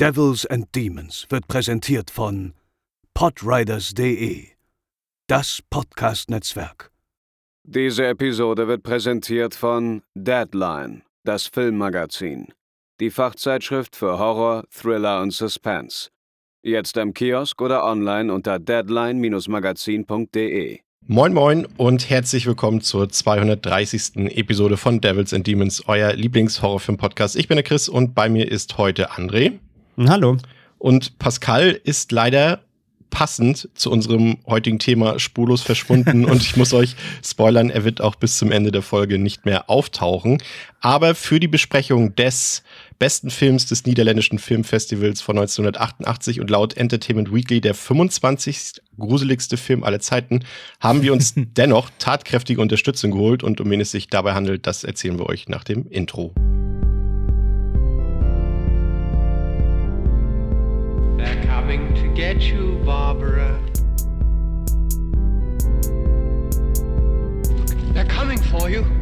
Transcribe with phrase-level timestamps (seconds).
[0.00, 2.54] Devils and Demons wird präsentiert von
[3.14, 4.46] podriders.de,
[5.26, 6.92] das Podcast-Netzwerk.
[7.64, 12.46] Diese Episode wird präsentiert von Deadline, das Filmmagazin,
[13.00, 16.10] die Fachzeitschrift für Horror, Thriller und Suspense.
[16.62, 20.78] Jetzt im Kiosk oder online unter deadline-magazin.de.
[21.08, 24.36] Moin Moin und herzlich willkommen zur 230.
[24.36, 27.34] Episode von Devils and Demons, euer Lieblings-Horrorfilm-Podcast.
[27.34, 29.58] Ich bin der Chris und bei mir ist heute André.
[30.06, 30.36] Hallo.
[30.78, 32.60] Und Pascal ist leider
[33.10, 38.14] passend zu unserem heutigen Thema spurlos verschwunden und ich muss euch spoilern, er wird auch
[38.14, 40.42] bis zum Ende der Folge nicht mehr auftauchen.
[40.80, 42.62] Aber für die Besprechung des
[42.98, 48.82] besten Films des niederländischen Filmfestivals von 1988 und laut Entertainment Weekly der 25.
[48.98, 50.44] gruseligste Film aller Zeiten,
[50.80, 54.84] haben wir uns dennoch tatkräftige Unterstützung geholt und um wen es sich dabei handelt, das
[54.84, 56.34] erzählen wir euch nach dem Intro.
[62.18, 63.62] Get you, Barbara.
[67.94, 68.97] They're coming for you.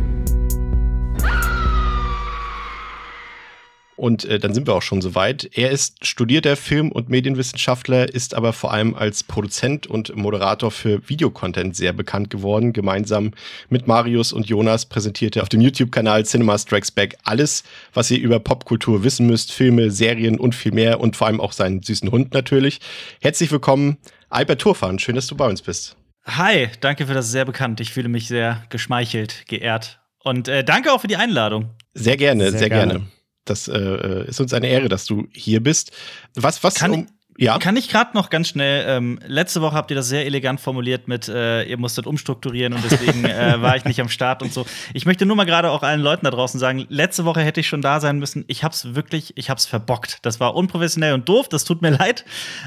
[3.96, 5.48] Und äh, dann sind wir auch schon soweit.
[5.54, 11.08] Er ist studierter Film- und Medienwissenschaftler, ist aber vor allem als Produzent und Moderator für
[11.08, 12.74] Videocontent sehr bekannt geworden.
[12.74, 13.32] Gemeinsam
[13.70, 18.20] mit Marius und Jonas präsentiert er auf dem YouTube-Kanal Cinema Strikes Back alles, was ihr
[18.20, 19.50] über Popkultur wissen müsst.
[19.50, 22.80] Filme, Serien und viel mehr und vor allem auch seinen süßen Hund natürlich.
[23.22, 23.96] Herzlich willkommen,
[24.28, 24.98] Albert Turfan.
[24.98, 25.96] Schön, dass du bei uns bist.
[26.26, 27.80] Hi, danke für das sehr bekannt.
[27.80, 30.00] Ich fühle mich sehr geschmeichelt, geehrt.
[30.22, 31.70] Und äh, danke auch für die Einladung.
[31.94, 32.92] Sehr gerne, sehr, sehr gerne.
[32.94, 33.06] gerne.
[33.46, 35.92] Das äh, ist uns eine Ehre, dass du hier bist.
[36.34, 37.06] Was, was kann, um,
[37.38, 37.58] ja?
[37.58, 41.06] Kann ich gerade noch ganz schnell, ähm, letzte Woche habt ihr das sehr elegant formuliert
[41.06, 44.64] mit, äh, ihr musstet umstrukturieren und deswegen äh, war ich nicht am Start und so.
[44.94, 47.68] Ich möchte nur mal gerade auch allen Leuten da draußen sagen, letzte Woche hätte ich
[47.68, 48.44] schon da sein müssen.
[48.48, 50.18] Ich hab's wirklich, ich hab's verbockt.
[50.22, 52.24] Das war unprofessionell und doof, das tut mir leid.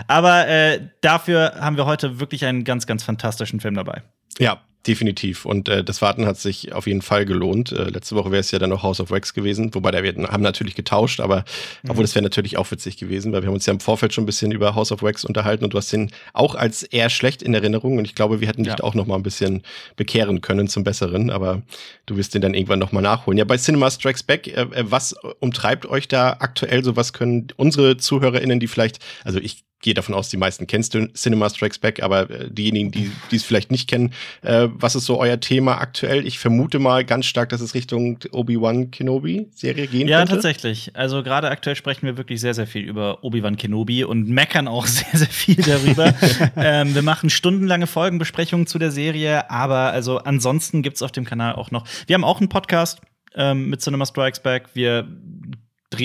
[0.07, 4.03] Aber äh, dafür haben wir heute wirklich einen ganz, ganz fantastischen Film dabei.
[4.37, 5.43] Ja, Definitiv.
[5.43, 7.73] Und äh, das Warten hat sich auf jeden Fall gelohnt.
[7.73, 10.13] Äh, letzte Woche wäre es ja dann noch House of Wax gewesen, wobei da wir
[10.13, 11.43] haben natürlich getauscht, aber
[11.83, 11.89] mhm.
[11.89, 14.23] obwohl das wäre natürlich auch witzig gewesen, weil wir haben uns ja im Vorfeld schon
[14.23, 17.43] ein bisschen über House of Wax unterhalten und du hast den auch als eher schlecht
[17.43, 18.83] in Erinnerung und ich glaube, wir hätten dich ja.
[18.83, 19.63] auch noch mal ein bisschen
[19.97, 21.61] bekehren können zum Besseren, aber
[22.05, 23.37] du wirst den dann irgendwann noch mal nachholen.
[23.37, 26.95] Ja, bei Cinema Strikes Back, äh, äh was umtreibt euch da aktuell so?
[26.95, 31.07] Was können unsere ZuhörerInnen, die vielleicht, also ich gehe davon aus, die meisten kennst du
[31.13, 35.19] Cinema Strikes Back, aber äh, diejenigen, die es vielleicht nicht kennen, äh, was ist so
[35.19, 36.25] euer Thema aktuell?
[36.25, 40.31] Ich vermute mal ganz stark, dass es Richtung Obi-Wan Kenobi-Serie gehen ja, könnte.
[40.31, 40.91] Ja, tatsächlich.
[40.95, 44.85] Also gerade aktuell sprechen wir wirklich sehr, sehr viel über Obi-Wan Kenobi und meckern auch
[44.87, 46.13] sehr, sehr viel darüber.
[46.55, 51.55] ähm, wir machen stundenlange Folgenbesprechungen zu der Serie, aber also ansonsten gibt's auf dem Kanal
[51.55, 51.85] auch noch.
[52.07, 53.01] Wir haben auch einen Podcast
[53.35, 54.69] ähm, mit Cinema Strikes Back.
[54.73, 55.07] Wir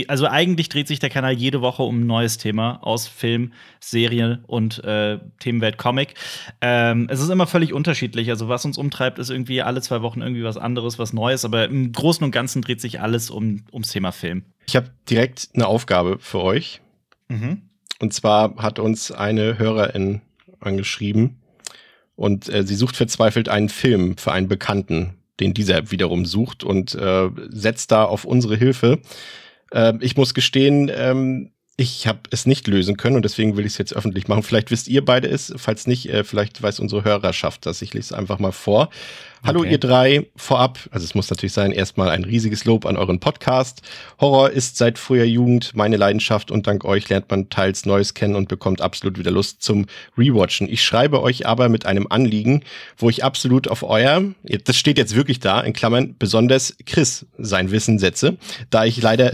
[0.09, 4.43] also eigentlich dreht sich der Kanal jede Woche um ein neues Thema aus Film, Serie
[4.47, 6.15] und äh, Themenwelt Comic.
[6.61, 8.31] Ähm, es ist immer völlig unterschiedlich.
[8.31, 11.45] Also was uns umtreibt, ist irgendwie alle zwei Wochen irgendwie was anderes, was Neues.
[11.45, 14.45] Aber im Großen und Ganzen dreht sich alles um, ums Thema Film.
[14.67, 16.81] Ich habe direkt eine Aufgabe für euch.
[17.29, 17.63] Mhm.
[18.01, 20.21] Und zwar hat uns eine Hörerin
[20.61, 21.39] angeschrieben
[22.17, 26.95] und äh, sie sucht verzweifelt einen Film für einen Bekannten, den dieser wiederum sucht und
[26.95, 29.01] äh, setzt da auf unsere Hilfe.
[29.75, 33.73] Äh, ich muss gestehen, ähm, ich habe es nicht lösen können und deswegen will ich
[33.73, 34.45] es jetzt öffentlich machen.
[34.45, 37.83] Vielleicht wisst ihr beide es, falls nicht, äh, vielleicht weiß unsere Hörerschaft das.
[37.83, 38.91] Ich lese es einfach mal vor.
[39.47, 39.73] Hallo okay.
[39.73, 43.83] ihr drei, vorab, also es muss natürlich sein, erstmal ein riesiges Lob an euren Podcast.
[44.19, 48.37] Horror ist seit früher Jugend meine Leidenschaft und dank euch lernt man teils Neues kennen
[48.37, 49.85] und bekommt absolut wieder Lust zum
[50.17, 50.67] Rewatchen.
[50.67, 52.63] Ich schreibe euch aber mit einem Anliegen,
[52.97, 54.23] wo ich absolut auf euer,
[54.65, 58.39] das steht jetzt wirklich da, in Klammern, besonders Chris sein Wissen setze,
[58.71, 59.31] da ich leider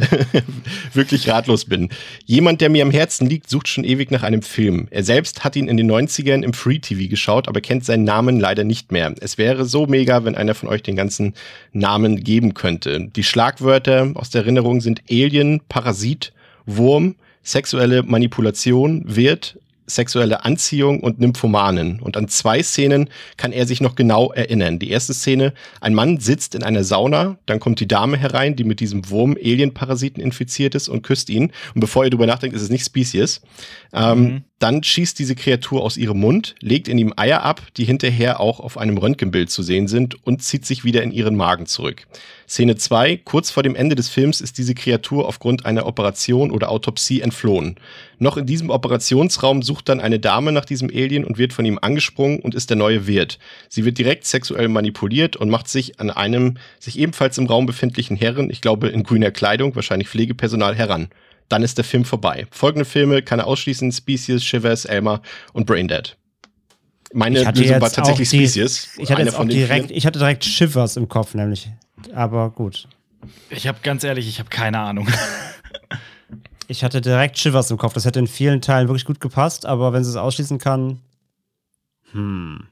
[0.93, 1.89] wirklich ratlos bin.
[2.27, 4.89] Jemand, der mir am Herzen liegt, sucht schon ewig nach einem Film.
[4.91, 8.41] Er selbst hat ihn in den 90ern im Free TV geschaut, aber kennt seinen Namen
[8.41, 9.15] leider nicht mehr.
[9.21, 11.35] Es wäre so mega mega, wenn einer von euch den ganzen
[11.73, 13.09] Namen geben könnte.
[13.15, 16.33] Die Schlagwörter aus der Erinnerung sind Alien, Parasit,
[16.65, 19.59] Wurm, sexuelle Manipulation, Wirt,
[19.95, 22.01] sexuelle Anziehung und Nymphomanen.
[22.01, 24.79] Und an zwei Szenen kann er sich noch genau erinnern.
[24.79, 28.65] Die erste Szene, ein Mann sitzt in einer Sauna, dann kommt die Dame herein, die
[28.65, 31.53] mit diesem Wurm Alien-Parasiten infiziert ist und küsst ihn.
[31.75, 33.43] Und bevor ihr drüber nachdenkt, ist es nicht Species.
[33.93, 34.45] Ähm, mhm.
[34.59, 38.61] Dann schießt diese Kreatur aus ihrem Mund, legt in ihm Eier ab, die hinterher auch
[38.61, 42.07] auf einem Röntgenbild zu sehen sind und zieht sich wieder in ihren Magen zurück.
[42.51, 46.69] Szene 2, kurz vor dem Ende des Films ist diese Kreatur aufgrund einer Operation oder
[46.71, 47.77] Autopsie entflohen.
[48.19, 51.79] Noch in diesem Operationsraum sucht dann eine Dame nach diesem Alien und wird von ihm
[51.81, 53.39] angesprungen und ist der neue Wirt.
[53.69, 58.17] Sie wird direkt sexuell manipuliert und macht sich an einem sich ebenfalls im Raum befindlichen
[58.17, 61.09] Herren, ich glaube in grüner Kleidung, wahrscheinlich Pflegepersonal, heran.
[61.49, 62.49] dann ist der Film vorbei.
[62.51, 65.23] Folgende Filme kann er ausschließen: Species, Shivers, Elmer
[65.53, 66.17] und Braindead.
[67.13, 68.89] Meine Lösung war tatsächlich die, Species.
[68.99, 71.69] Ich hatte, jetzt auch direkt, ich hatte direkt Shivers im Kopf, nämlich.
[72.15, 72.89] Aber gut.
[73.51, 75.09] Ich habe ganz ehrlich, ich habe keine Ahnung.
[76.69, 77.93] ich hatte direkt Shivers im Kopf.
[77.95, 81.01] Das hätte in vielen Teilen wirklich gut gepasst, aber wenn sie es ausschließen kann.
[82.13, 82.67] Hm.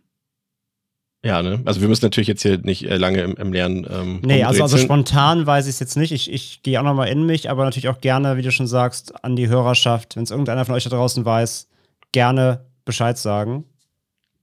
[1.25, 1.61] Ja, ne?
[1.65, 3.87] Also wir müssen natürlich jetzt hier nicht äh, lange im, im Lernen.
[3.91, 6.13] Ähm, nee, also, also spontan weiß ich es jetzt nicht.
[6.13, 9.25] Ich, ich gehe auch nochmal in mich, aber natürlich auch gerne, wie du schon sagst,
[9.25, 10.15] an die Hörerschaft.
[10.15, 11.69] Wenn es irgendeiner von euch da draußen weiß,
[12.13, 13.65] gerne Bescheid sagen.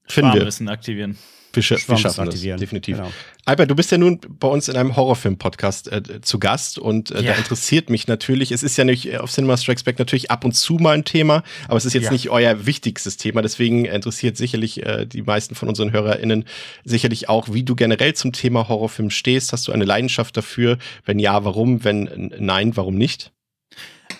[0.08, 0.70] Finden wir.
[0.70, 1.18] aktivieren.
[1.56, 2.98] Wir, sch wir schaffen das, definitiv.
[2.98, 3.12] Genau.
[3.46, 7.22] Albert, du bist ja nun bei uns in einem Horrorfilm-Podcast äh, zu Gast und äh,
[7.22, 7.32] ja.
[7.32, 10.44] da interessiert mich natürlich, es ist ja nicht äh, auf Cinema Strikes Back natürlich ab
[10.46, 12.12] und zu mal ein Thema, aber es ist jetzt ja.
[12.12, 16.46] nicht euer wichtigstes Thema, deswegen interessiert sicherlich äh, die meisten von unseren HörerInnen
[16.84, 19.54] sicherlich auch, wie du generell zum Thema Horrorfilm stehst.
[19.54, 20.78] Hast du eine Leidenschaft dafür?
[21.06, 21.84] Wenn ja, warum?
[21.84, 23.32] Wenn nein, warum nicht?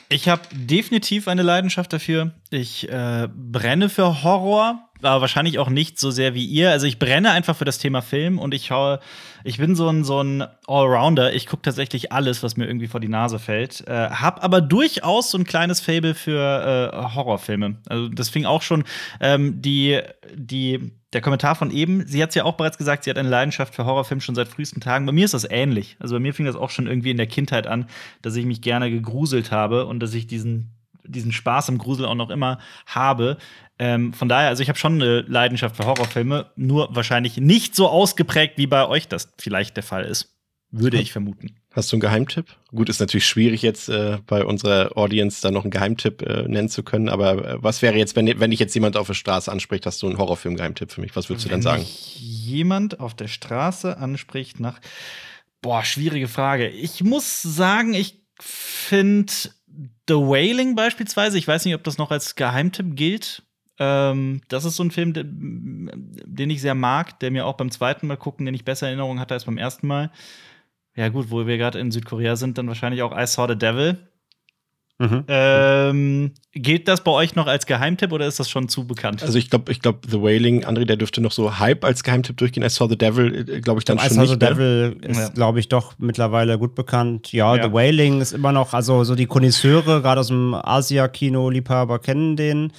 [0.10, 2.32] Ich habe definitiv eine Leidenschaft dafür.
[2.52, 6.72] Ich äh, brenne für Horror aber wahrscheinlich auch nicht so sehr wie ihr.
[6.72, 9.00] Also ich brenne einfach für das Thema Film und ich schaue,
[9.44, 11.34] ich bin so ein, so ein Allrounder.
[11.34, 13.88] Ich gucke tatsächlich alles, was mir irgendwie vor die Nase fällt.
[13.88, 17.78] Äh, hab aber durchaus so ein kleines Fable für äh, Horrorfilme.
[17.88, 18.84] Also das fing auch schon
[19.20, 20.00] ähm, die,
[20.34, 22.08] die, der Kommentar von eben.
[22.08, 24.48] Sie hat es ja auch bereits gesagt, sie hat eine Leidenschaft für Horrorfilme schon seit
[24.48, 25.06] frühesten Tagen.
[25.06, 25.98] Bei mir ist das ähnlich.
[26.00, 27.88] Also bei mir fing das auch schon irgendwie in der Kindheit an,
[28.22, 30.75] dass ich mich gerne gegruselt habe und dass ich diesen
[31.08, 33.38] diesen Spaß im Grusel auch noch immer habe.
[33.78, 37.90] Ähm, von daher, also ich habe schon eine Leidenschaft für Horrorfilme, nur wahrscheinlich nicht so
[37.90, 40.36] ausgeprägt, wie bei euch das vielleicht der Fall ist.
[40.72, 41.56] Würde ich vermuten.
[41.72, 42.48] Hast du einen Geheimtipp?
[42.72, 46.70] Gut, ist natürlich schwierig jetzt äh, bei unserer Audience da noch einen Geheimtipp äh, nennen
[46.70, 49.52] zu können, aber äh, was wäre jetzt, wenn, wenn dich jetzt jemand auf der Straße
[49.52, 51.16] anspricht, hast du einen Horrorfilm-Geheimtipp für mich?
[51.16, 51.86] Was würdest du wenn dann sagen?
[51.86, 54.80] jemand auf der Straße anspricht nach,
[55.62, 56.70] boah, schwierige Frage.
[56.70, 59.34] Ich muss sagen, ich finde
[60.08, 63.44] The Wailing beispielsweise, ich weiß nicht, ob das noch als Geheimtipp gilt.
[63.80, 68.08] Ähm, das ist so ein Film, den, ich sehr mag, der mir auch beim zweiten
[68.08, 70.12] Mal gucken, den ich besser in Erinnerung hatte als beim ersten Mal.
[70.96, 73.98] Ja, gut, wo wir gerade in Südkorea sind, dann wahrscheinlich auch I Saw the Devil.
[74.98, 75.26] Mhm.
[75.28, 79.24] Ähm, gilt das bei euch noch als Geheimtipp oder ist das schon zu bekannt?
[79.24, 82.38] Also ich glaube, ich glaube, The Wailing, André, der dürfte noch so Hype als Geheimtipp
[82.38, 82.64] durchgehen.
[82.64, 85.30] I Saw the Devil, äh, glaube ich, dann schon I Saw the Devil ist, ja.
[85.30, 87.34] glaube ich, doch mittlerweile gut bekannt.
[87.34, 92.00] Ja, ja, The Wailing ist immer noch, also so die Konnoisseure, gerade aus dem Asia-Kino-Liebhaber
[92.00, 92.72] kennen den.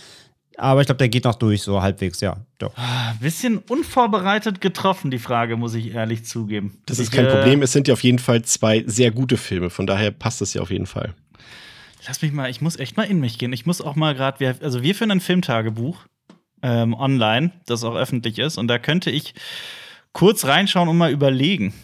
[0.59, 2.39] Aber ich glaube, der geht noch durch, so halbwegs, ja.
[2.59, 2.73] Doch.
[2.77, 6.79] Ah, bisschen unvorbereitet getroffen, die Frage, muss ich ehrlich zugeben.
[6.87, 7.61] Das ist kein äh, Problem.
[7.61, 9.69] Es sind ja auf jeden Fall zwei sehr gute Filme.
[9.69, 11.13] Von daher passt das ja auf jeden Fall.
[12.07, 13.53] Lass mich mal, ich muss echt mal in mich gehen.
[13.53, 16.07] Ich muss auch mal gerade, also wir führen ein Filmtagebuch
[16.63, 18.59] ähm, online, das auch öffentlich ist.
[18.59, 19.35] Und da könnte ich
[20.13, 21.75] kurz reinschauen und mal überlegen.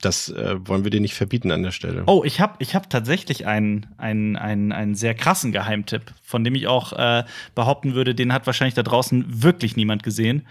[0.00, 2.04] Das äh, wollen wir dir nicht verbieten an der Stelle.
[2.06, 6.54] Oh, ich habe ich hab tatsächlich einen, einen, einen, einen sehr krassen Geheimtipp, von dem
[6.54, 7.24] ich auch äh,
[7.54, 10.46] behaupten würde, den hat wahrscheinlich da draußen wirklich niemand gesehen.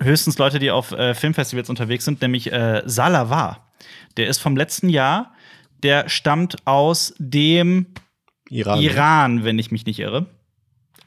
[0.00, 3.68] Höchstens Leute, die auf äh, Filmfestivals unterwegs sind, nämlich äh, Salavar.
[4.16, 5.32] Der ist vom letzten Jahr.
[5.82, 7.86] Der stammt aus dem
[8.50, 10.26] Iran, Iran wenn ich mich nicht irre.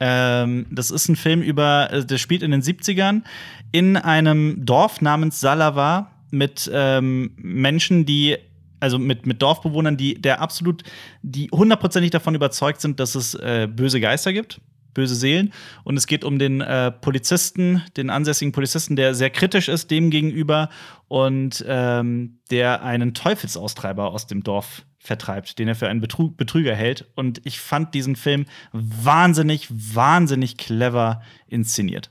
[0.00, 3.22] Ähm, das ist ein Film über, äh, der spielt in den 70ern
[3.70, 8.36] in einem Dorf namens Salavar mit ähm, Menschen, die
[8.80, 10.82] also mit, mit Dorfbewohnern, die der absolut,
[11.22, 14.60] die hundertprozentig davon überzeugt sind, dass es äh, böse Geister gibt,
[14.94, 15.52] böse Seelen.
[15.84, 20.10] Und es geht um den äh, Polizisten, den ansässigen Polizisten, der sehr kritisch ist dem
[20.10, 20.68] gegenüber
[21.08, 26.74] und ähm, der einen Teufelsaustreiber aus dem Dorf vertreibt, den er für einen Betrug, Betrüger
[26.74, 27.06] hält.
[27.16, 32.10] Und ich fand diesen Film wahnsinnig, wahnsinnig clever inszeniert.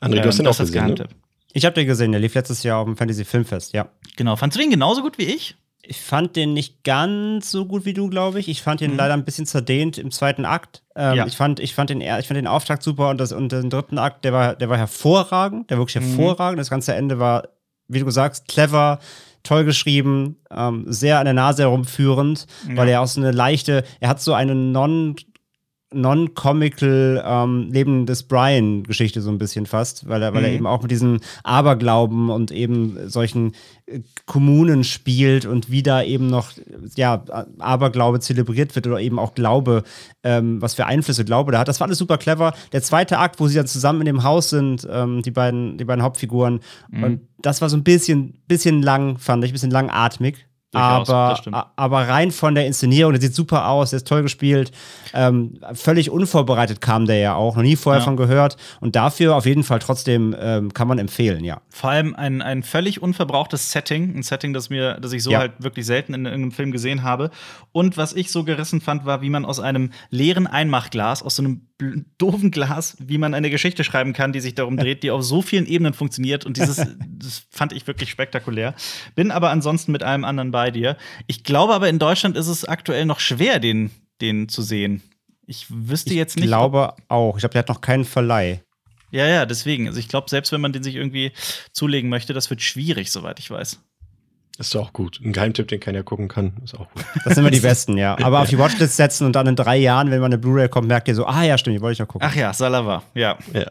[0.00, 1.08] André, du hast ähm, den auch gesehen, ne?
[1.52, 3.90] Ich habe den gesehen, der lief letztes Jahr auf dem Fantasy Filmfest, ja.
[4.16, 4.36] Genau.
[4.36, 5.56] Fandst du den genauso gut wie ich?
[5.82, 8.48] Ich fand den nicht ganz so gut wie du, glaube ich.
[8.48, 8.96] Ich fand ihn mhm.
[8.98, 10.82] leider ein bisschen zerdehnt im zweiten Akt.
[11.00, 11.26] Ähm, ja.
[11.26, 13.98] ich, fand, ich, fand den, ich fand den Auftakt super und, das, und den dritten
[13.98, 16.08] Akt, der war, der war hervorragend, der war wirklich mhm.
[16.08, 16.58] hervorragend.
[16.58, 17.44] Das ganze Ende war,
[17.86, 18.98] wie du sagst, clever,
[19.44, 22.76] toll geschrieben, ähm, sehr an der Nase herumführend, ja.
[22.76, 25.14] weil er auch so eine leichte, er hat so eine non
[25.92, 30.56] non-comical ähm, Leben des Brian-Geschichte so ein bisschen fast, weil er, weil er mhm.
[30.56, 33.52] eben auch mit diesem Aberglauben und eben solchen
[33.86, 36.52] äh, Kommunen spielt und wie da eben noch
[36.96, 37.24] ja,
[37.58, 39.82] Aberglaube zelebriert wird oder eben auch Glaube,
[40.22, 41.68] ähm, was für Einflüsse Glaube da hat.
[41.68, 42.52] Das war alles super clever.
[42.72, 45.84] Der zweite Akt, wo sie dann zusammen in dem Haus sind, ähm, die, beiden, die
[45.84, 47.02] beiden Hauptfiguren, mhm.
[47.02, 50.47] und das war so ein bisschen, bisschen lang, fand ich, ein bisschen langatmig.
[50.72, 54.70] Aber, aber rein von der Inszenierung, der sieht super aus, der ist toll gespielt.
[55.14, 58.04] Ähm, völlig unvorbereitet kam der ja auch, noch nie vorher ja.
[58.04, 58.56] von gehört.
[58.80, 61.62] Und dafür auf jeden Fall trotzdem ähm, kann man empfehlen, ja.
[61.70, 65.38] Vor allem ein, ein völlig unverbrauchtes Setting, ein Setting, das mir, das ich so ja.
[65.38, 67.30] halt wirklich selten in irgendeinem Film gesehen habe.
[67.72, 71.42] Und was ich so gerissen fand, war, wie man aus einem leeren Einmachglas, aus so
[71.42, 71.67] einem
[72.18, 75.42] doofen Glas, wie man eine Geschichte schreiben kann, die sich darum dreht, die auf so
[75.42, 76.44] vielen Ebenen funktioniert.
[76.44, 76.76] Und dieses,
[77.08, 78.74] das fand ich wirklich spektakulär.
[79.14, 80.96] Bin aber ansonsten mit allem anderen bei dir.
[81.26, 85.02] Ich glaube aber, in Deutschland ist es aktuell noch schwer, den, den zu sehen.
[85.46, 86.44] Ich wüsste jetzt nicht.
[86.44, 87.36] Ich glaube auch.
[87.36, 88.62] Ich glaube, der hat noch keinen Verleih.
[89.10, 89.86] Ja, ja, deswegen.
[89.86, 91.32] Also ich glaube, selbst wenn man den sich irgendwie
[91.72, 93.80] zulegen möchte, das wird schwierig, soweit ich weiß.
[94.58, 95.20] Ist doch auch gut.
[95.24, 97.04] Ein Geheimtipp, den keiner gucken kann, ist auch gut.
[97.24, 98.18] Das sind immer die besten, ja.
[98.18, 100.88] Aber auf die Watchlist setzen und dann in drei Jahren, wenn man eine Blu-ray kommt,
[100.88, 102.28] merkt ihr so, ah ja, stimmt, die wollte ich noch gucken.
[102.28, 103.38] Ach ja, Salava, ja.
[103.52, 103.66] ja.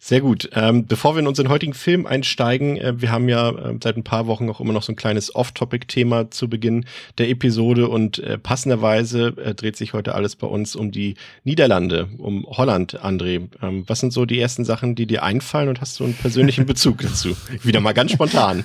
[0.00, 0.48] Sehr gut.
[0.54, 4.04] Ähm, bevor wir in unseren heutigen Film einsteigen, äh, wir haben ja äh, seit ein
[4.04, 6.84] paar Wochen auch immer noch so ein kleines Off-Topic-Thema zu Beginn
[7.18, 12.08] der Episode und äh, passenderweise äh, dreht sich heute alles bei uns um die Niederlande,
[12.18, 13.48] um Holland, André.
[13.60, 16.64] Ähm, was sind so die ersten Sachen, die dir einfallen und hast du einen persönlichen
[16.66, 17.36] Bezug dazu?
[17.64, 18.64] Wieder mal ganz spontan.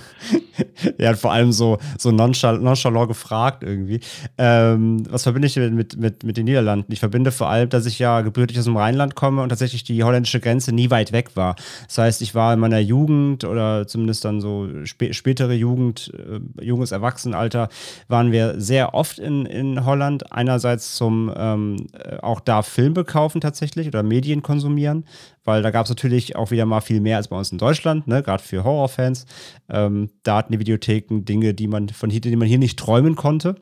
[1.00, 4.02] ja, vor allem so, so nonchalant, nonchalant gefragt irgendwie.
[4.38, 6.94] Ähm, was verbinde ich mit, mit, mit den Niederlanden?
[6.94, 10.04] Ich verbinde vor allem, dass ich ja gebürtig aus dem Rheinland komme und tatsächlich die
[10.04, 11.56] holländische Grenze nie weit weg war.
[11.88, 16.64] Das heißt, ich war in meiner Jugend oder zumindest dann so spä spätere Jugend, äh,
[16.64, 17.70] junges Erwachsenenalter,
[18.08, 20.32] waren wir sehr oft in, in Holland.
[20.32, 25.06] Einerseits zum ähm, äh, auch da Filme kaufen tatsächlich oder Medien konsumieren,
[25.44, 28.08] weil da gab es natürlich auch wieder mal viel mehr als bei uns in Deutschland,
[28.08, 28.24] ne?
[28.24, 29.26] gerade für Horrorfans.
[29.70, 33.16] Ähm, da hatten die Videotheken Dinge, die man von hier, die man hier nicht träumen
[33.16, 33.56] konnte.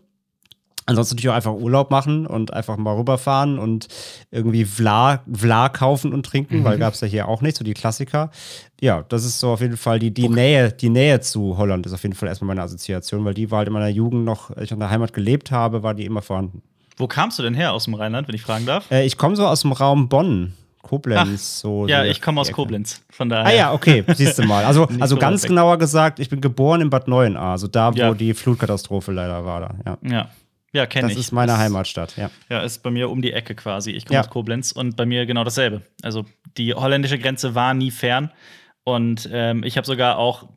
[0.85, 3.88] Ansonsten natürlich auch einfach Urlaub machen und einfach mal rüberfahren und
[4.31, 6.63] irgendwie Vla, Vla kaufen und trinken, mhm.
[6.63, 8.31] weil gab es ja hier auch nicht, so die Klassiker.
[8.79, 10.33] Ja, das ist so auf jeden Fall die, die okay.
[10.33, 13.59] Nähe, die Nähe zu Holland ist auf jeden Fall erstmal meine Assoziation, weil die war
[13.59, 16.23] halt in meiner Jugend noch, als ich in der Heimat gelebt habe, war die immer
[16.23, 16.63] vorhanden.
[16.97, 18.89] Wo kamst du denn her aus dem Rheinland, wenn ich fragen darf?
[18.91, 20.53] Äh, ich komme so aus dem Raum Bonn.
[20.81, 21.21] Koblenz.
[21.21, 23.03] Ach, so ja, ich komme aus Koblenz.
[23.09, 23.45] Von daher.
[23.45, 24.65] Ah ja, okay, siehst du mal.
[24.65, 27.97] Also, also so ganz genauer gesagt, ich bin geboren in Bad Neuenahr, also da, wo
[27.97, 28.13] ja.
[28.13, 29.61] die Flutkatastrophe leider war.
[29.61, 29.75] Da.
[29.85, 29.97] Ja.
[30.09, 30.29] ja.
[30.74, 31.16] Ja, kenne ich.
[31.16, 32.32] Das ist meine Heimatstadt, ja.
[32.50, 33.92] Ja, ist bei mir um die Ecke quasi.
[33.92, 34.22] Ich komme ja.
[34.22, 35.82] aus Koblenz und bei mir genau dasselbe.
[36.01, 36.25] Also
[36.58, 38.32] die holländische Grenze war nie fern.
[38.84, 40.50] Und ähm, ich habe sogar auch,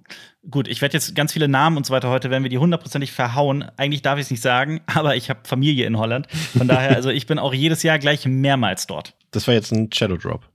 [0.50, 3.12] gut, ich werde jetzt ganz viele Namen und so weiter heute, werden wir die hundertprozentig
[3.12, 3.64] verhauen.
[3.76, 6.28] Eigentlich darf ich es nicht sagen, aber ich habe Familie in Holland.
[6.56, 9.14] Von daher, also ich bin auch jedes Jahr gleich mehrmals dort.
[9.33, 10.49] Das war jetzt ein Shadow Drop.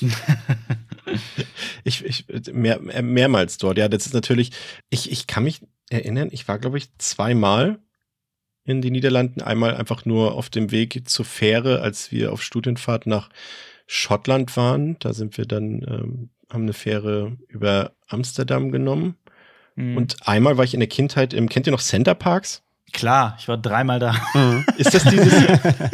[1.84, 3.76] ich, ich mehr, mehrmals dort.
[3.78, 4.52] Ja, das ist natürlich,
[4.88, 5.60] ich, ich kann mich
[5.90, 7.78] erinnern, ich war, glaube ich, zweimal
[8.66, 9.40] in die Niederlanden.
[9.40, 13.30] Einmal einfach nur auf dem Weg zur Fähre, als wir auf Studienfahrt nach
[13.86, 14.98] Schottland waren.
[14.98, 19.16] Da sind wir dann, ähm, haben eine Fähre über Amsterdam genommen.
[19.76, 19.96] Mhm.
[19.96, 22.62] Und einmal war ich in der Kindheit im, kennt ihr noch Center Parks?
[22.92, 24.14] Klar, ich war dreimal da.
[24.34, 24.64] Mhm.
[24.78, 25.32] Ist das dieses,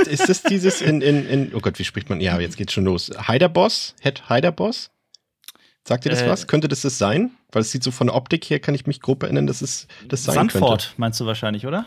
[0.07, 2.21] ist das dieses in, in, in, oh Gott, wie spricht man?
[2.21, 3.11] Ja, jetzt geht's schon los.
[3.27, 3.95] Heiderboss?
[4.01, 4.91] Head Heiderboss?
[5.85, 6.47] Sagt ihr das äh, was?
[6.47, 7.33] Könnte das das sein?
[7.51, 9.89] Weil es sieht so von der Optik her, kann ich mich grob erinnern, dass es
[10.07, 10.95] das sein Sandford, könnte.
[10.99, 11.87] meinst du wahrscheinlich, oder?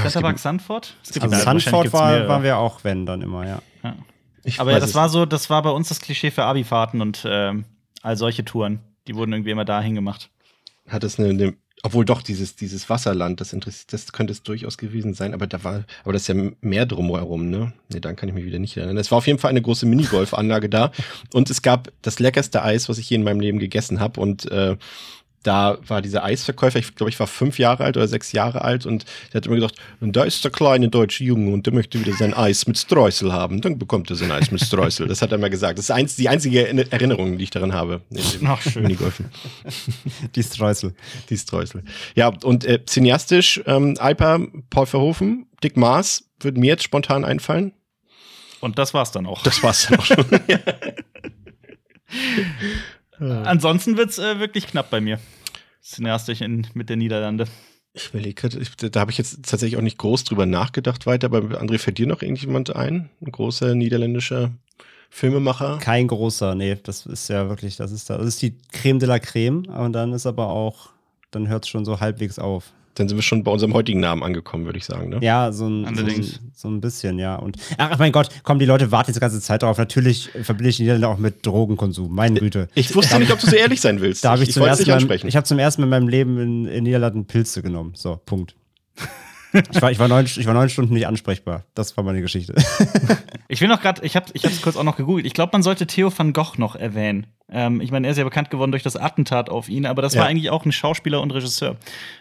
[0.00, 0.94] Kletterpark Sandford?
[1.20, 3.62] Also Sandford war, waren wir auch, wenn, dann immer, ja.
[3.82, 3.94] ja.
[4.58, 7.64] Aber ja, das war so, das war bei uns das Klischee für Abifahrten und ähm,
[8.02, 8.80] all solche Touren.
[9.06, 10.30] Die wurden irgendwie immer dahin gemacht.
[10.86, 14.78] Hat es eine, eine obwohl doch dieses, dieses Wasserland, das interessiert, das könnte es durchaus
[14.78, 17.72] gewesen sein, aber da war, aber das ist ja mehr drumherum, ne?
[17.88, 18.96] Ne, dann kann ich mich wieder nicht erinnern.
[18.96, 20.90] Es war auf jeden Fall eine große Minigolfanlage da
[21.32, 24.50] und es gab das leckerste Eis, was ich je in meinem Leben gegessen habe und
[24.50, 24.76] äh,
[25.48, 28.84] da war dieser Eisverkäufer, ich glaube, ich war fünf Jahre alt oder sechs Jahre alt
[28.84, 31.98] und der hat immer gesagt, und da ist der kleine deutsche Junge und der möchte
[31.98, 33.62] wieder sein Eis mit Streusel haben.
[33.62, 35.08] Dann bekommt er sein Eis mit Streusel.
[35.08, 35.78] Das hat er immer gesagt.
[35.78, 38.02] Das ist die einzige Erinnerung, die ich daran habe.
[38.44, 38.82] Ach, schön.
[38.82, 39.30] Minigolfen.
[40.34, 40.92] die Streusel.
[41.30, 41.82] Die Streusel.
[42.14, 47.72] Ja, und äh, cineastisch, ähm, Alper, Paul Verhoeven, Dick Maas, würde mir jetzt spontan einfallen.
[48.60, 49.42] Und das war's dann auch.
[49.44, 50.26] Das war's dann auch schon.
[53.46, 55.18] Ansonsten wird es äh, wirklich knapp bei mir.
[55.88, 57.46] Cineastisch in, mit der Niederlande.
[57.94, 58.48] Ich überlege,
[58.90, 62.06] da habe ich jetzt tatsächlich auch nicht groß drüber nachgedacht weiter, aber André, fällt dir
[62.06, 63.08] noch irgendjemand ein?
[63.22, 64.52] Ein großer niederländischer
[65.08, 65.78] Filmemacher?
[65.78, 69.08] Kein großer, nee, das ist ja wirklich, das ist da, das ist die Creme de
[69.08, 70.90] la Creme, und dann ist aber auch,
[71.30, 72.72] dann hört es schon so halbwegs auf.
[72.98, 75.08] Dann sind wir schon bei unserem heutigen Namen angekommen, würde ich sagen.
[75.08, 75.18] Ne?
[75.22, 76.24] Ja, so ein, so, ein,
[76.54, 77.36] so ein bisschen, ja.
[77.36, 79.78] Und ach mein Gott, komm, die Leute warten jetzt die ganze Zeit darauf.
[79.78, 82.14] Natürlich verbinde ich die Niederländer auch mit Drogenkonsum.
[82.14, 82.68] Meine Güte.
[82.74, 84.24] Ich wusste nicht, ob du so ehrlich sein willst.
[84.24, 86.38] Da habe ich, ich, zum ersten Mal, ich habe zum ersten Mal in meinem Leben
[86.38, 87.92] in, in Niederlanden Pilze genommen.
[87.94, 88.54] So, Punkt.
[89.52, 91.64] Ich, war, ich, war neun, ich war neun Stunden nicht ansprechbar.
[91.74, 92.54] Das war meine Geschichte.
[93.48, 95.26] ich will noch gerade, ich habe es kurz auch noch gegoogelt.
[95.26, 97.26] Ich glaube, man sollte Theo van Gogh noch erwähnen.
[97.50, 100.14] Ähm, ich meine, er ist ja bekannt geworden durch das Attentat auf ihn, aber das
[100.14, 100.20] ja.
[100.20, 101.76] war eigentlich auch ein Schauspieler und Regisseur.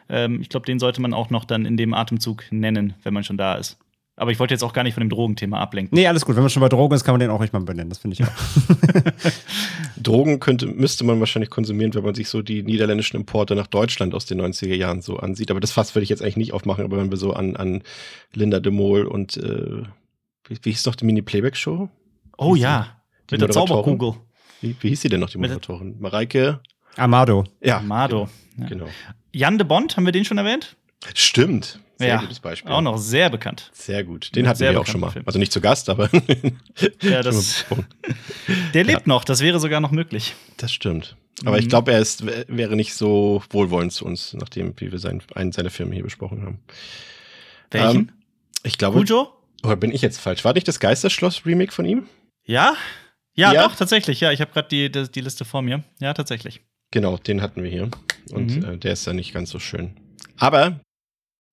[0.09, 3.23] Ähm, ich glaube, den sollte man auch noch dann in dem Atemzug nennen, wenn man
[3.23, 3.77] schon da ist.
[4.19, 5.95] Aber ich wollte jetzt auch gar nicht von dem Drogenthema ablenken.
[5.95, 6.35] Nee, alles gut.
[6.35, 7.89] Wenn man schon bei Drogen ist, kann man den auch nicht mal benennen.
[7.89, 9.21] Das finde ich auch.
[10.01, 14.15] Drogen könnte, müsste man wahrscheinlich konsumieren, wenn man sich so die niederländischen Importe nach Deutschland
[14.15, 15.51] aus den 90er Jahren so ansieht.
[15.51, 16.83] Aber das Fass würde ich jetzt eigentlich nicht aufmachen.
[16.83, 17.83] Aber wenn wir so an, an
[18.33, 19.83] Linda de Mol und äh,
[20.47, 21.87] wie, wie hieß doch die Mini-Playback-Show?
[22.39, 22.97] Oh ja,
[23.29, 24.15] mit der Zauberkugel.
[24.61, 25.95] Wie, wie hieß sie denn noch, die Moderatorin?
[25.99, 26.61] Mareike?
[26.95, 27.43] Amado.
[27.61, 27.77] Ja.
[27.77, 28.29] Amado.
[28.55, 28.63] Genau.
[28.63, 28.67] Ja.
[28.67, 28.87] genau.
[29.31, 30.75] Jan de Bond, haben wir den schon erwähnt?
[31.13, 31.79] Stimmt.
[31.97, 32.71] Sehr ja, gutes Beispiel.
[32.71, 33.71] Auch noch sehr bekannt.
[33.73, 34.35] Sehr gut.
[34.35, 35.09] Den hatten wir auch schon mal.
[35.09, 35.25] Film.
[35.25, 36.09] Also nicht zu Gast, aber.
[37.01, 37.65] ja, das.
[38.73, 39.07] der lebt ja.
[39.07, 40.35] noch, das wäre sogar noch möglich.
[40.57, 41.15] Das stimmt.
[41.43, 41.63] Aber mhm.
[41.63, 45.51] ich glaube, er ist, wäre nicht so wohlwollend zu uns, nachdem, wie wir sein, einen
[45.51, 46.59] seiner Filme hier besprochen haben.
[47.71, 47.95] Welchen?
[47.95, 48.09] Ähm,
[48.63, 48.99] ich glaube.
[48.99, 49.33] Cujo?
[49.63, 50.45] Oder bin ich jetzt falsch?
[50.45, 52.07] War nicht das Geisterschloss-Remake von ihm?
[52.45, 52.75] Ja?
[53.33, 53.63] Ja, ja?
[53.63, 54.19] doch, tatsächlich.
[54.19, 55.83] Ja, ich habe gerade die, die, die, Liste vor mir.
[55.99, 56.61] Ja, tatsächlich.
[56.91, 57.89] Genau, den hatten wir hier.
[58.31, 58.65] Und mhm.
[58.65, 59.95] äh, der ist ja nicht ganz so schön.
[60.37, 60.79] Aber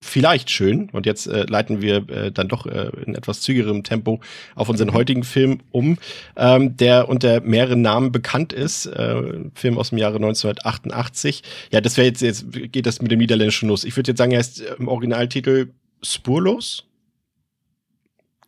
[0.05, 0.91] vielleicht schön.
[0.91, 4.21] Und jetzt äh, leiten wir äh, dann doch äh, in etwas zügigerem Tempo
[4.55, 5.99] auf unseren heutigen Film um,
[6.37, 8.87] ähm, der unter mehreren Namen bekannt ist.
[8.87, 11.43] Äh, Film aus dem Jahre 1988.
[11.73, 13.85] Ja, das wäre jetzt, jetzt geht das mit dem Niederländischen los.
[13.85, 15.71] Ich würde jetzt sagen, er ist im Originaltitel
[16.03, 16.85] Spurlos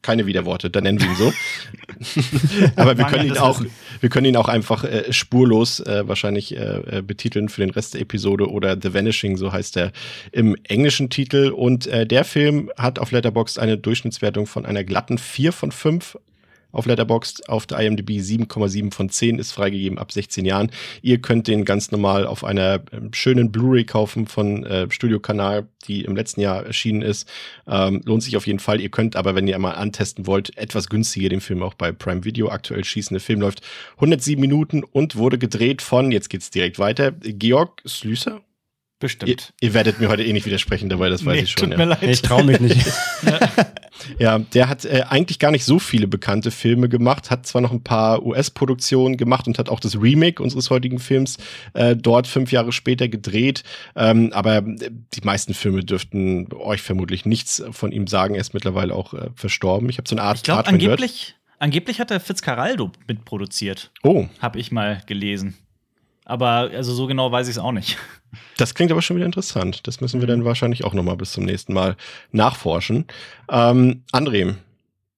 [0.07, 1.33] keine Widerworte, dann nennen wir ihn so.
[2.77, 3.61] Aber wir können ihn auch,
[4.01, 7.95] wir können ihn auch einfach äh, spurlos äh, wahrscheinlich äh, äh, betiteln für den Rest
[7.95, 9.91] der Episode oder The Vanishing, so heißt er
[10.31, 11.51] im englischen Titel.
[11.51, 16.17] Und äh, der Film hat auf Letterboxd eine Durchschnittswertung von einer glatten 4 von 5
[16.77, 20.71] auf Letterboxd, auf der IMDb 7,7 von 10 ist freigegeben ab 16 Jahren.
[21.01, 25.67] Ihr könnt den ganz normal auf einer ähm, schönen Blu-ray kaufen von äh, Studio Kanal,
[25.89, 27.29] die im letzten Jahr erschienen ist.
[27.67, 28.81] Ähm, lohnt sich auf jeden Fall.
[28.81, 32.25] Ihr könnt aber, wenn ihr mal antesten wollt, etwas günstiger den Film auch bei Prime
[32.25, 33.15] Video aktuell schießen.
[33.15, 33.63] Der Film läuft
[33.95, 38.43] 107 Minuten und wurde gedreht von, jetzt geht's direkt weiter, Georg Slüser.
[38.99, 39.53] Bestimmt.
[39.61, 41.65] Ihr, ihr, werdet mir heute eh nicht widersprechen dabei, das weiß nee, ich schon.
[41.65, 41.77] Tut ja.
[41.77, 42.03] mir leid.
[42.03, 42.87] Ich traue mich nicht.
[44.19, 47.73] ja, der hat äh, eigentlich gar nicht so viele bekannte Filme gemacht, hat zwar noch
[47.73, 51.37] ein paar US-Produktionen gemacht und hat auch das Remake unseres heutigen Films
[51.75, 53.65] äh, dort fünf Jahre später gedreht.
[53.97, 58.35] Ähm, aber äh, die meisten Filme dürften euch vermutlich nichts von ihm sagen.
[58.35, 59.91] Er ist mittlerweile auch äh, verstorben.
[59.91, 60.39] Ich habe so eine Art.
[60.39, 63.91] Ich glaube, angeblich, angeblich hat er Fitzcarraldo mitproduziert.
[64.03, 64.27] Oh.
[64.41, 65.55] Habe ich mal gelesen.
[66.27, 67.97] Aber also so genau weiß ich es auch nicht.
[68.59, 69.87] Das klingt aber schon wieder interessant.
[69.87, 71.97] Das müssen wir dann wahrscheinlich auch noch mal bis zum nächsten Mal
[72.33, 73.07] nachforschen.
[73.51, 74.55] Ähm, André,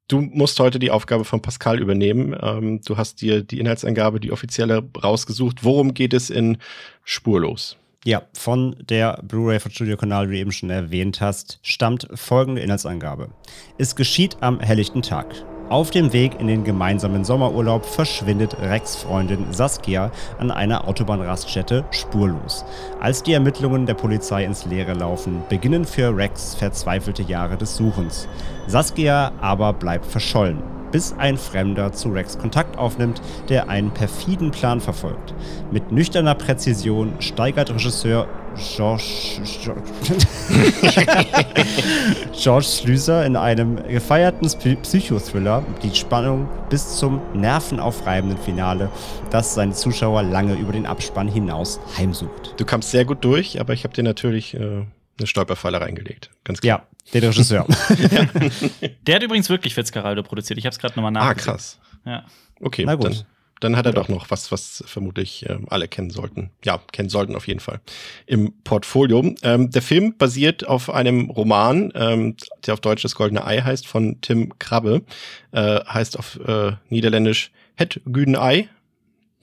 [0.09, 2.37] du musst heute die Aufgabe von Pascal übernehmen.
[2.41, 5.65] Ähm, du hast dir die Inhaltsangabe, die offizielle, rausgesucht.
[5.65, 6.59] Worum geht es in
[7.03, 7.77] Spurlos?
[8.05, 12.61] Ja, von der Blu-ray von Studio Kanal, wie du eben schon erwähnt hast, stammt folgende
[12.61, 13.31] Inhaltsangabe.
[13.79, 15.27] Es geschieht am helllichten Tag.
[15.69, 22.65] Auf dem Weg in den gemeinsamen Sommerurlaub verschwindet Rex Freundin Saskia an einer Autobahnraststätte spurlos.
[23.01, 28.29] Als die Ermittlungen der Polizei ins Leere laufen, beginnen für Rex verzweifelte Jahre des Suchens.
[28.67, 34.81] Saskia aber bleibt verschollen bis ein Fremder zu Rex Kontakt aufnimmt, der einen perfiden Plan
[34.81, 35.35] verfolgt.
[35.71, 38.27] Mit nüchterner Präzision steigert Regisseur
[38.77, 39.41] George,
[42.33, 44.49] George Slüser in einem gefeierten
[44.83, 48.91] Psychothriller die Spannung bis zum nervenaufreibenden Finale,
[49.31, 52.55] das seine Zuschauer lange über den Abspann hinaus heimsucht.
[52.57, 54.83] Du kamst sehr gut durch, aber ich habe dir natürlich äh,
[55.19, 56.31] eine Stolperfalle reingelegt.
[56.45, 56.87] Ganz klar.
[57.13, 57.67] Ja, der Regisseur.
[58.11, 58.89] ja.
[59.07, 60.59] Der hat übrigens wirklich Fitzcarraldo produziert.
[60.59, 61.51] Ich habe es gerade nochmal nachgesehen.
[61.51, 61.81] Ah, krass.
[62.05, 62.25] Ja.
[62.61, 63.07] Okay, Na gut.
[63.07, 63.27] Dann,
[63.61, 66.51] dann hat er doch noch was, was vermutlich äh, alle kennen sollten.
[66.65, 67.81] Ja, kennen sollten auf jeden Fall
[68.27, 69.35] im Portfolio.
[69.43, 73.87] Ähm, der Film basiert auf einem Roman, ähm, der auf Deutsch das Goldene Ei heißt,
[73.87, 75.03] von Tim Krabbe.
[75.53, 78.69] Äh, heißt auf äh, Niederländisch Het Güden Ei.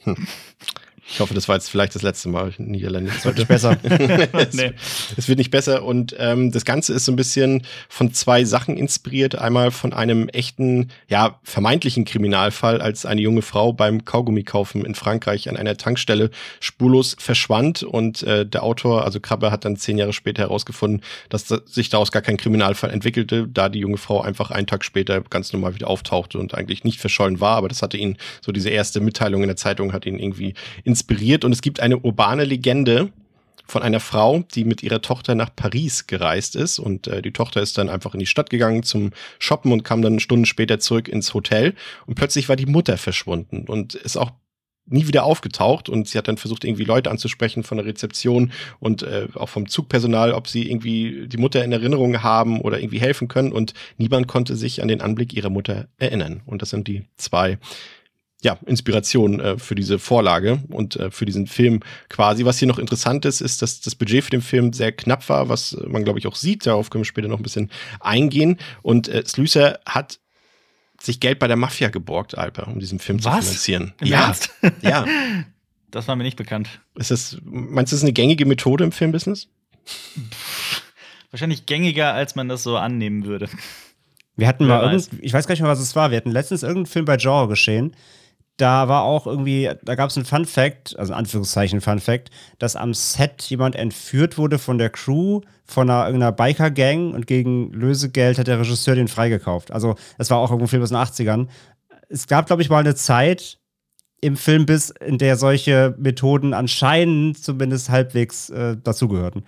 [0.04, 0.28] Hm.
[1.08, 3.14] Ich hoffe, das war jetzt vielleicht das letzte Mal Niederländisch.
[3.14, 3.78] Das wird nicht besser.
[3.84, 4.72] es, nee.
[5.16, 5.84] es, wird nicht besser.
[5.84, 9.36] Und ähm, das Ganze ist so ein bisschen von zwei Sachen inspiriert.
[9.36, 15.48] Einmal von einem echten, ja, vermeintlichen Kriminalfall, als eine junge Frau beim Kaugummikaufen in Frankreich
[15.48, 17.84] an einer Tankstelle spurlos verschwand.
[17.84, 22.12] Und äh, der Autor, also Krabbe, hat dann zehn Jahre später herausgefunden, dass sich daraus
[22.12, 25.88] gar kein Kriminalfall entwickelte, da die junge Frau einfach einen Tag später ganz normal wieder
[25.88, 27.58] auftauchte und eigentlich nicht verschollen war.
[27.58, 30.95] Aber das hatte ihn, so diese erste Mitteilung in der Zeitung hat ihn irgendwie in
[30.96, 33.12] inspiriert und es gibt eine urbane Legende
[33.68, 37.62] von einer Frau, die mit ihrer Tochter nach Paris gereist ist und äh, die Tochter
[37.62, 41.10] ist dann einfach in die Stadt gegangen zum Shoppen und kam dann Stunden später zurück
[41.10, 41.74] ins Hotel
[42.06, 44.32] und plötzlich war die Mutter verschwunden und ist auch
[44.88, 49.04] nie wieder aufgetaucht und sie hat dann versucht, irgendwie Leute anzusprechen von der Rezeption und
[49.04, 53.28] äh, auch vom Zugpersonal, ob sie irgendwie die Mutter in Erinnerung haben oder irgendwie helfen
[53.28, 56.44] können und niemand konnte sich an den Anblick ihrer Mutter erinnern.
[56.46, 57.58] Und das sind die zwei
[58.42, 62.46] ja, Inspiration äh, für diese Vorlage und äh, für diesen Film quasi.
[62.46, 65.50] Was hier noch interessant ist, ist, dass das Budget für den Film sehr knapp war,
[65.50, 66.66] was man, glaube ich, auch sieht.
[66.66, 68.58] Darauf können wir später noch ein bisschen eingehen.
[68.82, 70.20] Und äh, Slüser hat
[71.02, 73.24] sich Geld bei der Mafia geborgt, Alper, um diesen Film was?
[73.24, 73.94] zu finanzieren.
[74.00, 74.52] Im ja, Ernst?
[74.82, 75.06] ja.
[75.92, 76.68] Das war mir nicht bekannt.
[76.96, 79.48] Ist das, meinst du, das ist eine gängige Methode im Filmbusiness?
[81.32, 83.48] Wahrscheinlich gängiger, als man das so annehmen würde.
[84.36, 86.12] Wir hatten Wer mal irgend, ich weiß gar nicht mehr, was es war.
[86.12, 87.96] Wir hatten letztens irgendeinen Film bei Genre geschehen.
[88.58, 92.76] Da war auch irgendwie, da gab es einen Fun Fact, also Anführungszeichen Fun Fact, dass
[92.76, 98.38] am Set jemand entführt wurde von der Crew von einer, irgendeiner Biker-Gang und gegen Lösegeld
[98.38, 99.72] hat der Regisseur den freigekauft.
[99.72, 101.48] Also, das war auch irgendein Film aus den 80ern.
[102.08, 103.58] Es gab, glaube ich, mal eine Zeit
[104.22, 109.44] im Filmbiss, in der solche Methoden anscheinend zumindest halbwegs äh, dazugehörten.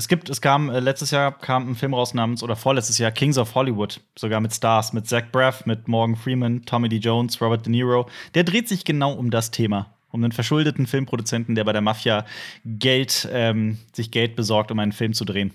[0.00, 3.10] Es gibt, es kam, äh, letztes Jahr kam ein Film raus namens, oder vorletztes Jahr,
[3.10, 6.96] Kings of Hollywood, sogar mit Stars, mit Zach Braff, mit Morgan Freeman, Tommy D.
[6.96, 8.08] Jones, Robert De Niro.
[8.34, 9.94] Der dreht sich genau um das Thema.
[10.10, 12.24] Um einen verschuldeten Filmproduzenten, der bei der Mafia
[12.64, 15.52] Geld, ähm, sich Geld besorgt, um einen Film zu drehen.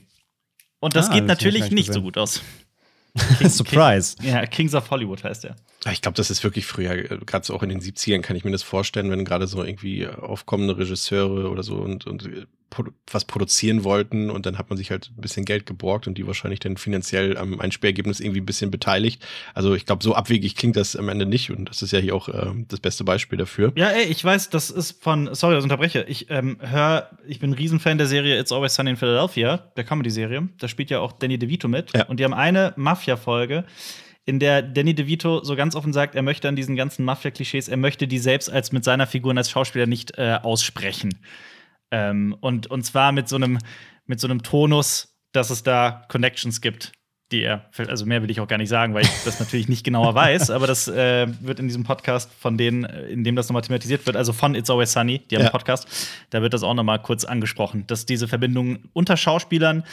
[0.80, 2.44] Und das ah, geht das natürlich nicht so gut aus.
[3.40, 4.16] King, Surprise.
[4.18, 5.56] King, ja, Kings of Hollywood heißt er.
[5.92, 8.44] Ich glaube, das ist wirklich früher, äh, gerade so auch in den 70ern kann ich
[8.44, 12.46] mir das vorstellen, wenn gerade so irgendwie aufkommende Regisseure oder so und, und äh,
[13.10, 16.28] was produzieren wollten und dann hat man sich halt ein bisschen Geld geborgt und die
[16.28, 19.26] wahrscheinlich dann finanziell am Einspielergebnis irgendwie ein bisschen beteiligt.
[19.54, 22.16] Also ich glaube, so abwegig klingt das am Ende nicht und das ist ja hier
[22.16, 23.72] auch äh, das beste Beispiel dafür.
[23.76, 26.06] Ja, ey, ich weiß, das ist von, sorry, ich unterbreche.
[26.08, 29.84] Ich ähm, höre, ich bin ein Riesenfan der Serie It's Always Sunny in Philadelphia, der
[29.84, 30.50] Comedy-Serie.
[30.60, 32.06] Da spielt ja auch Danny DeVito mit ja.
[32.06, 33.64] und die haben eine Mafia-Folge
[34.26, 37.78] in der Danny DeVito so ganz offen sagt, er möchte an diesen ganzen Mafia-Klischees, er
[37.78, 41.20] möchte die selbst als mit seiner Figur und als Schauspieler nicht äh, aussprechen.
[41.92, 43.60] Ähm, und, und zwar mit so einem
[44.06, 46.92] mit so einem Tonus, dass es da Connections gibt,
[47.32, 49.84] die er, also mehr will ich auch gar nicht sagen, weil ich das natürlich nicht
[49.84, 53.64] genauer weiß, aber das äh, wird in diesem Podcast von denen, in dem das nochmal
[53.64, 55.48] thematisiert wird, also von It's Always Sunny, die haben ja.
[55.48, 55.88] einen Podcast,
[56.30, 59.84] da wird das auch nochmal kurz angesprochen, dass diese Verbindungen unter Schauspielern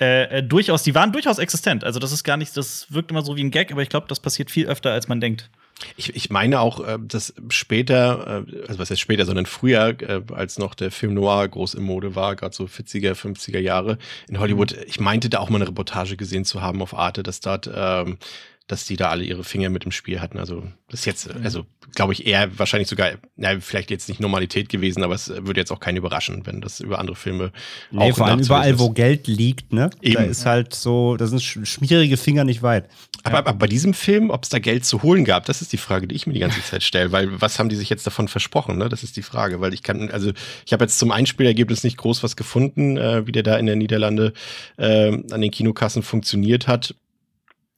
[0.00, 1.84] äh, äh, durchaus, die waren durchaus existent.
[1.84, 4.06] Also das ist gar nicht, das wirkt immer so wie ein Gag, aber ich glaube,
[4.08, 5.50] das passiert viel öfter, als man denkt.
[5.96, 10.22] Ich, ich meine auch, äh, dass später, äh, also was heißt später, sondern früher, äh,
[10.32, 14.38] als noch der Film Noir groß im Mode war, gerade so 40er, 50er Jahre in
[14.40, 14.82] Hollywood, mhm.
[14.86, 18.18] ich meinte da auch mal eine Reportage gesehen zu haben auf Arte, dass dort ähm,
[18.68, 20.38] dass die da alle ihre Finger mit im Spiel hatten.
[20.38, 24.68] Also das ist jetzt, also glaube ich, eher wahrscheinlich sogar, na, vielleicht jetzt nicht Normalität
[24.68, 27.50] gewesen, aber es würde jetzt auch keinen überraschen, wenn das über andere Filme
[27.90, 28.78] nee, auch vor allem überall, ist.
[28.78, 29.88] wo Geld liegt, ne?
[30.02, 30.14] Eben.
[30.14, 32.88] Da ist halt so, da sind schmierige Finger nicht weit.
[33.22, 35.78] Aber, aber bei diesem Film, ob es da Geld zu holen gab, das ist die
[35.78, 38.28] Frage, die ich mir die ganze Zeit stelle, weil was haben die sich jetzt davon
[38.28, 38.90] versprochen, ne?
[38.90, 40.32] Das ist die Frage, weil ich kann, also
[40.66, 43.76] ich habe jetzt zum Einspielergebnis nicht groß was gefunden, äh, wie der da in der
[43.76, 44.34] Niederlande
[44.76, 46.94] äh, an den Kinokassen funktioniert hat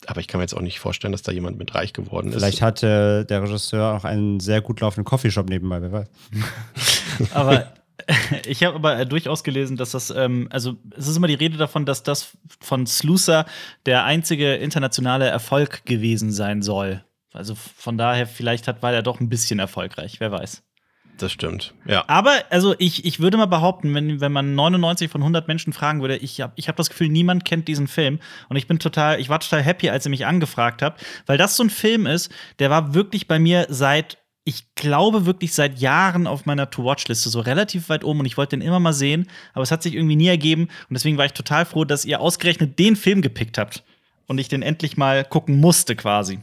[0.06, 2.38] aber ich kann mir jetzt auch nicht vorstellen, dass da jemand mit reich geworden ist.
[2.38, 6.08] Vielleicht hatte der Regisseur auch einen sehr gut laufenden Coffeeshop nebenbei, wer weiß.
[7.34, 7.72] aber
[8.46, 11.86] ich habe aber durchaus gelesen, dass das, ähm, also es ist immer die Rede davon,
[11.86, 13.46] dass das von Sluicer
[13.86, 17.04] der einzige internationale Erfolg gewesen sein soll.
[17.32, 20.62] Also von daher, vielleicht hat, war er doch ein bisschen erfolgreich, wer weiß.
[21.20, 22.02] Das stimmt, ja.
[22.06, 26.00] Aber also ich, ich würde mal behaupten, wenn, wenn man 99 von 100 Menschen fragen
[26.00, 28.20] würde, ich habe ich hab das Gefühl, niemand kennt diesen Film.
[28.48, 31.56] Und ich bin total, ich war total happy, als ihr mich angefragt habt, weil das
[31.56, 36.26] so ein Film ist, der war wirklich bei mir seit ich glaube wirklich seit Jahren
[36.26, 39.62] auf meiner To-Watch-Liste, so relativ weit oben und ich wollte den immer mal sehen, aber
[39.62, 42.78] es hat sich irgendwie nie ergeben und deswegen war ich total froh, dass ihr ausgerechnet
[42.78, 43.84] den Film gepickt habt
[44.26, 46.40] und ich den endlich mal gucken musste quasi.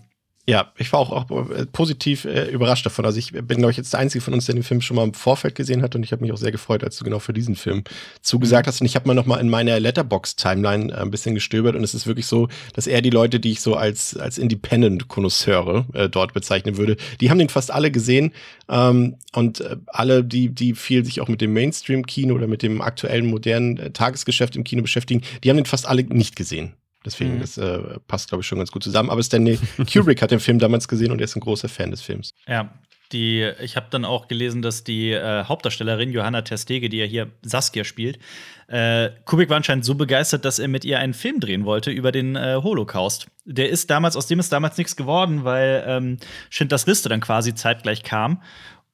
[0.50, 3.04] Ja, ich war auch, auch äh, positiv äh, überrascht davon.
[3.04, 5.04] Also ich bin, glaube ich, jetzt der Einzige von uns, der den Film schon mal
[5.04, 7.34] im Vorfeld gesehen hat und ich habe mich auch sehr gefreut, als du genau für
[7.34, 7.84] diesen Film
[8.22, 8.70] zugesagt mhm.
[8.70, 8.80] hast.
[8.80, 11.94] Und ich habe mal noch mal in meiner Letterbox-Timeline äh, ein bisschen gestöbert und es
[11.94, 16.34] ist wirklich so, dass er die Leute, die ich so als, als Independent-Konnoisseure äh, dort
[16.34, 18.32] bezeichnen würde, die haben den fast alle gesehen
[18.70, 22.80] ähm, und äh, alle, die, die viel sich auch mit dem Mainstream-Kino oder mit dem
[22.80, 26.72] aktuellen modernen äh, Tagesgeschäft im Kino beschäftigen, die haben den fast alle nicht gesehen.
[27.06, 27.42] Deswegen, mhm.
[27.42, 29.10] das äh, passt, glaube ich, schon ganz gut zusammen.
[29.10, 29.60] Aber Stanley
[29.92, 32.34] Kubrick hat den Film damals gesehen und er ist ein großer Fan des Films.
[32.48, 32.74] Ja,
[33.12, 37.32] die, ich habe dann auch gelesen, dass die äh, Hauptdarstellerin Johanna Terstege, die ja hier
[37.42, 38.20] Saskia spielt,
[38.68, 42.12] äh, Kubrick war anscheinend so begeistert, dass er mit ihr einen Film drehen wollte über
[42.12, 43.28] den äh, Holocaust.
[43.46, 46.18] Der ist damals, aus dem ist damals nichts geworden, weil ähm,
[46.50, 48.42] Schindlers Liste dann quasi zeitgleich kam.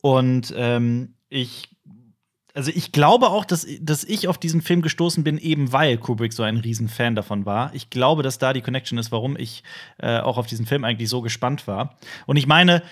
[0.02, 1.70] Und ähm, ich
[2.54, 6.34] also ich glaube auch, dass, dass ich auf diesen Film gestoßen bin, eben weil Kubrick
[6.34, 7.74] so ein Riesenfan davon war.
[7.74, 9.64] Ich glaube, dass da die Connection ist, warum ich
[9.98, 11.98] äh, auch auf diesen Film eigentlich so gespannt war.
[12.28, 12.84] Und ich meine,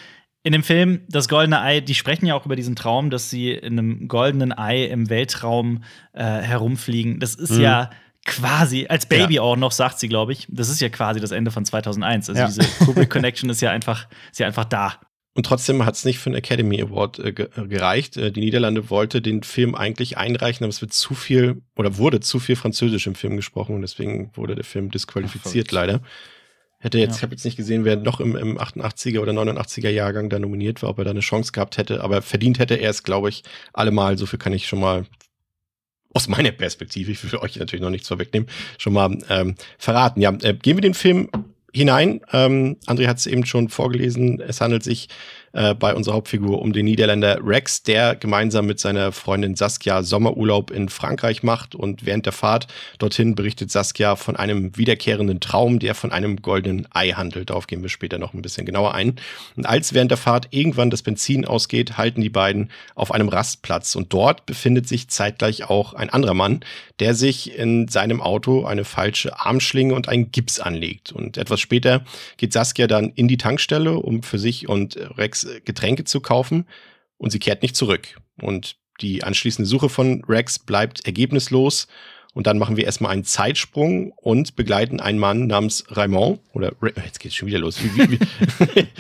[0.44, 3.52] in dem Film Das goldene Ei, die sprechen ja auch über diesen Traum, dass sie
[3.52, 7.20] in einem goldenen Ei im Weltraum äh, herumfliegen.
[7.20, 7.62] Das ist mhm.
[7.62, 7.90] ja
[8.26, 9.42] quasi, als Baby ja.
[9.42, 12.30] auch noch, sagt sie, glaube ich, das ist ja quasi das Ende von 2001.
[12.30, 12.48] Also ja.
[12.48, 15.00] diese Kubrick-Connection ist ja einfach, ist ja einfach da.
[15.34, 18.18] Und trotzdem hat es nicht für einen Academy Award äh, gereicht.
[18.18, 22.20] Äh, die Niederlande wollte den Film eigentlich einreichen, aber es wird zu viel oder wurde
[22.20, 26.02] zu viel Französisch im Film gesprochen und deswegen wurde der Film disqualifiziert Ach, leider.
[26.80, 27.18] Hätte jetzt, ja.
[27.18, 30.82] ich habe jetzt nicht gesehen, wer noch im, im 88er oder 89er Jahrgang da nominiert
[30.82, 33.44] war, ob er da eine Chance gehabt hätte, aber verdient hätte er es, glaube ich,
[33.72, 34.18] allemal.
[34.18, 35.06] So viel kann ich schon mal
[36.14, 40.20] aus meiner Perspektive, ich will euch natürlich noch nichts vorwegnehmen, schon mal ähm, verraten.
[40.20, 41.30] Ja, äh, gehen wir den Film
[41.74, 42.22] hinein.
[42.34, 44.40] Ähm, André hat es eben schon vorgelesen.
[44.42, 45.08] Es handelt sich
[45.54, 50.72] äh, bei unserer Hauptfigur um den Niederländer Rex, der gemeinsam mit seiner Freundin Saskia Sommerurlaub
[50.72, 51.76] in Frankreich macht.
[51.76, 52.68] Und während der Fahrt
[53.00, 57.50] dorthin berichtet Saskia von einem wiederkehrenden Traum, der von einem goldenen Ei handelt.
[57.50, 59.16] Darauf gehen wir später noch ein bisschen genauer ein.
[59.56, 63.96] Und als während der Fahrt irgendwann das Benzin ausgeht, halten die beiden auf einem Rastplatz.
[63.96, 66.62] Und dort befindet sich zeitgleich auch ein anderer Mann,
[67.00, 71.12] der sich in seinem Auto eine falsche Armschlinge und einen Gips anlegt.
[71.12, 72.06] Und etwas später
[72.38, 76.68] geht Saskia dann in die Tankstelle, um für sich und Rex Getränke zu kaufen
[77.18, 78.20] und sie kehrt nicht zurück.
[78.42, 81.88] Und die anschließende Suche von Rex bleibt ergebnislos.
[82.34, 86.40] Und dann machen wir erstmal einen Zeitsprung und begleiten einen Mann namens Raymond.
[86.54, 86.72] Oder
[87.06, 87.78] jetzt geht's schon wieder los.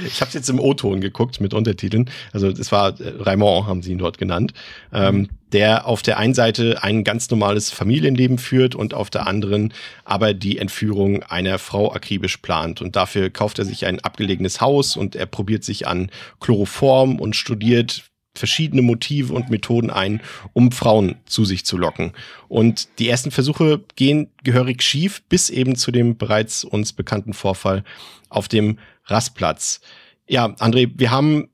[0.05, 2.09] Ich habe jetzt im O-Ton geguckt mit Untertiteln.
[2.33, 4.53] Also das war äh, Raymond, haben sie ihn dort genannt.
[4.91, 9.73] Ähm, der auf der einen Seite ein ganz normales Familienleben führt und auf der anderen
[10.05, 12.81] aber die Entführung einer Frau akribisch plant.
[12.81, 17.35] Und dafür kauft er sich ein abgelegenes Haus und er probiert sich an Chloroform und
[17.35, 20.21] studiert verschiedene Motive und Methoden ein,
[20.53, 22.13] um Frauen zu sich zu locken.
[22.47, 27.83] Und die ersten Versuche gehen gehörig schief, bis eben zu dem bereits uns bekannten Vorfall
[28.29, 29.81] auf dem Rastplatz.
[30.27, 31.49] Ja, André, wir haben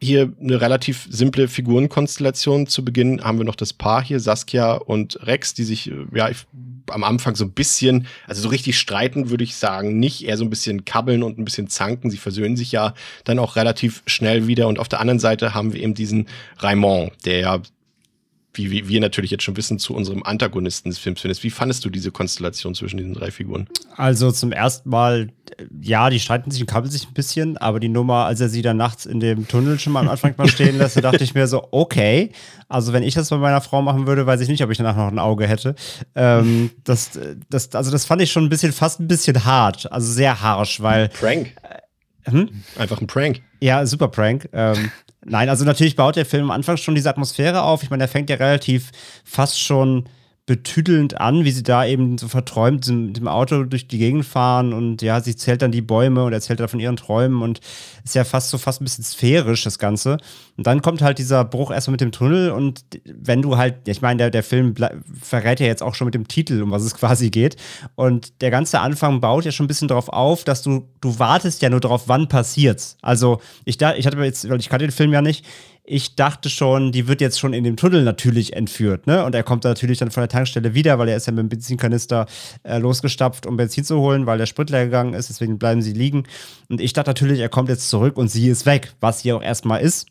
[0.00, 2.66] hier eine relativ simple Figurenkonstellation.
[2.66, 6.28] Zu Beginn haben wir noch das Paar hier, Saskia und Rex, die sich ja
[6.90, 10.44] am Anfang so ein bisschen, also so richtig streiten, würde ich sagen, nicht, eher so
[10.44, 12.10] ein bisschen kabbeln und ein bisschen zanken.
[12.10, 14.68] Sie versöhnen sich ja dann auch relativ schnell wieder.
[14.68, 17.62] Und auf der anderen Seite haben wir eben diesen Raymond, der ja
[18.54, 21.42] wie, wie wir natürlich jetzt schon wissen, zu unserem Antagonisten des Films findest.
[21.42, 23.66] Wie fandest du diese Konstellation zwischen diesen drei Figuren?
[23.96, 25.30] Also zum ersten Mal,
[25.80, 28.62] ja, die streiten sich und kabbeln sich ein bisschen, aber die Nummer, als er sie
[28.62, 31.34] dann nachts in dem Tunnel schon mal am Anfang mal stehen lässt, da dachte ich
[31.34, 32.32] mir so, okay,
[32.68, 34.96] also wenn ich das bei meiner Frau machen würde, weiß ich nicht, ob ich danach
[34.96, 35.74] noch ein Auge hätte.
[36.14, 40.10] Ähm, das, das, also das fand ich schon ein bisschen, fast ein bisschen hart, also
[40.12, 41.08] sehr harsch, weil.
[41.08, 41.54] Prank.
[42.24, 42.50] Hm?
[42.76, 43.42] Einfach ein Prank.
[43.60, 44.48] Ja, super Prank.
[44.52, 44.90] Ähm,
[45.24, 47.82] Nein, also natürlich baut der Film am Anfang schon diese Atmosphäre auf.
[47.82, 48.90] Ich meine, der fängt ja relativ
[49.24, 50.08] fast schon
[50.44, 54.72] betüdelnd an, wie sie da eben so verträumt mit dem Auto durch die Gegend fahren
[54.72, 57.60] und ja, sie zählt dann die Bäume und erzählt da von ihren Träumen und
[58.04, 60.18] ist ja fast so fast ein bisschen sphärisch, das Ganze.
[60.56, 64.02] Und dann kommt halt dieser Bruch erstmal mit dem Tunnel und wenn du halt, ich
[64.02, 64.74] meine, der, der Film
[65.22, 67.54] verrät ja jetzt auch schon mit dem Titel, um was es quasi geht.
[67.94, 71.62] Und der ganze Anfang baut ja schon ein bisschen darauf auf, dass du, du wartest
[71.62, 72.96] ja nur darauf, wann passiert's.
[73.00, 75.46] Also ich da, ich hatte jetzt, weil ich kannte den Film ja nicht,
[75.92, 79.26] ich dachte schon, die wird jetzt schon in dem Tunnel natürlich entführt, ne?
[79.26, 81.48] Und er kommt natürlich dann von der Tankstelle wieder, weil er ist ja mit dem
[81.50, 82.24] Benzinkanister
[82.62, 85.92] äh, losgestapft, um Benzin zu holen, weil der Sprit leer gegangen ist, deswegen bleiben sie
[85.92, 86.24] liegen.
[86.70, 89.42] Und ich dachte natürlich, er kommt jetzt zurück und sie ist weg, was sie auch
[89.42, 90.06] erstmal ist.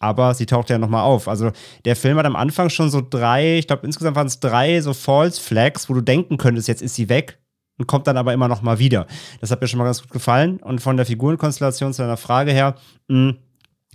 [0.00, 1.28] Aber sie taucht ja nochmal auf.
[1.28, 1.50] Also
[1.84, 4.94] der Film hat am Anfang schon so drei, ich glaube insgesamt waren es drei so
[4.94, 7.38] False Flags, wo du denken könntest, jetzt ist sie weg
[7.76, 9.06] und kommt dann aber immer noch mal wieder.
[9.42, 10.58] Das hat mir schon mal ganz gut gefallen.
[10.58, 12.76] Und von der Figurenkonstellation zu deiner Frage her,
[13.08, 13.34] mh,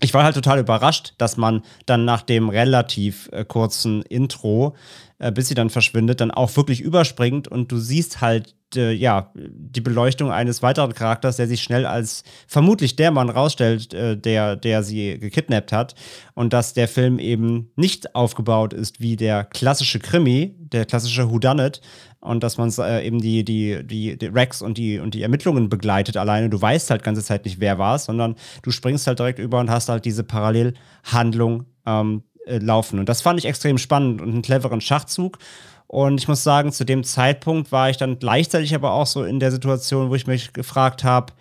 [0.04, 4.76] ich war halt total überrascht, dass man dann nach dem relativ äh, kurzen Intro,
[5.20, 9.32] äh, bis sie dann verschwindet, dann auch wirklich überspringt und du siehst halt äh, ja
[9.36, 14.58] die Beleuchtung eines weiteren Charakters, der sich schnell als vermutlich der Mann rausstellt, äh, der
[14.58, 15.96] der sie gekidnappt hat
[16.34, 21.82] und dass der Film eben nicht aufgebaut ist wie der klassische Krimi, der klassische Whodunit,
[22.24, 25.70] und dass man äh, eben die, die, die, die Rex und die, und die Ermittlungen
[25.70, 26.50] begleitet alleine.
[26.50, 29.60] Du weißt halt ganze Zeit nicht, wer war es, sondern du springst halt direkt über
[29.60, 33.00] und hast halt diese Parallelhandlung ähm, äh, laufen.
[33.00, 35.38] Und das fand ich extrem spannend und einen cleveren Schachzug.
[35.88, 39.40] Und ich muss sagen, zu dem Zeitpunkt war ich dann gleichzeitig aber auch so in
[39.40, 41.34] der Situation, wo ich mich gefragt habe,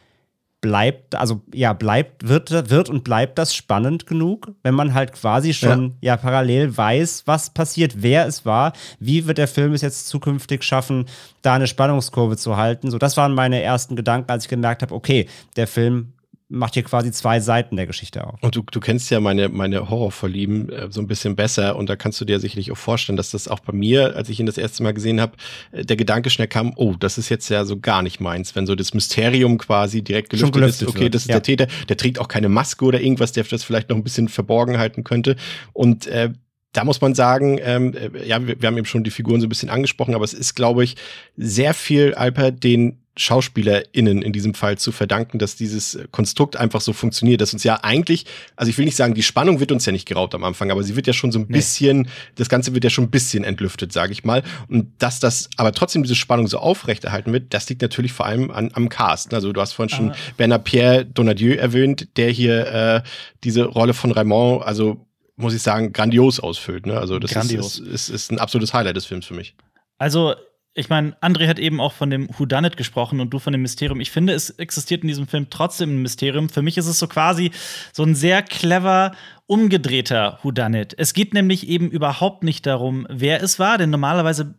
[0.63, 5.53] bleibt, also ja, bleibt, wird, wird und bleibt das spannend genug, wenn man halt quasi
[5.53, 6.15] schon ja.
[6.15, 6.17] ja.
[6.17, 11.07] parallel weiß, was passiert, wer es war, wie wird der Film es jetzt zukünftig schaffen,
[11.43, 12.91] da eine Spannungskurve zu halten.
[12.91, 16.13] So, das waren meine ersten Gedanken, als ich gemerkt habe, okay, der Film
[16.53, 18.35] macht hier quasi zwei Seiten der Geschichte auf.
[18.43, 21.97] Und du, du kennst ja meine, meine Horrorvorlieben äh, so ein bisschen besser und da
[21.97, 24.59] kannst du dir sicherlich auch vorstellen, dass das auch bei mir, als ich ihn das
[24.59, 25.33] erste Mal gesehen habe,
[25.73, 28.67] äh, der Gedanke schnell kam, oh, das ist jetzt ja so gar nicht meins, wenn
[28.67, 31.15] so das Mysterium quasi direkt gelüftet, gelüftet ist, okay, wird.
[31.15, 31.37] das ist ja.
[31.37, 34.29] der Täter, der trägt auch keine Maske oder irgendwas, der das vielleicht noch ein bisschen
[34.29, 35.37] verborgen halten könnte
[35.73, 36.31] und äh,
[36.73, 39.47] da muss man sagen, ähm, äh, ja, wir, wir, haben eben schon die Figuren so
[39.47, 40.97] ein bisschen angesprochen, aber es ist, glaube ich,
[41.37, 46.93] sehr viel Alper den SchauspielerInnen in diesem Fall zu verdanken, dass dieses Konstrukt einfach so
[46.93, 48.25] funktioniert, dass uns ja eigentlich,
[48.57, 50.83] also ich will nicht sagen, die Spannung wird uns ja nicht geraubt am Anfang, aber
[50.83, 51.57] sie wird ja schon so ein nee.
[51.57, 54.43] bisschen, das Ganze wird ja schon ein bisschen entlüftet, sage ich mal.
[54.69, 58.51] Und dass das aber trotzdem diese Spannung so aufrechterhalten wird, das liegt natürlich vor allem
[58.51, 59.35] an, am Cast.
[59.35, 63.03] Also du hast vorhin schon Bernard Pierre Donadieu erwähnt, der hier äh,
[63.45, 66.87] diese Rolle von Raymond, also muss ich sagen, grandios ausfüllt.
[66.87, 66.99] Ne?
[66.99, 69.55] Also das ist, ist, ist ein absolutes Highlight des Films für mich.
[69.99, 70.35] Also
[70.75, 74.01] ich meine, André hat eben auch von dem Whodunit gesprochen und du von dem Mysterium.
[74.01, 76.49] Ich finde, es existiert in diesem Film trotzdem ein Mysterium.
[76.49, 77.51] Für mich ist es so quasi
[77.93, 79.13] so ein sehr clever
[79.47, 80.95] umgedrehter Whodunit.
[80.97, 84.55] Es geht nämlich eben überhaupt nicht darum, wer es war, denn normalerweise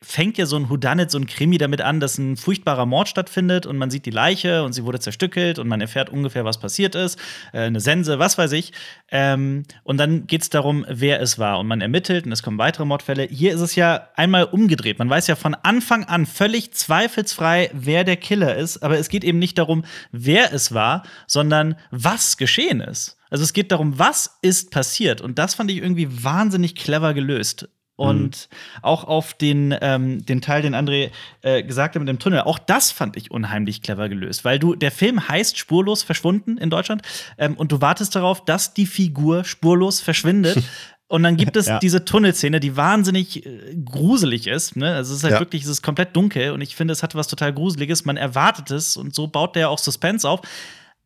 [0.00, 3.66] fängt ja so ein Whodunit, so ein Krimi damit an, dass ein furchtbarer Mord stattfindet
[3.66, 6.94] und man sieht die Leiche und sie wurde zerstückelt und man erfährt ungefähr, was passiert
[6.94, 7.18] ist,
[7.52, 8.72] äh, eine Sense, was weiß ich.
[9.10, 12.58] Ähm, und dann geht es darum, wer es war und man ermittelt und es kommen
[12.58, 13.24] weitere Mordfälle.
[13.24, 15.00] Hier ist es ja einmal umgedreht.
[15.00, 19.24] Man weiß ja von Anfang an völlig zweifelsfrei, wer der Killer ist, aber es geht
[19.24, 23.16] eben nicht darum, wer es war, sondern was geschehen ist.
[23.30, 25.20] Also es geht darum, was ist passiert.
[25.20, 27.68] Und das fand ich irgendwie wahnsinnig clever gelöst.
[27.98, 28.78] Und mhm.
[28.82, 31.10] auch auf den, ähm, den Teil, den André
[31.42, 34.76] äh, gesagt hat mit dem Tunnel, auch das fand ich unheimlich clever gelöst, weil du,
[34.76, 37.02] der Film heißt Spurlos verschwunden in Deutschland
[37.38, 40.62] ähm, und du wartest darauf, dass die Figur spurlos verschwindet.
[41.10, 41.78] Und dann gibt es ja.
[41.78, 44.76] diese Tunnelszene, die wahnsinnig äh, gruselig ist.
[44.76, 44.94] Ne?
[44.94, 45.40] Also es ist halt ja.
[45.40, 48.04] wirklich, es ist komplett dunkel und ich finde, es hat was total Gruseliges.
[48.04, 50.42] Man erwartet es und so baut der auch Suspense auf.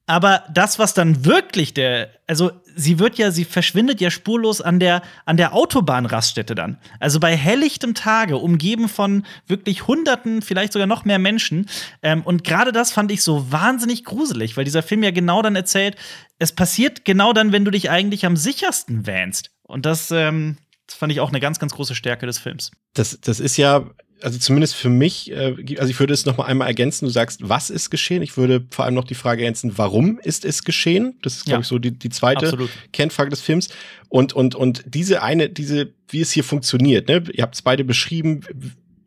[0.06, 4.78] Aber das, was dann wirklich der, also sie wird ja, sie verschwindet ja spurlos an
[4.80, 6.78] der, an der Autobahnraststätte dann.
[7.00, 11.66] Also bei helllichtem Tage, umgeben von wirklich Hunderten, vielleicht sogar noch mehr Menschen.
[12.02, 15.56] Ähm, und gerade das fand ich so wahnsinnig gruselig, weil dieser Film ja genau dann
[15.56, 15.96] erzählt,
[16.38, 19.50] es passiert genau dann, wenn du dich eigentlich am sichersten wähnst.
[19.62, 22.72] Und das, ähm, das fand ich auch eine ganz, ganz große Stärke des Films.
[22.94, 23.84] Das, das ist ja
[24.22, 27.04] also zumindest für mich, äh, also ich würde es noch mal einmal ergänzen.
[27.04, 28.22] Du sagst, was ist geschehen?
[28.22, 31.18] Ich würde vor allem noch die Frage ergänzen, warum ist es geschehen?
[31.22, 32.70] Das ist, glaube ja, ich, so die, die zweite absolut.
[32.92, 33.68] Kernfrage des Films.
[34.08, 37.22] Und, und, und diese eine, diese, wie es hier funktioniert, ne?
[37.32, 38.40] Ihr habt es beide beschrieben,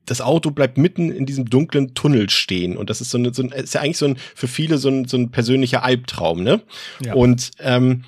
[0.06, 2.78] das Auto bleibt mitten in diesem dunklen Tunnel stehen.
[2.78, 4.90] Und das ist so, eine, so ein, ist ja eigentlich so ein, für viele so
[4.90, 6.62] ein, so ein persönlicher Albtraum, ne?
[7.04, 7.14] Ja.
[7.14, 8.04] Und ähm,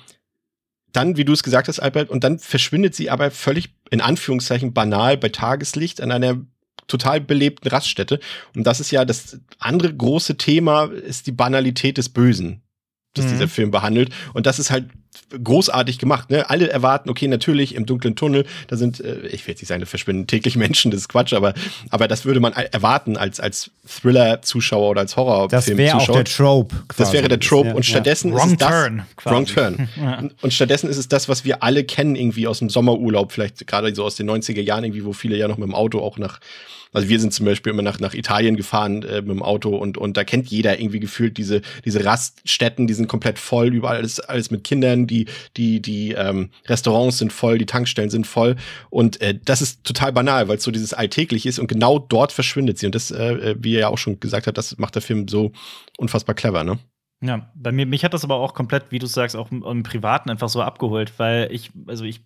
[0.92, 4.72] dann, wie du es gesagt hast, Albert, und dann verschwindet sie aber völlig in Anführungszeichen
[4.72, 6.40] banal bei Tageslicht an einer
[6.86, 8.20] total belebten Raststätte.
[8.54, 12.62] Und das ist ja das andere große Thema, ist die Banalität des Bösen,
[13.14, 13.30] das mhm.
[13.30, 14.10] dieser Film behandelt.
[14.34, 14.88] Und das ist halt
[15.42, 16.30] großartig gemacht.
[16.30, 16.48] Ne?
[16.48, 19.80] Alle erwarten, okay, natürlich im dunklen Tunnel, da sind, äh, ich will jetzt nicht sagen,
[19.80, 21.54] da verschwinden täglich Menschen, das ist Quatsch, aber,
[21.90, 25.76] aber das würde man erwarten als, als Thriller-Zuschauer oder als Horrorfilm-Zuschauer.
[25.76, 26.76] Das wäre auch der Trope.
[26.88, 27.02] Quasi.
[27.02, 27.74] Das wäre der Trope.
[27.74, 28.44] und stattdessen ja.
[28.44, 28.68] ist es das.
[28.68, 29.34] Turn, quasi.
[29.34, 29.88] Wrong Turn.
[29.98, 30.22] Ja.
[30.42, 33.92] Und stattdessen ist es das, was wir alle kennen, irgendwie aus dem Sommerurlaub, vielleicht gerade
[33.94, 36.40] so aus den 90er Jahren, irgendwie, wo viele ja noch mit dem Auto auch nach
[36.92, 39.98] also wir sind zum Beispiel immer nach, nach Italien gefahren äh, mit dem Auto und,
[39.98, 44.20] und da kennt jeder irgendwie gefühlt diese, diese Raststätten, die sind komplett voll, überall alles,
[44.20, 48.56] alles mit Kindern, die, die, die ähm, Restaurants sind voll, die Tankstellen sind voll.
[48.90, 52.32] Und äh, das ist total banal, weil es so dieses Alltäglich ist und genau dort
[52.32, 52.86] verschwindet sie.
[52.86, 55.28] Und das, äh, äh wie er ja auch schon gesagt hat, das macht der Film
[55.28, 55.52] so
[55.98, 56.78] unfassbar clever, ne?
[57.20, 59.82] Ja, bei mir, mich hat das aber auch komplett, wie du sagst, auch im, im,
[59.82, 62.20] Privaten einfach so abgeholt, weil ich, also ich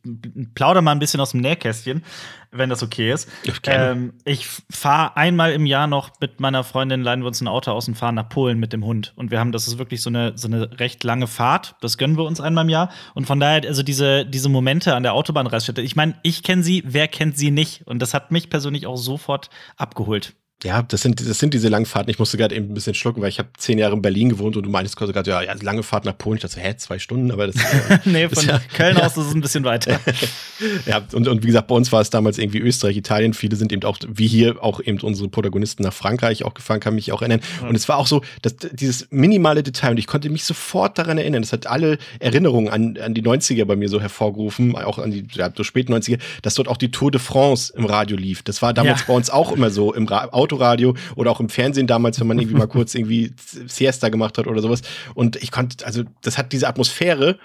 [0.55, 2.05] plaudere mal ein bisschen aus dem Nähkästchen,
[2.51, 3.27] wenn das okay ist.
[3.65, 7.71] Ähm, ich fahre einmal im Jahr noch mit meiner Freundin, leihen wir uns ein Auto
[7.71, 9.15] aus und fahren nach Polen mit dem Hund.
[9.17, 11.75] Und wir haben, das ist wirklich so eine, so eine recht lange Fahrt.
[11.81, 12.91] Das gönnen wir uns einmal im Jahr.
[13.15, 16.83] Und von daher, also diese, diese Momente an der Autobahnraststätte, ich meine, ich kenne sie,
[16.85, 17.87] wer kennt sie nicht?
[17.87, 20.35] Und das hat mich persönlich auch sofort abgeholt.
[20.65, 22.09] Ja, das sind, das sind diese Langfahrten.
[22.11, 24.57] Ich musste gerade eben ein bisschen schlucken, weil ich habe zehn Jahre in Berlin gewohnt
[24.57, 26.37] und du meinst gerade, ja, ja, lange Fahrt nach Polen.
[26.37, 27.33] Ich dachte, hä, zwei Stunden?
[27.33, 29.99] Aber das ist ja, Nee, von ja, Köln aus ist es ein bisschen weiter.
[30.87, 33.35] ja, und, und wie gesagt, bei uns war es damals irgendwie Österreich, Italien.
[33.35, 36.95] Viele sind eben auch, wie hier, auch eben unsere Protagonisten nach Frankreich auch gefahren, kann
[36.95, 37.41] mich auch erinnern.
[37.69, 41.19] Und es war auch so, dass dieses minimale Detail, und ich konnte mich sofort daran
[41.19, 45.11] erinnern, das hat alle Erinnerungen an, an die 90er bei mir so hervorgerufen, auch an
[45.11, 48.43] die ja, so späten 90er, dass dort auch die Tour de France im Radio lief.
[48.43, 51.87] Das war damals bei uns auch immer so im Ra Autoradio oder auch im Fernsehen
[51.87, 54.83] damals, wenn man irgendwie mal kurz irgendwie Siesta gemacht hat oder sowas.
[55.15, 57.39] Und ich konnte, also das hat diese Atmosphäre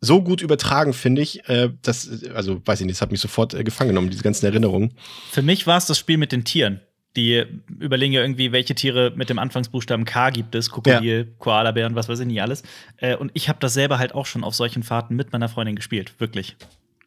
[0.00, 3.52] so gut übertragen, finde ich, äh, dass, also weiß ich nicht, das hat mich sofort
[3.52, 4.94] äh, gefangen genommen, diese ganzen Erinnerungen.
[5.30, 6.80] Für mich war es das Spiel mit den Tieren.
[7.16, 7.44] Die
[7.80, 11.34] überlegen ja irgendwie, welche Tiere mit dem Anfangsbuchstaben K gibt es, Krokodil, ja.
[11.38, 12.62] Koalabären, was weiß ich nicht alles.
[12.98, 15.74] Äh, und ich habe das selber halt auch schon auf solchen Fahrten mit meiner Freundin
[15.76, 16.56] gespielt, wirklich.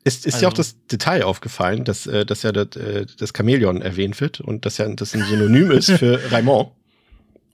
[0.06, 0.46] Ist, ist also.
[0.46, 4.42] dir auch das Detail aufgefallen, dass, äh, dass ja das, äh, das Chamäleon erwähnt wird
[4.42, 6.72] und dass ja das ein Synonym ist für Raymond?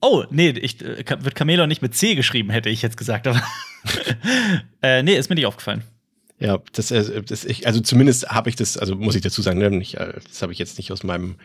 [0.02, 3.42] Oh, nee, ich, äh, wird Chamäleon nicht mit C geschrieben, hätte ich jetzt gesagt, aber.
[4.82, 5.84] äh, nee, ist mir nicht aufgefallen.
[6.40, 9.70] Ja, das, das ich, also zumindest habe ich das, also muss ich dazu sagen, ne,
[9.70, 11.36] nicht, das habe ich jetzt nicht aus meinem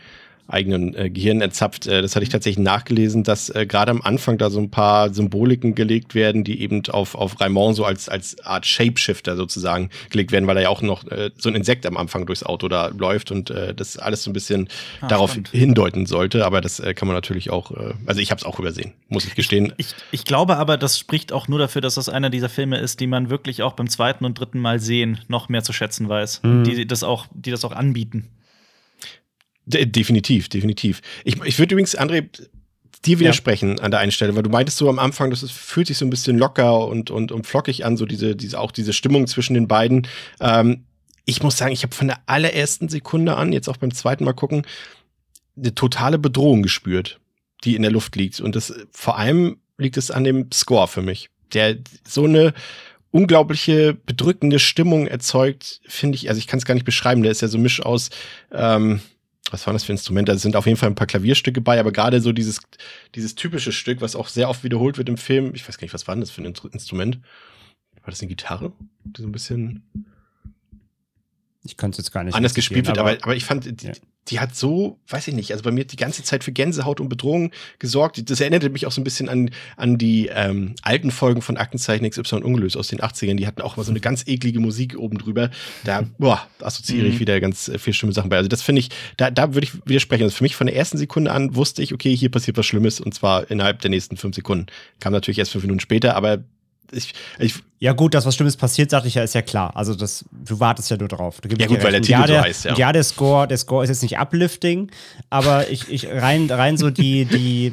[0.47, 1.87] eigenen äh, Gehirn erzapft.
[1.87, 5.13] Äh, das hatte ich tatsächlich nachgelesen, dass äh, gerade am Anfang da so ein paar
[5.13, 10.33] Symboliken gelegt werden, die eben auf, auf Raimond so als, als Art Shapeshifter sozusagen gelegt
[10.33, 12.89] werden, weil er ja auch noch äh, so ein Insekt am Anfang durchs Auto da
[12.89, 14.69] läuft und äh, das alles so ein bisschen
[15.01, 15.49] ah, darauf spannend.
[15.49, 16.45] hindeuten sollte.
[16.45, 19.25] Aber das äh, kann man natürlich auch, äh, also ich habe es auch übersehen, muss
[19.25, 19.73] ich gestehen.
[19.79, 22.79] Ich, ich, ich glaube aber, das spricht auch nur dafür, dass das einer dieser Filme
[22.79, 26.09] ist, die man wirklich auch beim zweiten und dritten Mal sehen noch mehr zu schätzen
[26.09, 26.43] weiß.
[26.43, 26.65] Mhm.
[26.65, 28.29] Die, das auch, die das auch anbieten.
[29.67, 31.01] De definitiv, definitiv.
[31.25, 32.29] Ich, ich würde übrigens, André,
[33.05, 33.83] dir widersprechen ja.
[33.83, 36.05] an der einen Stelle, weil du meintest so am Anfang, das ist, fühlt sich so
[36.05, 39.55] ein bisschen locker und, und, und flockig an, so diese, diese, auch diese Stimmung zwischen
[39.55, 40.07] den beiden.
[40.41, 40.85] Ähm,
[41.25, 44.35] ich muss sagen, ich habe von der allerersten Sekunde an, jetzt auch beim zweiten Mal
[44.35, 44.67] gucken,
[45.57, 47.21] eine totale Bedrohung gespürt,
[47.65, 48.41] die in der Luft liegt.
[48.41, 52.53] Und das vor allem liegt es an dem Score für mich, der so eine
[53.11, 56.29] unglaubliche bedrückende Stimmung erzeugt, finde ich.
[56.29, 57.23] Also ich kann es gar nicht beschreiben.
[57.23, 58.11] Der ist ja so Misch aus
[58.51, 59.01] ähm,
[59.55, 60.33] was waren das für Instrumente?
[60.33, 62.61] Es sind auf jeden Fall ein paar Klavierstücke bei, aber gerade so dieses,
[63.15, 65.95] dieses typische Stück, was auch sehr oft wiederholt wird im Film, ich weiß gar nicht,
[65.95, 67.21] was war denn das für ein Instrument?
[68.03, 68.73] War das eine Gitarre?
[69.05, 69.83] Die so ein bisschen
[71.65, 72.35] ich könnte es jetzt gar nicht.
[72.35, 73.93] Anders gespielt wird, aber, aber, aber ich fand, die, ja.
[74.29, 77.09] Die, hat so, weiß ich nicht, also bei mir die ganze Zeit für Gänsehaut und
[77.09, 78.31] Bedrohung gesorgt.
[78.31, 82.09] Das erinnerte mich auch so ein bisschen an, an die ähm, alten Folgen von Aktenzeichen
[82.09, 83.37] XY ungelöst aus den 80ern.
[83.37, 85.51] Die hatten auch immer so eine ganz eklige Musik oben drüber.
[85.85, 87.21] Da, boah, assoziiere ich mhm.
[87.21, 88.37] wieder ganz äh, viel schlimme Sachen bei.
[88.37, 90.25] Also das finde ich, da, da würde ich widersprechen.
[90.25, 93.01] Also für mich von der ersten Sekunde an wusste ich, okay, hier passiert was Schlimmes
[93.01, 94.67] und zwar innerhalb der nächsten fünf Sekunden.
[95.01, 96.45] Kam natürlich erst fünf Minuten später, aber
[96.95, 99.77] ich, ich, ja, gut, dass was Schlimmes passiert, sagte ich ja, ist ja klar.
[99.77, 101.41] Also, das, du wartest ja nur drauf.
[101.45, 102.75] ja, gut, weil der Titel ja, der, so heißt, ja.
[102.77, 104.91] Ja, der Score, der Score ist jetzt nicht uplifting,
[105.31, 107.73] aber ich, ich rein, rein so die, die,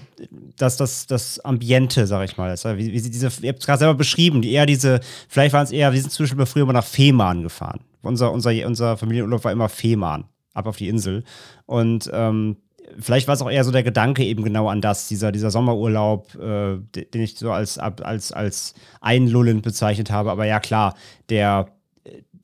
[0.58, 2.50] das, das, das Ambiente, sag ich mal.
[2.50, 5.00] Das, wie, wie sie diese, ihr habt es gerade selber beschrieben, die eher diese,
[5.30, 7.82] vielleicht waren es eher, wir sind zum Beispiel früher immer nach Fehmarn gefahren.
[8.02, 11.24] Unser, unser, unser Familienurlaub war immer Fehmarn, ab auf die Insel.
[11.66, 12.58] Und ähm,
[13.00, 16.36] vielleicht war es auch eher so der Gedanke eben genau an das, dieser, dieser Sommerurlaub,
[16.36, 20.32] äh, den ich so als, als, als einlullend bezeichnet habe.
[20.32, 20.96] Aber ja, klar,
[21.30, 21.68] der,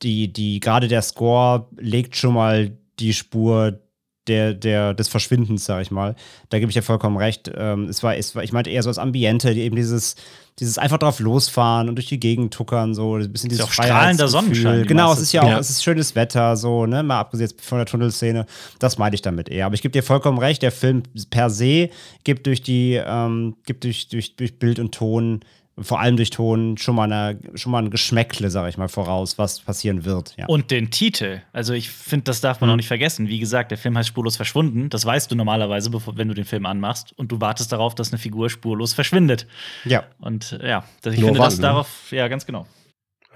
[0.02, 3.80] die, die, gerade der Score legt schon mal die Spur
[4.28, 6.14] der, der, des Verschwindens, sag ich mal.
[6.50, 7.50] Da gebe ich dir vollkommen recht.
[7.56, 10.16] Ähm, es war, es war, ich meinte eher so das Ambiente, eben dieses,
[10.58, 13.72] dieses einfach drauf losfahren und durch die Gegend tuckern, so ein bisschen dieses ist auch
[13.72, 14.86] strahlender Sonnenschein.
[14.86, 15.58] Genau, es ist ja auch, ja.
[15.58, 18.46] es ist schönes Wetter, so, ne, mal abgesehen von der Tunnelszene.
[18.78, 19.66] Das meine ich damit eher.
[19.66, 21.90] Aber ich gebe dir vollkommen recht, der Film per se
[22.24, 25.40] gibt durch die, ähm, gibt durch, durch, durch Bild und Ton
[25.80, 29.38] vor allem durch Ton schon mal, eine, schon mal ein Geschmäckle, sag ich mal, voraus,
[29.38, 30.34] was passieren wird.
[30.36, 30.46] Ja.
[30.46, 31.42] Und den Titel.
[31.52, 32.72] Also ich finde, das darf man mhm.
[32.72, 33.28] auch nicht vergessen.
[33.28, 34.88] Wie gesagt, der Film heißt Spurlos verschwunden.
[34.90, 37.12] Das weißt du normalerweise, bevor, wenn du den Film anmachst.
[37.16, 39.46] Und du wartest darauf, dass eine Figur spurlos verschwindet.
[39.84, 40.04] Ja.
[40.18, 41.62] Und ja, ich Nur finde wann, das ne?
[41.62, 42.66] darauf, ja, ganz genau.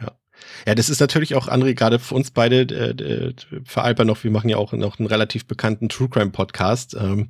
[0.00, 0.12] Ja.
[0.66, 3.34] Ja, das ist natürlich auch, André, gerade für uns beide, äh, äh,
[3.64, 6.96] für Alper noch, wir machen ja auch noch einen relativ bekannten True Crime Podcast.
[6.98, 7.28] Ähm,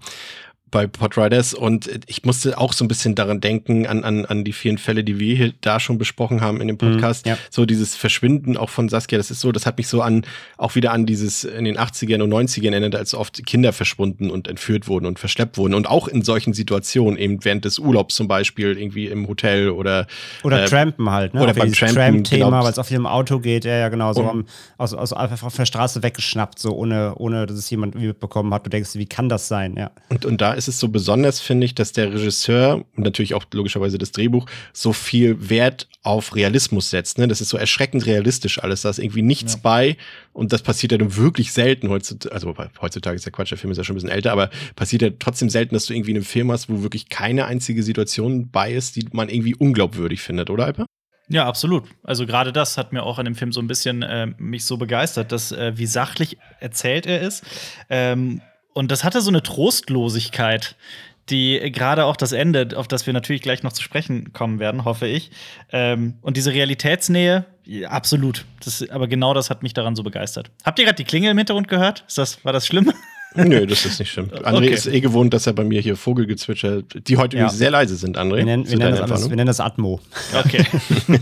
[0.73, 4.53] bei Podriders und ich musste auch so ein bisschen daran denken, an, an, an die
[4.53, 7.27] vielen Fälle, die wir hier da schon besprochen haben in dem mhm, Podcast.
[7.27, 7.39] Mm, ja.
[7.51, 10.25] So dieses Verschwinden auch von Saskia, das ist so, das hat mich so an,
[10.57, 14.49] auch wieder an dieses in den 80ern und 90ern erinnert, als oft Kinder verschwunden und
[14.49, 18.27] entführt wurden und verschleppt wurden und auch in solchen Situationen, eben während des Urlaubs zum
[18.27, 20.07] Beispiel, irgendwie im Hotel oder
[20.43, 21.43] Oder äh, Trampen halt, ne?
[21.43, 21.97] Oder beim Trampen.
[21.97, 22.65] Tramp-Thema, genau.
[22.65, 24.47] weil es auf jedem Auto geht, ja, ja, genau, so am,
[24.79, 28.65] aus, aus, einfach auf der Straße weggeschnappt, so ohne, ohne dass es jemand mitbekommen hat.
[28.65, 29.91] Du denkst, wie kann das sein, ja.
[30.09, 33.45] Und, und da ist es so besonders, finde ich, dass der Regisseur und natürlich auch
[33.53, 37.19] logischerweise das Drehbuch so viel Wert auf Realismus setzt.
[37.19, 37.29] Ne?
[37.29, 38.83] Das ist so erschreckend realistisch alles.
[38.83, 39.61] Da ist irgendwie nichts ja.
[39.63, 39.97] bei
[40.33, 42.35] und das passiert ja nun wirklich selten heutzutage.
[42.35, 45.03] Also heutzutage ist ja Quatsch, der Film ist ja schon ein bisschen älter, aber passiert
[45.03, 48.73] ja trotzdem selten, dass du irgendwie einen Film hast, wo wirklich keine einzige Situation bei
[48.73, 50.87] ist, die man irgendwie unglaubwürdig findet, oder Alper?
[51.29, 51.85] Ja, absolut.
[52.03, 54.77] Also gerade das hat mir auch an dem Film so ein bisschen äh, mich so
[54.77, 57.45] begeistert, dass äh, wie sachlich erzählt er ist.
[57.89, 58.43] Ähm,
[58.75, 60.77] und das hatte so eine Trostlosigkeit,
[61.31, 64.85] die gerade auch das Ende, auf das wir natürlich gleich noch zu sprechen kommen werden,
[64.85, 65.31] hoffe ich.
[65.71, 67.45] Ähm, und diese Realitätsnähe,
[67.89, 68.45] absolut.
[68.65, 70.51] Das, aber genau das hat mich daran so begeistert.
[70.65, 72.05] Habt ihr gerade die Klingel im Hintergrund gehört?
[72.09, 72.93] Ist das, war das schlimm?
[73.35, 74.29] Nö, das ist nicht schlimm.
[74.43, 74.71] André okay.
[74.71, 77.45] ist eh gewohnt, dass er bei mir hier Vogelgezwitscher, die heute ja.
[77.45, 78.39] übrigens sehr leise sind, André.
[78.39, 80.01] Wir nennen, wir nennen, das, alles, wir nennen das Atmo.
[80.35, 80.65] Okay.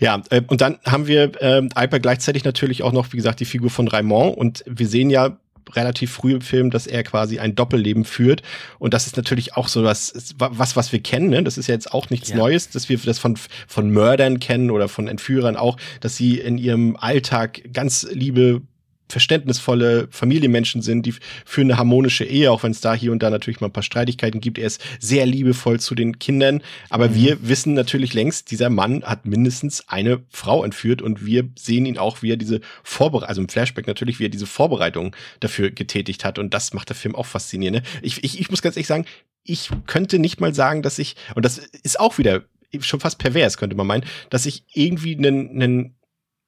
[0.00, 3.44] ja, äh, und dann haben wir äh, Alper gleichzeitig natürlich auch noch, wie gesagt, die
[3.44, 4.36] Figur von Raimond.
[4.36, 5.36] Und wir sehen ja
[5.72, 8.42] relativ früh im Film, dass er quasi ein Doppelleben führt.
[8.78, 11.30] Und das ist natürlich auch so was, was, was wir kennen.
[11.30, 11.42] Ne?
[11.42, 12.36] Das ist ja jetzt auch nichts ja.
[12.36, 13.36] Neues, dass wir das von,
[13.66, 18.62] von Mördern kennen oder von Entführern auch, dass sie in ihrem Alltag ganz liebe
[19.08, 23.30] verständnisvolle Familienmenschen sind, die für eine harmonische Ehe, auch wenn es da hier und da
[23.30, 24.58] natürlich mal ein paar Streitigkeiten gibt.
[24.58, 27.14] Er ist sehr liebevoll zu den Kindern, aber mhm.
[27.14, 31.98] wir wissen natürlich längst, dieser Mann hat mindestens eine Frau entführt und wir sehen ihn
[31.98, 36.24] auch, wie er diese Vorbereitung, also im Flashback natürlich, wie er diese Vorbereitung dafür getätigt
[36.24, 37.82] hat und das macht der Film auch faszinierend.
[37.82, 37.82] Ne?
[38.02, 39.06] Ich, ich, ich muss ganz ehrlich sagen,
[39.44, 42.44] ich könnte nicht mal sagen, dass ich, und das ist auch wieder
[42.80, 45.94] schon fast pervers, könnte man meinen, dass ich irgendwie einen, einen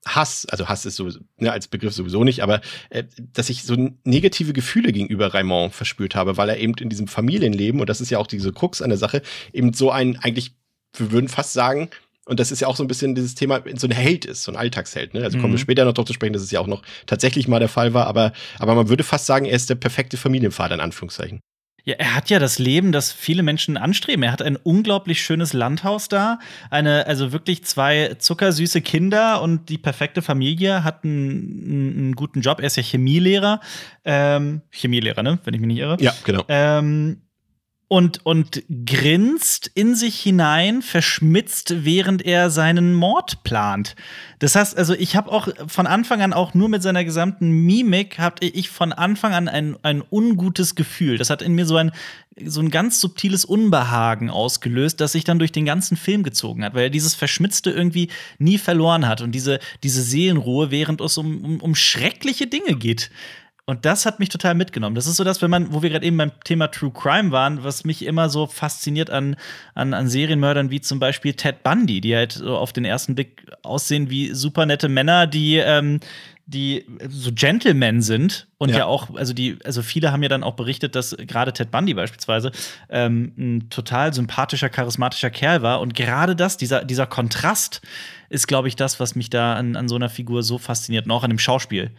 [0.06, 3.74] Hass, also Hass ist sowieso, ne, als Begriff sowieso nicht, aber äh, dass ich so
[4.04, 8.10] negative Gefühle gegenüber Raymond verspürt habe, weil er eben in diesem Familienleben, und das ist
[8.10, 10.54] ja auch diese Krux an der Sache, eben so ein, eigentlich,
[10.96, 11.90] wir würden fast sagen,
[12.24, 14.50] und das ist ja auch so ein bisschen dieses Thema, so ein Held ist, so
[14.50, 15.14] ein Alltagsheld.
[15.14, 15.22] Ne?
[15.22, 15.62] Also kommen wir mhm.
[15.62, 18.06] später noch drauf zu sprechen, dass es ja auch noch tatsächlich mal der Fall war,
[18.06, 21.40] aber, aber man würde fast sagen, er ist der perfekte Familienvater, in Anführungszeichen.
[21.86, 24.24] Ja, er hat ja das Leben, das viele Menschen anstreben.
[24.24, 29.78] Er hat ein unglaublich schönes Landhaus da, eine, also wirklich zwei zuckersüße Kinder und die
[29.78, 32.58] perfekte Familie, hat einen, einen guten Job.
[32.58, 33.60] Er ist ja Chemielehrer.
[34.04, 35.38] Ähm, Chemielehrer, ne?
[35.44, 35.96] Wenn ich mich nicht irre.
[36.00, 36.44] Ja, genau.
[36.48, 37.22] Ähm,
[37.88, 43.94] und, und grinst in sich hinein, verschmitzt, während er seinen Mord plant.
[44.40, 48.18] Das heißt, also ich habe auch von Anfang an auch nur mit seiner gesamten Mimik
[48.18, 51.16] hatte ich von Anfang an ein, ein ungutes Gefühl.
[51.16, 51.92] Das hat in mir so ein
[52.44, 56.74] so ein ganz subtiles Unbehagen ausgelöst, das sich dann durch den ganzen Film gezogen hat,
[56.74, 61.42] weil er dieses Verschmitzte irgendwie nie verloren hat und diese, diese Seelenruhe, während es um,
[61.42, 63.10] um, um schreckliche Dinge geht.
[63.68, 64.94] Und das hat mich total mitgenommen.
[64.94, 67.64] Das ist so das, wenn man, wo wir gerade eben beim Thema True Crime waren,
[67.64, 69.34] was mich immer so fasziniert an,
[69.74, 73.44] an, an Serienmördern wie zum Beispiel Ted Bundy, die halt so auf den ersten Blick
[73.64, 75.98] aussehen wie super nette Männer, die, ähm,
[76.46, 78.78] die so Gentlemen sind und ja.
[78.78, 78.84] ja.
[78.84, 82.52] auch, also die, also viele haben ja dann auch berichtet, dass gerade Ted Bundy beispielsweise
[82.88, 85.80] ähm, ein total sympathischer, charismatischer Kerl war.
[85.80, 87.82] Und gerade das, dieser, dieser Kontrast,
[88.28, 91.12] ist, glaube ich, das, was mich da an, an so einer Figur so fasziniert, und
[91.12, 91.92] auch an dem Schauspiel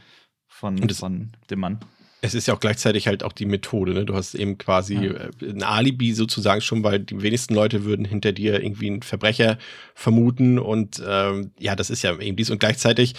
[0.57, 1.79] von, das, von dem Mann.
[2.21, 3.93] Es ist ja auch gleichzeitig halt auch die Methode.
[3.93, 4.05] Ne?
[4.05, 5.13] Du hast eben quasi ja.
[5.13, 9.59] Äh, ein Alibi sozusagen schon, weil die wenigsten Leute würden hinter dir irgendwie einen Verbrecher
[9.93, 10.57] vermuten.
[10.57, 12.49] Und ähm, ja, das ist ja eben dies.
[12.49, 13.13] Und gleichzeitig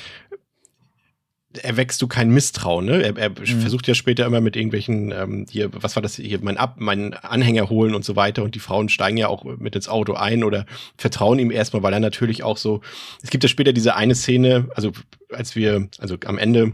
[1.62, 2.86] erwächst du kein Misstrauen.
[2.86, 3.03] Ne?
[3.03, 3.61] Er, er mhm.
[3.61, 7.14] versucht ja später immer mit irgendwelchen, ähm, hier, was war das hier, mein Ab, meinen
[7.14, 8.43] Anhänger holen und so weiter.
[8.43, 10.66] Und die Frauen steigen ja auch mit ins Auto ein oder
[10.97, 12.80] vertrauen ihm erstmal, weil er natürlich auch so.
[13.22, 14.91] Es gibt ja später diese eine Szene, also
[15.32, 16.72] als wir, also am Ende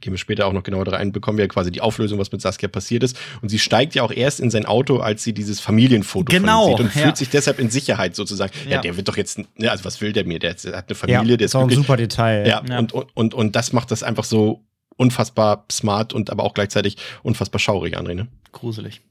[0.00, 2.68] gehen wir später auch noch genauer rein, bekommen wir quasi die Auflösung, was mit Saskia
[2.68, 3.18] passiert ist.
[3.42, 6.80] Und sie steigt ja auch erst in sein Auto, als sie dieses Familienfoto genau, sieht
[6.80, 7.02] und ja.
[7.02, 8.52] fühlt sich deshalb in Sicherheit sozusagen.
[8.64, 8.76] Ja.
[8.76, 10.38] ja, der wird doch jetzt, ja, also was will der mir?
[10.38, 12.46] Der hat eine Familie, ja, der ist auch ein super Detail.
[12.46, 12.78] Ja, ja.
[12.78, 14.64] Und, und, und, und das macht das einfach so
[14.96, 18.28] unfassbar smart und aber auch gleichzeitig unfassbar schaurig, André, ne?
[18.52, 19.02] Gruselig.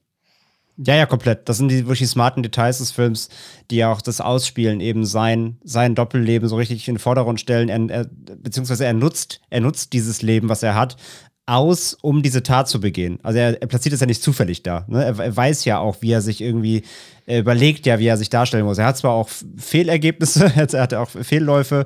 [0.77, 1.47] Ja, ja, komplett.
[1.47, 3.29] Das sind die wirklich smarten Details des Films,
[3.71, 7.69] die auch das Ausspielen, eben sein, sein Doppelleben so richtig in den Vordergrund stellen.
[7.69, 8.05] Er, er,
[8.37, 10.97] beziehungsweise er nutzt, er nutzt dieses Leben, was er hat,
[11.45, 13.19] aus, um diese Tat zu begehen.
[13.23, 14.85] Also er, er platziert es ja nicht zufällig da.
[14.87, 15.03] Ne?
[15.03, 16.83] Er, er, weiß ja auch, wie er sich irgendwie
[17.27, 18.77] er überlegt ja, wie er sich darstellen muss.
[18.77, 21.85] Er hat zwar auch Fehlergebnisse, er hat auch Fehlläufe,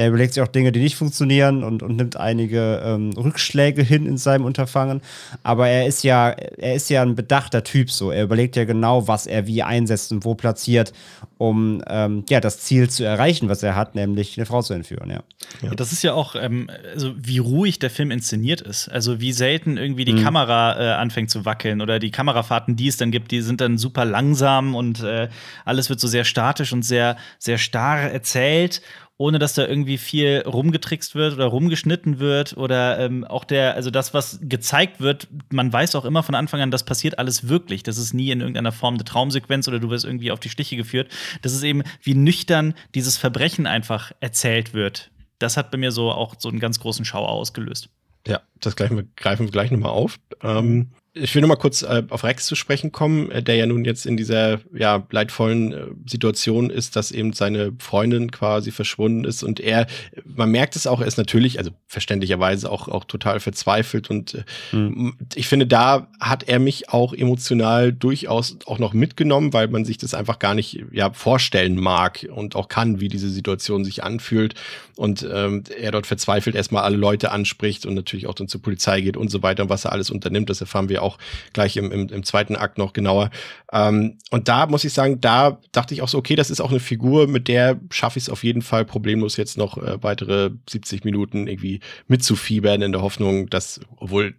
[0.00, 4.06] er überlegt sich auch Dinge, die nicht funktionieren und, und nimmt einige ähm, Rückschläge hin
[4.06, 5.02] in seinem Unterfangen.
[5.42, 8.10] Aber er ist ja, er ist ja ein bedachter Typ so.
[8.10, 10.94] Er überlegt ja genau, was er wie einsetzt und wo platziert,
[11.36, 15.10] um ähm, ja, das Ziel zu erreichen, was er hat, nämlich eine Frau zu entführen,
[15.10, 15.22] ja.
[15.60, 15.74] ja.
[15.74, 18.88] Das ist ja auch, ähm, also wie ruhig der Film inszeniert ist.
[18.88, 20.24] Also wie selten irgendwie die mhm.
[20.24, 23.76] Kamera äh, anfängt zu wackeln oder die Kamerafahrten, die es dann gibt, die sind dann
[23.76, 25.28] super langsam und äh,
[25.66, 28.80] alles wird so sehr statisch und sehr, sehr starr erzählt
[29.20, 33.90] ohne dass da irgendwie viel rumgetrickst wird oder rumgeschnitten wird oder ähm, auch der, also
[33.90, 37.82] das, was gezeigt wird, man weiß auch immer von Anfang an, das passiert alles wirklich.
[37.82, 40.74] Das ist nie in irgendeiner Form eine Traumsequenz oder du wirst irgendwie auf die Stiche
[40.74, 41.12] geführt.
[41.42, 45.10] Das ist eben, wie nüchtern dieses Verbrechen einfach erzählt wird.
[45.38, 47.90] Das hat bei mir so auch so einen ganz großen Schauer ausgelöst.
[48.26, 50.18] Ja, das wir, greifen wir gleich nochmal auf.
[50.42, 53.66] Ähm, ich will noch mal kurz äh, auf Rex zu sprechen kommen, äh, der ja
[53.66, 59.24] nun jetzt in dieser ja leidvollen äh, Situation ist, dass eben seine Freundin quasi verschwunden
[59.24, 59.88] ist und er,
[60.24, 65.16] man merkt es auch, er ist natürlich, also verständlicherweise auch auch total verzweifelt und mhm.
[65.34, 69.98] ich finde, da hat er mich auch emotional durchaus auch noch mitgenommen, weil man sich
[69.98, 74.54] das einfach gar nicht ja vorstellen mag und auch kann, wie diese Situation sich anfühlt
[74.94, 79.00] und ähm, er dort verzweifelt erstmal alle Leute anspricht und natürlich auch dann zur Polizei
[79.00, 81.18] geht und so weiter und was er alles unternimmt, das erfahren wir auch
[81.52, 83.30] gleich im, im, im zweiten Akt noch genauer.
[83.72, 86.70] Ähm, und da muss ich sagen, da dachte ich auch so, okay, das ist auch
[86.70, 90.50] eine Figur, mit der schaffe ich es auf jeden Fall problemlos jetzt noch äh, weitere
[90.68, 94.34] 70 Minuten irgendwie mitzufiebern in der Hoffnung, dass, obwohl,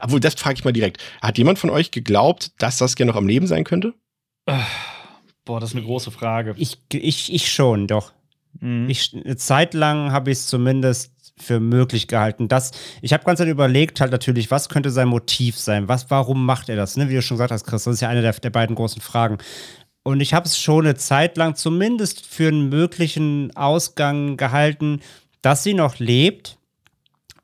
[0.00, 3.28] obwohl das frage ich mal direkt, hat jemand von euch geglaubt, dass Saskia noch am
[3.28, 3.94] Leben sein könnte?
[5.44, 6.54] Boah, das ist eine große Frage.
[6.56, 8.12] Ich, ich, ich schon, doch.
[8.60, 8.88] Mhm.
[8.88, 11.12] Ich, eine Zeit lang habe ich es zumindest
[11.42, 12.48] für möglich gehalten.
[12.48, 12.70] Das,
[13.00, 15.88] ich habe ganz Zeit überlegt, halt natürlich, was könnte sein Motiv sein?
[15.88, 16.96] Was, warum macht er das?
[16.96, 17.08] Ne?
[17.08, 19.38] Wie du schon gesagt hast, Chris, das ist ja eine der, der beiden großen Fragen.
[20.04, 25.00] Und ich habe es schon eine Zeit lang zumindest für einen möglichen Ausgang gehalten,
[25.42, 26.58] dass sie noch lebt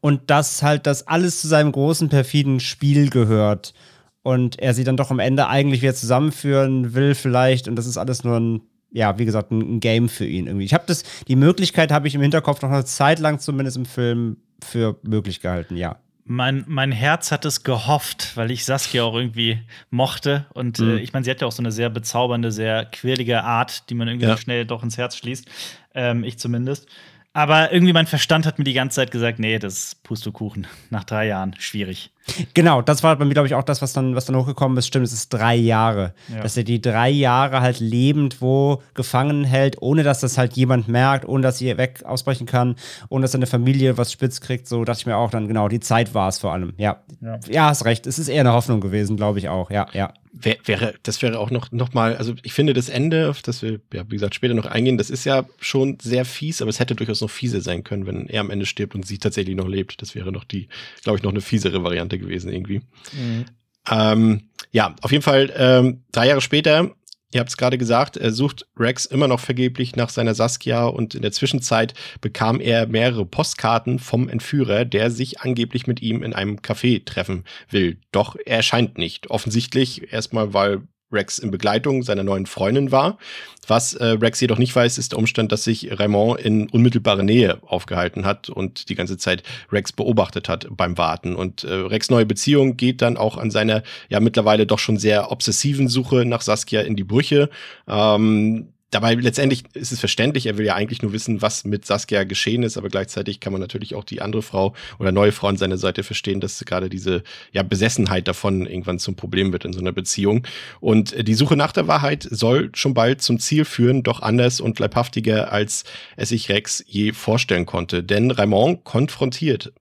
[0.01, 3.75] und dass halt das alles zu seinem großen perfiden Spiel gehört
[4.23, 7.97] und er sie dann doch am Ende eigentlich wieder zusammenführen will vielleicht und das ist
[7.97, 8.61] alles nur ein
[8.91, 10.65] ja, wie gesagt, ein, Game für ihn irgendwie.
[10.65, 13.87] Ich habe das, die Möglichkeit habe ich im Hinterkopf noch eine Zeit lang zumindest im
[13.87, 15.97] Film für möglich gehalten, ja.
[16.31, 20.47] Mein, mein Herz hat es gehofft, weil ich Saskia auch irgendwie mochte.
[20.53, 20.91] Und äh, mhm.
[20.99, 23.95] äh, ich meine, sie hat ja auch so eine sehr bezaubernde, sehr quirlige Art, die
[23.95, 24.37] man irgendwie ja.
[24.37, 25.49] schnell doch ins Herz schließt.
[25.95, 26.87] Ähm, ich zumindest.
[27.33, 30.67] Aber irgendwie mein Verstand hat mir die ganze Zeit gesagt, nee, das ist Pustekuchen.
[30.91, 32.11] Nach drei Jahren schwierig.
[32.55, 34.87] Genau, das war bei mir, glaube ich, auch das, was dann, was dann hochgekommen ist.
[34.87, 36.15] Stimmt, es ist drei Jahre.
[36.29, 36.41] Ja.
[36.43, 40.89] Dass er die drei Jahre halt lebend wo gefangen hält, ohne dass das halt jemand
[40.89, 42.77] merkt, ohne dass sie weg ausbrechen kann,
[43.09, 44.67] ohne dass seine Familie was spitz kriegt.
[44.67, 46.73] So dachte ich mir auch dann, genau, die Zeit war es vor allem.
[46.77, 46.99] Ja.
[47.21, 47.39] ja.
[47.49, 48.07] Ja, hast recht.
[48.07, 49.71] Es ist eher eine Hoffnung gewesen, glaube ich auch.
[49.71, 50.13] Ja, ja.
[50.41, 53.63] Wär, wäre, das wäre auch noch, noch mal, also ich finde das Ende, auf das
[53.63, 56.79] wir, ja, wie gesagt, später noch eingehen, das ist ja schon sehr fies, aber es
[56.79, 59.67] hätte durchaus noch fiese sein können, wenn er am Ende stirbt und sie tatsächlich noch
[59.67, 60.01] lebt.
[60.01, 60.69] Das wäre noch die,
[61.03, 62.83] glaube ich, noch eine fiesere Variante gewesen irgendwie.
[63.13, 63.45] Mhm.
[63.91, 66.95] Ähm, ja, auf jeden Fall ähm, drei Jahre später
[67.31, 71.15] Ihr habt es gerade gesagt, er sucht Rex immer noch vergeblich nach seiner Saskia und
[71.15, 71.93] in der Zwischenzeit
[72.23, 77.45] bekam er mehrere Postkarten vom Entführer, der sich angeblich mit ihm in einem Café treffen
[77.69, 77.99] will.
[78.13, 79.29] Doch er erscheint nicht.
[79.29, 83.19] Offensichtlich erstmal, weil Rex in Begleitung seiner neuen Freundin war.
[83.67, 87.59] Was äh, Rex jedoch nicht weiß, ist der Umstand, dass sich Raymond in unmittelbarer Nähe
[87.67, 91.35] aufgehalten hat und die ganze Zeit Rex beobachtet hat beim Warten.
[91.35, 95.31] Und äh, Rex neue Beziehung geht dann auch an seiner ja mittlerweile doch schon sehr
[95.31, 97.51] obsessiven Suche nach Saskia in die Brüche.
[97.87, 102.25] Ähm, dabei letztendlich ist es verständlich, er will ja eigentlich nur wissen, was mit Saskia
[102.25, 105.57] geschehen ist, aber gleichzeitig kann man natürlich auch die andere Frau oder neue Frau an
[105.57, 107.23] seiner Seite verstehen, dass gerade diese
[107.53, 110.47] ja, Besessenheit davon irgendwann zum Problem wird in so einer Beziehung.
[110.81, 114.79] Und die Suche nach der Wahrheit soll schon bald zum Ziel führen, doch anders und
[114.79, 115.85] leibhaftiger, als
[116.17, 118.03] es sich Rex je vorstellen konnte.
[118.03, 119.73] Denn Raymond konfrontiert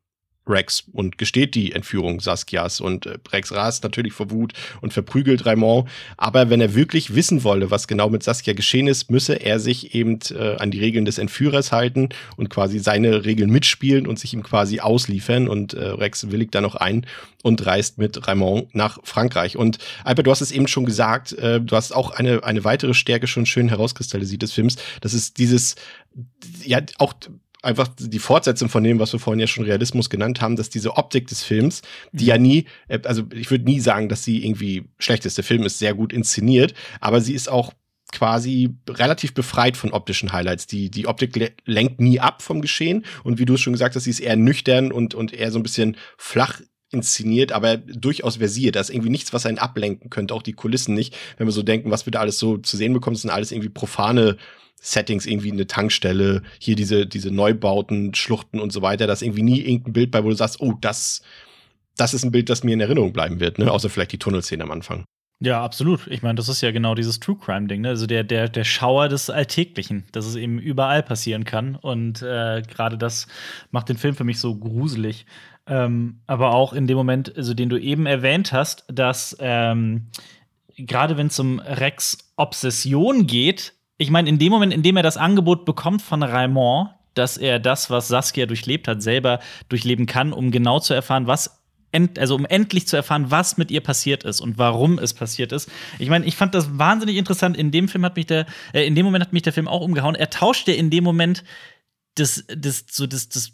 [0.47, 5.45] Rex und gesteht die Entführung Saskias und äh, Rex rast natürlich vor Wut und verprügelt
[5.45, 5.89] Raymond.
[6.17, 9.93] Aber wenn er wirklich wissen wolle, was genau mit Saskia geschehen ist, müsse er sich
[9.95, 14.33] eben äh, an die Regeln des Entführers halten und quasi seine Regeln mitspielen und sich
[14.33, 15.47] ihm quasi ausliefern.
[15.47, 17.05] Und äh, Rex willigt da noch ein
[17.43, 19.57] und reist mit Raymond nach Frankreich.
[19.57, 22.93] Und Albert, du hast es eben schon gesagt, äh, du hast auch eine, eine weitere
[22.93, 24.75] Stärke schon schön herauskristallisiert des Films.
[25.01, 25.75] Das ist dieses,
[26.63, 27.13] ja, auch
[27.63, 30.95] einfach die Fortsetzung von dem, was wir vorhin ja schon Realismus genannt haben, dass diese
[30.95, 31.81] Optik des Films,
[32.11, 32.29] die mhm.
[32.29, 35.37] ja nie, äh, also ich würde nie sagen, dass sie irgendwie schlecht ist.
[35.37, 37.73] Der Film ist sehr gut inszeniert, aber sie ist auch
[38.13, 40.67] quasi relativ befreit von optischen Highlights.
[40.67, 43.05] Die, die Optik lenkt nie ab vom Geschehen.
[43.23, 45.59] Und wie du es schon gesagt hast, sie ist eher nüchtern und, und eher so
[45.59, 48.75] ein bisschen flach inszeniert, aber durchaus versiert.
[48.75, 51.15] Da ist irgendwie nichts, was einen ablenken könnte, auch die Kulissen nicht.
[51.37, 53.51] Wenn wir so denken, was wir da alles so zu sehen bekommen, das sind alles
[53.51, 54.37] irgendwie profane
[54.79, 59.41] Settings, irgendwie eine Tankstelle, hier diese, diese Neubauten, Schluchten und so weiter, da ist irgendwie
[59.41, 61.23] nie irgendein Bild bei, wo du sagst, oh, das,
[61.97, 63.71] das ist ein Bild, das mir in Erinnerung bleiben wird, ne?
[63.71, 65.03] Außer vielleicht die Tunnelszene am Anfang.
[65.39, 66.07] Ja, absolut.
[66.07, 67.89] Ich meine, das ist ja genau dieses True Crime-Ding, ne?
[67.89, 71.75] Also der, der, der Schauer des Alltäglichen, dass es eben überall passieren kann.
[71.75, 73.27] Und äh, gerade das
[73.69, 75.25] macht den Film für mich so gruselig.
[75.67, 80.07] Ähm, aber auch in dem Moment, also den du eben erwähnt hast, dass ähm,
[80.77, 85.03] gerade wenn es um Rex Obsession geht, ich meine, in dem Moment, in dem er
[85.03, 89.39] das Angebot bekommt von Raymond, dass er das, was Saskia durchlebt hat, selber
[89.69, 91.57] durchleben kann, um genau zu erfahren, was
[92.17, 95.71] also um endlich zu erfahren, was mit ihr passiert ist und warum es passiert ist.
[95.97, 97.57] Ich meine, ich fand das wahnsinnig interessant.
[97.57, 99.81] In dem Film hat mich der, äh, in dem Moment hat mich der Film auch
[99.81, 100.13] umgehauen.
[100.13, 101.43] Er tauscht ja in dem Moment
[102.15, 103.53] das, das, so das, das,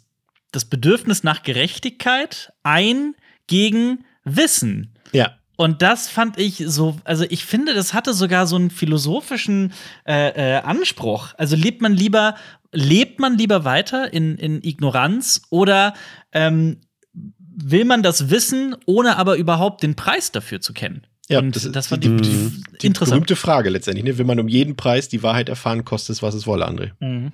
[0.54, 3.14] das Bedürfnis nach Gerechtigkeit ein
[3.46, 4.94] gegen Wissen.
[5.12, 5.32] Ja.
[5.56, 9.72] Und das fand ich so, also ich finde, das hatte sogar so einen philosophischen
[10.06, 11.34] äh, äh, Anspruch.
[11.38, 12.34] Also lebt man lieber,
[12.72, 15.94] lebt man lieber weiter in, in Ignoranz oder
[16.32, 16.80] ähm,
[17.12, 21.06] will man das wissen, ohne aber überhaupt den Preis dafür zu kennen?
[21.28, 22.52] Ja, und das, das fand die, die,
[22.82, 23.12] die interessant.
[23.12, 24.04] berühmte Frage letztendlich.
[24.04, 24.18] Ne?
[24.18, 26.90] Will man um jeden Preis die Wahrheit erfahren, kostet es, was es wolle, André.
[27.00, 27.32] Mhm.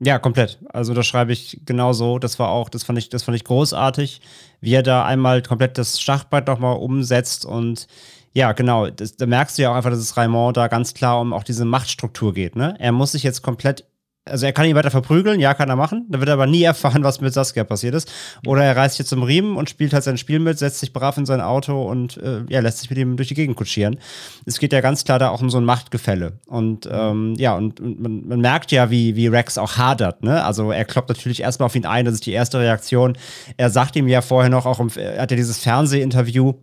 [0.00, 0.58] Ja, komplett.
[0.68, 2.18] Also das schreibe ich genauso.
[2.18, 4.20] Das war auch, das fand ich, das fand ich großartig,
[4.60, 7.88] wie er da einmal komplett das Schachbrett nochmal umsetzt und
[8.32, 8.88] ja, genau.
[8.88, 11.42] Das, da merkst du ja auch einfach, dass es Raymond da ganz klar um auch
[11.42, 12.54] diese Machtstruktur geht.
[12.54, 12.76] Ne?
[12.78, 13.84] Er muss sich jetzt komplett
[14.30, 16.06] also er kann ihn weiter verprügeln, ja, kann er machen.
[16.08, 18.10] Dann wird er aber nie erfahren, was mit Saskia passiert ist.
[18.46, 21.16] Oder er reißt jetzt zum Riemen und spielt halt sein Spiel mit, setzt sich brav
[21.16, 23.98] in sein Auto und äh, ja, lässt sich mit ihm durch die Gegend kutschieren.
[24.46, 26.38] Es geht ja ganz klar da auch um so ein Machtgefälle.
[26.46, 30.22] Und ähm, ja, und, und man, man, merkt ja, wie, wie Rex auch hadert.
[30.22, 30.44] Ne?
[30.44, 33.16] Also er kloppt natürlich erstmal auf ihn ein, das ist die erste Reaktion.
[33.56, 36.54] Er sagt ihm ja vorher noch, auch im, er hat ja dieses Fernsehinterview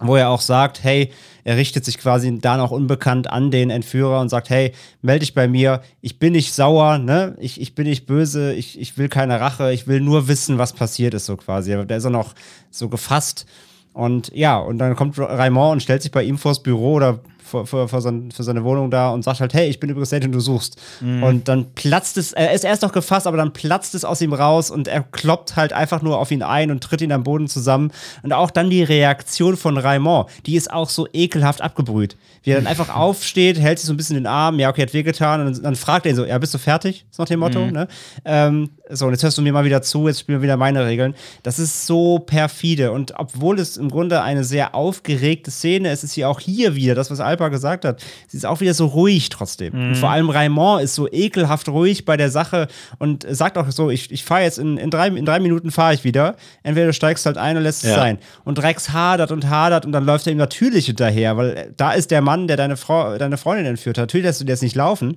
[0.00, 1.10] wo er auch sagt, hey,
[1.44, 4.72] er richtet sich quasi da noch unbekannt an den Entführer und sagt, hey,
[5.02, 7.36] melde dich bei mir, ich bin nicht sauer, ne?
[7.38, 10.72] Ich, ich bin nicht böse, ich, ich will keine Rache, ich will nur wissen, was
[10.72, 11.86] passiert ist, so quasi.
[11.86, 12.34] Der ist auch noch
[12.70, 13.46] so gefasst.
[13.92, 17.20] Und ja, und dann kommt Raymond und stellt sich bei ihm vors Büro oder
[17.54, 20.10] für, für, für, sein, für, seine Wohnung da und sagt halt, hey, ich bin übrigens
[20.10, 20.80] der, den du suchst.
[21.00, 21.22] Mhm.
[21.22, 24.32] Und dann platzt es, er ist erst noch gefasst, aber dann platzt es aus ihm
[24.32, 27.48] raus und er kloppt halt einfach nur auf ihn ein und tritt ihn am Boden
[27.48, 27.92] zusammen.
[28.22, 32.16] Und auch dann die Reaktion von Raymond, die ist auch so ekelhaft abgebrüht.
[32.42, 34.94] Wie er dann einfach aufsteht, hält sich so ein bisschen den Arm, ja, okay, hat
[34.94, 37.06] wehgetan, und dann, fragt er ihn so, ja, bist du fertig?
[37.10, 37.72] Ist noch dem Motto, mhm.
[37.72, 37.88] ne?
[38.24, 40.84] Ähm, so, und jetzt hörst du mir mal wieder zu, jetzt spielen wir wieder meine
[40.84, 41.14] Regeln.
[41.42, 42.92] Das ist so perfide.
[42.92, 46.94] Und obwohl es im Grunde eine sehr aufgeregte Szene ist, ist sie auch hier wieder,
[46.94, 49.72] das, was Alpa gesagt hat, sie ist auch wieder so ruhig trotzdem.
[49.72, 49.88] Mhm.
[49.88, 52.68] Und vor allem Raymond ist so ekelhaft ruhig bei der Sache
[52.98, 55.94] und sagt auch so, ich, ich fahre jetzt in, in, drei, in drei Minuten fahre
[55.94, 56.36] ich wieder.
[56.62, 57.90] Entweder du steigst halt ein und lässt ja.
[57.90, 58.18] es sein.
[58.44, 62.10] Und Rex hadert und hadert und dann läuft er ihm natürlich hinterher, weil da ist
[62.10, 64.02] der Mann, der deine, Frau, deine Freundin entführt hat.
[64.02, 65.16] Natürlich lässt du dir jetzt nicht laufen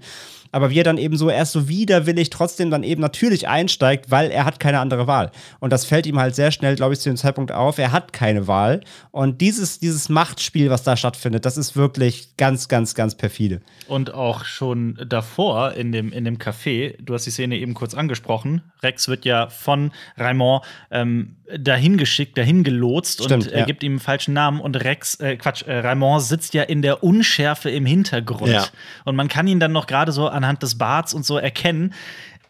[0.57, 4.31] aber wie er dann eben so erst so widerwillig trotzdem dann eben natürlich einsteigt, weil
[4.31, 5.29] er hat keine andere Wahl.
[5.59, 7.77] Und das fällt ihm halt sehr schnell, glaube ich, zu dem Zeitpunkt auf.
[7.77, 8.81] Er hat keine Wahl.
[9.11, 13.61] Und dieses, dieses Machtspiel, was da stattfindet, das ist wirklich ganz, ganz, ganz perfide.
[13.87, 17.93] Und auch schon davor in dem, in dem Café, du hast die Szene eben kurz
[17.93, 23.65] angesprochen, Rex wird ja von Raymond ähm, dahin geschickt, dahin gelotst Stimmt, und er ja.
[23.65, 27.03] gibt ihm einen falschen Namen und Rex, äh, Quatsch, äh, Raymond sitzt ja in der
[27.03, 28.51] Unschärfe im Hintergrund.
[28.51, 28.67] Ja.
[29.05, 31.93] Und man kann ihn dann noch gerade so anhand des Barts und so erkennen.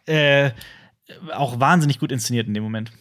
[0.06, 0.52] Äh,
[1.34, 2.92] auch wahnsinnig gut inszeniert in dem Moment.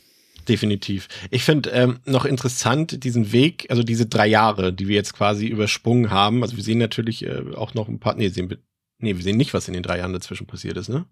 [0.49, 1.09] Definitiv.
[1.31, 5.47] Ich finde ähm, noch interessant diesen Weg, also diese drei Jahre, die wir jetzt quasi
[5.47, 6.43] übersprungen haben.
[6.43, 8.59] Also wir sehen natürlich äh, auch noch ein paar, nee, sehen wir,
[8.99, 11.07] nee, wir sehen nicht, was in den drei Jahren dazwischen passiert ist, ne?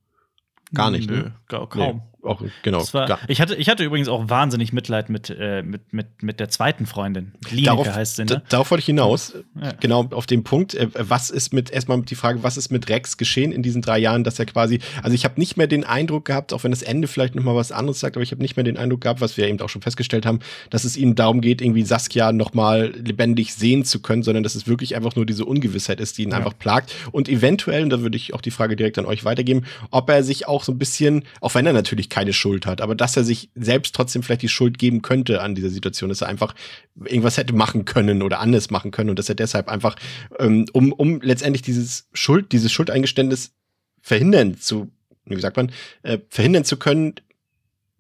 [0.72, 1.35] Gar nicht, Nö, ne?
[1.49, 1.68] Kaum.
[1.97, 2.85] Nee auch, genau.
[2.93, 6.49] War, ich, hatte, ich hatte übrigens auch wahnsinnig Mitleid mit, äh, mit, mit, mit der
[6.49, 7.33] zweiten Freundin.
[7.51, 8.43] Lineke darauf, heißt sie, ne?
[8.49, 9.35] Darauf wollte ich hinaus.
[9.61, 9.72] Ja.
[9.81, 10.75] Genau auf den Punkt.
[10.75, 13.99] Äh, was ist mit, erstmal die Frage, was ist mit Rex geschehen in diesen drei
[13.99, 16.83] Jahren, dass er quasi, also ich habe nicht mehr den Eindruck gehabt, auch wenn das
[16.83, 19.37] Ende vielleicht nochmal was anderes sagt, aber ich habe nicht mehr den Eindruck gehabt, was
[19.37, 23.55] wir eben auch schon festgestellt haben, dass es ihm darum geht, irgendwie Saskia nochmal lebendig
[23.55, 26.37] sehen zu können, sondern dass es wirklich einfach nur diese Ungewissheit ist, die ihn ja.
[26.37, 26.95] einfach plagt.
[27.12, 30.22] Und eventuell, und da würde ich auch die Frage direkt an euch weitergeben, ob er
[30.22, 33.24] sich auch so ein bisschen, auch wenn er natürlich keine Schuld hat, aber dass er
[33.24, 36.54] sich selbst trotzdem vielleicht die Schuld geben könnte an dieser Situation, dass er einfach
[37.04, 39.96] irgendwas hätte machen können oder anders machen können und dass er deshalb einfach,
[40.38, 43.50] ähm, um, um letztendlich dieses Schuld, dieses Schuldeingeständnis
[44.00, 44.92] verhindern zu,
[45.24, 45.72] wie sagt man,
[46.04, 47.14] äh, verhindern zu können,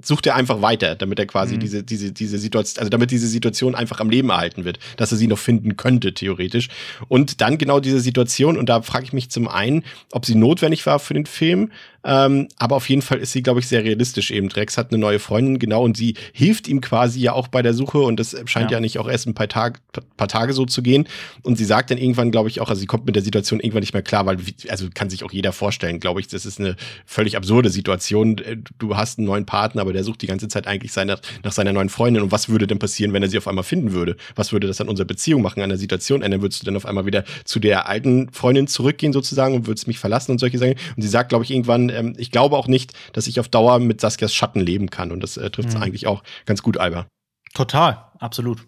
[0.00, 1.60] sucht er einfach weiter, damit er quasi mhm.
[1.60, 5.18] diese, diese, diese Situation, also damit diese Situation einfach am Leben erhalten wird, dass er
[5.18, 6.68] sie noch finden könnte, theoretisch.
[7.08, 10.86] Und dann genau diese Situation, und da frage ich mich zum einen, ob sie notwendig
[10.86, 11.72] war für den Film,
[12.04, 14.48] ähm, aber auf jeden Fall ist sie, glaube ich, sehr realistisch eben.
[14.48, 17.74] Drex hat eine neue Freundin, genau, und sie hilft ihm quasi ja auch bei der
[17.74, 19.80] Suche und das scheint ja, ja nicht auch erst ein paar, Tag,
[20.16, 21.08] paar Tage so zu gehen.
[21.42, 23.80] Und sie sagt dann irgendwann, glaube ich, auch, also sie kommt mit der Situation irgendwann
[23.80, 24.38] nicht mehr klar, weil,
[24.68, 26.76] also kann sich auch jeder vorstellen, glaube ich, das ist eine
[27.06, 28.40] völlig absurde Situation.
[28.78, 31.72] Du hast einen neuen Partner, aber der sucht die ganze Zeit eigentlich seine, nach seiner
[31.72, 32.22] neuen Freundin.
[32.22, 34.16] Und was würde denn passieren, wenn er sie auf einmal finden würde?
[34.34, 36.42] Was würde das an unserer Beziehung machen, an der Situation ändern?
[36.42, 39.98] Würdest du dann auf einmal wieder zu der alten Freundin zurückgehen sozusagen und würdest mich
[39.98, 40.74] verlassen und solche Sachen?
[40.96, 43.78] Und sie sagt, glaube ich, irgendwann, ähm, ich glaube auch nicht, dass ich auf Dauer
[43.78, 45.12] mit Saskias Schatten leben kann.
[45.12, 45.82] Und das äh, trifft es mhm.
[45.82, 47.06] eigentlich auch ganz gut, Alba.
[47.54, 48.66] Total, absolut.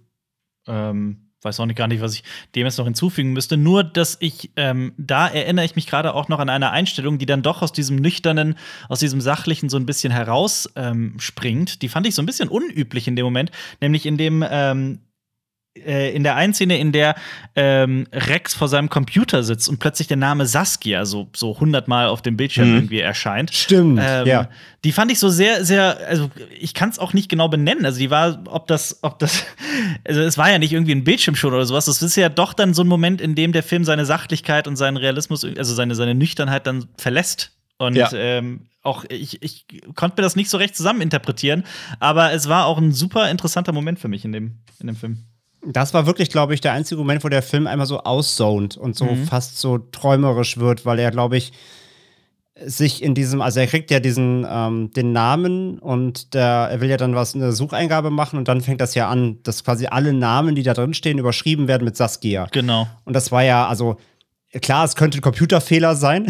[0.68, 2.24] Ähm, weiß auch nicht gar nicht, was ich
[2.54, 3.56] dem jetzt noch hinzufügen müsste.
[3.56, 7.26] Nur, dass ich, ähm, da erinnere ich mich gerade auch noch an eine Einstellung, die
[7.26, 8.56] dann doch aus diesem nüchternen,
[8.88, 11.72] aus diesem sachlichen so ein bisschen herausspringt.
[11.72, 13.50] Ähm, die fand ich so ein bisschen unüblich in dem Moment,
[13.80, 15.05] nämlich in dem ähm, äh,
[15.84, 17.14] in der einen Szene, in der
[17.54, 22.22] ähm, Rex vor seinem Computer sitzt und plötzlich der Name Saskia so so hundertmal auf
[22.22, 22.74] dem Bildschirm mhm.
[22.76, 23.52] irgendwie erscheint.
[23.52, 24.00] Stimmt.
[24.02, 24.48] Ähm, ja.
[24.84, 27.84] Die fand ich so sehr, sehr, also ich kann es auch nicht genau benennen.
[27.84, 29.44] Also die war, ob das, ob das,
[30.04, 31.86] also es war ja nicht irgendwie ein Bildschirmshow oder sowas.
[31.86, 34.76] Das ist ja doch dann so ein Moment, in dem der Film seine Sachlichkeit und
[34.76, 37.52] seinen Realismus, also seine, seine Nüchternheit dann verlässt.
[37.78, 38.10] Und ja.
[38.12, 41.64] ähm, auch ich, ich konnte mir das nicht so recht zusammen interpretieren,
[41.98, 45.24] aber es war auch ein super interessanter Moment für mich in dem, in dem Film.
[45.72, 48.96] Das war wirklich, glaube ich, der einzige Moment, wo der Film einmal so auszont und
[48.96, 49.24] so mhm.
[49.26, 51.52] fast so träumerisch wird, weil er, glaube ich,
[52.64, 56.88] sich in diesem, also er kriegt ja diesen, ähm, den Namen und der, er will
[56.88, 60.12] ja dann was, eine Sucheingabe machen und dann fängt das ja an, dass quasi alle
[60.14, 62.48] Namen, die da drin stehen, überschrieben werden mit Saskia.
[62.52, 62.86] Genau.
[63.04, 63.96] Und das war ja, also
[64.60, 66.26] klar, es könnte ein Computerfehler sein.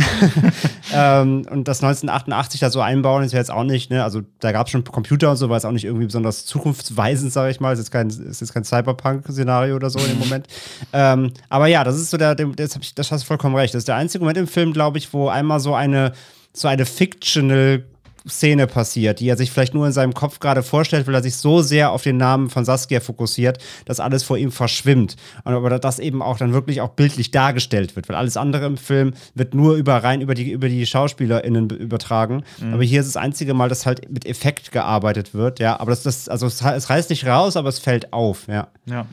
[0.92, 4.02] ähm, und das 1988 da so einbauen, ist ja jetzt auch nicht, ne?
[4.02, 7.32] Also da gab es schon Computer und so, war es auch nicht irgendwie besonders zukunftsweisend,
[7.32, 7.72] sage ich mal.
[7.72, 10.46] Es ist kein, ist jetzt kein Cyberpunk-Szenario oder so in dem Moment.
[10.92, 13.74] Ähm, aber ja, das ist so der, das, ich, das hast du vollkommen recht.
[13.74, 16.12] Das ist der einzige Moment im Film, glaube ich, wo einmal so eine,
[16.52, 17.84] so eine fictional
[18.28, 21.36] Szene passiert, die er sich vielleicht nur in seinem Kopf gerade vorstellt, weil er sich
[21.36, 25.16] so sehr auf den Namen von Saskia fokussiert, dass alles vor ihm verschwimmt.
[25.44, 28.76] Und aber das eben auch dann wirklich auch bildlich dargestellt wird, weil alles andere im
[28.76, 32.42] Film wird nur über rein über die, über die SchauspielerInnen übertragen.
[32.58, 32.74] Mhm.
[32.74, 35.78] Aber hier ist das einzige Mal, dass halt mit Effekt gearbeitet wird, ja.
[35.78, 38.68] Aber das, das also es, es reißt nicht raus, aber es fällt auf, ja.
[38.86, 39.06] Ja.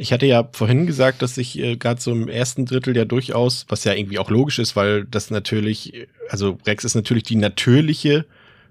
[0.00, 3.66] Ich hatte ja vorhin gesagt, dass ich äh, gerade so im ersten Drittel ja durchaus,
[3.68, 8.24] was ja irgendwie auch logisch ist, weil das natürlich, also Rex ist natürlich die natürliche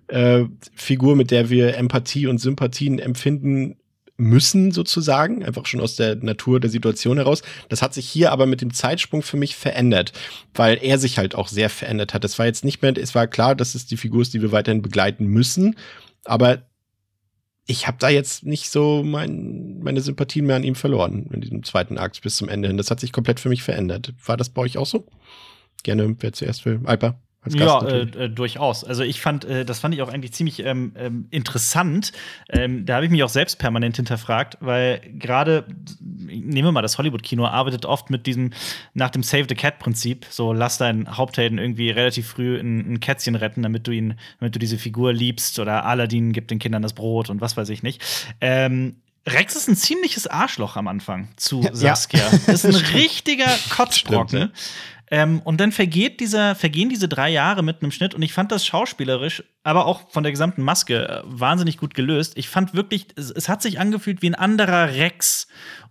[0.07, 3.77] äh, Figur, mit der wir Empathie und Sympathien empfinden
[4.17, 7.43] müssen, sozusagen, einfach schon aus der Natur der Situation heraus.
[7.69, 10.13] Das hat sich hier aber mit dem Zeitsprung für mich verändert,
[10.55, 12.25] weil er sich halt auch sehr verändert hat.
[12.25, 14.51] Es war jetzt nicht mehr, es war klar, dass es die Figur ist, die wir
[14.51, 15.75] weiterhin begleiten müssen,
[16.25, 16.63] aber
[17.69, 21.63] ich habe da jetzt nicht so mein, meine Sympathien mehr an ihm verloren in diesem
[21.63, 22.77] zweiten Akt bis zum Ende hin.
[22.77, 24.11] Das hat sich komplett für mich verändert.
[24.25, 25.05] War das bei euch auch so?
[25.83, 26.81] Gerne, wer zuerst will.
[26.85, 28.83] Alper ja, äh, äh, durchaus.
[28.83, 32.11] Also ich fand, äh, das fand ich auch eigentlich ziemlich ähm, ähm, interessant.
[32.49, 35.65] Ähm, da habe ich mich auch selbst permanent hinterfragt, weil gerade,
[36.01, 38.51] nehmen wir mal das Hollywood-Kino, arbeitet oft mit diesem,
[38.93, 43.35] nach dem Save the Cat-Prinzip, so lass deinen Haupthelden irgendwie relativ früh ein, ein, Kätzchen
[43.35, 46.93] retten, damit du ihn, damit du diese Figur liebst oder Aladdin gibt den Kindern das
[46.93, 48.03] Brot und was weiß ich nicht.
[49.33, 52.19] Rex ist ein ziemliches Arschloch am Anfang zu Saskia.
[52.47, 52.53] Ja.
[52.53, 54.51] Ist ein richtiger Kotzbrocken.
[55.11, 58.51] Ähm, und dann vergeht dieser, vergehen diese drei Jahre mit einem Schnitt und ich fand
[58.51, 62.33] das schauspielerisch, aber auch von der gesamten Maske äh, wahnsinnig gut gelöst.
[62.35, 65.47] Ich fand wirklich, es, es, hat sich angefühlt wie ein anderer Rex.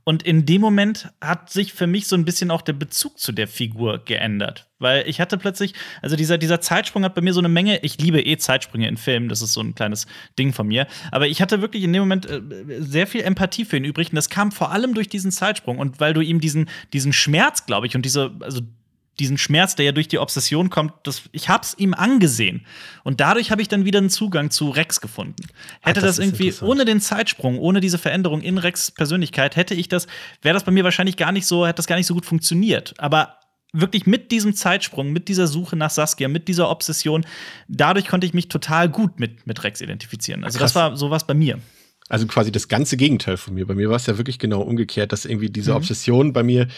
[0.09, 3.31] Und in dem Moment hat sich für mich so ein bisschen auch der Bezug zu
[3.31, 4.67] der Figur geändert.
[4.79, 8.01] Weil ich hatte plötzlich, also dieser, dieser Zeitsprung hat bei mir so eine Menge, ich
[8.01, 10.07] liebe eh Zeitsprünge in Filmen, das ist so ein kleines
[10.39, 10.87] Ding von mir.
[11.13, 12.41] Aber ich hatte wirklich in dem Moment äh,
[12.79, 14.09] sehr viel Empathie für ihn übrig.
[14.09, 15.79] Und das kam vor allem durch diesen Zeitsprung.
[15.79, 18.63] Und weil du ihm diesen, diesen Schmerz, glaube ich, und diese, also
[19.19, 22.65] diesen Schmerz, der ja durch die Obsession kommt, das, ich hab's ihm angesehen.
[23.05, 25.43] Und dadurch habe ich dann wieder einen Zugang zu Rex gefunden.
[25.81, 29.75] Hätte Ach, das, das irgendwie ohne den Zeitsprung, ohne diese Veränderung in Rex Persönlichkeit, hätte
[29.75, 30.07] ich das,
[30.43, 32.95] wäre das bei mir wahrscheinlich gar nicht so, hätte das gar nicht so gut funktioniert.
[32.99, 33.39] Aber
[33.73, 37.27] wirklich mit diesem Zeitsprung, mit dieser Suche nach Saskia, mit dieser Obsession,
[37.69, 40.45] dadurch konnte ich mich total gut mit, mit Rex identifizieren.
[40.45, 40.73] Also Krass.
[40.73, 41.59] das war sowas bei mir.
[42.09, 43.67] Also quasi das ganze Gegenteil von mir.
[43.67, 45.77] Bei mir war es ja wirklich genau umgekehrt, dass irgendwie diese mhm.
[45.77, 46.69] Obsession bei mir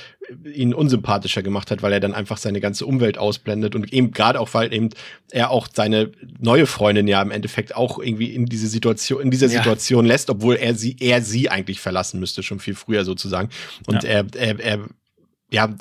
[0.45, 4.41] ihn unsympathischer gemacht hat, weil er dann einfach seine ganze Umwelt ausblendet und eben gerade
[4.41, 4.91] auch, weil eben
[5.31, 6.11] er auch seine
[6.41, 9.59] neue Freundin ja im Endeffekt auch irgendwie in diese Situation, in dieser ja.
[9.59, 13.51] Situation lässt, obwohl er sie, er sie eigentlich verlassen müsste, schon viel früher sozusagen.
[13.87, 14.11] Und ja.
[14.11, 14.79] er, er, er,
[15.53, 15.75] ja,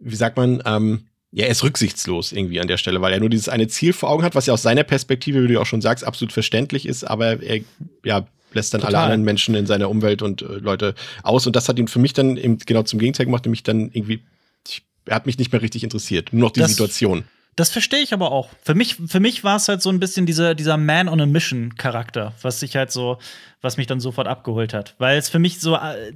[0.00, 3.28] wie sagt man, ähm, ja, er ist rücksichtslos irgendwie an der Stelle, weil er nur
[3.28, 5.80] dieses eine Ziel vor Augen hat, was ja aus seiner Perspektive, wie du auch schon
[5.80, 7.60] sagst, absolut verständlich ist, aber er,
[8.04, 8.94] ja, lässt dann Total.
[8.94, 11.46] alle anderen Menschen in seiner Umwelt und äh, Leute aus.
[11.46, 14.22] Und das hat ihn für mich dann eben genau zum Gegenteil gemacht, nämlich dann irgendwie,
[14.66, 17.24] ich, er hat mich nicht mehr richtig interessiert, nur noch die das, Situation.
[17.56, 18.48] Das verstehe ich aber auch.
[18.62, 21.26] Für mich, für mich war es halt so ein bisschen dieser, dieser Man on a
[21.26, 23.18] Mission Charakter, was sich halt so,
[23.60, 24.94] was mich dann sofort abgeholt hat.
[24.98, 26.12] Weil es für mich so, äh,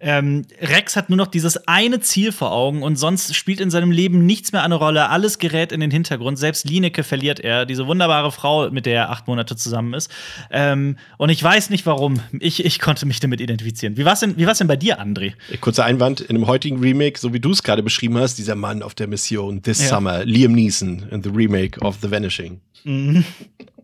[0.00, 3.90] ähm, Rex hat nur noch dieses eine Ziel vor Augen und sonst spielt in seinem
[3.90, 5.08] Leben nichts mehr eine Rolle.
[5.08, 6.38] Alles gerät in den Hintergrund.
[6.38, 10.10] Selbst Lineke verliert er, diese wunderbare Frau, mit der er acht Monate zusammen ist.
[10.50, 12.20] Ähm, und ich weiß nicht warum.
[12.40, 13.96] Ich, ich konnte mich damit identifizieren.
[13.96, 15.34] Wie war es denn, denn bei dir, André?
[15.60, 18.82] Kurzer Einwand: In dem heutigen Remake, so wie du es gerade beschrieben hast, dieser Mann
[18.82, 19.88] auf der Mission This ja.
[19.88, 22.60] Summer, Liam Neeson in the Remake of The Vanishing.
[22.84, 23.24] Mhm.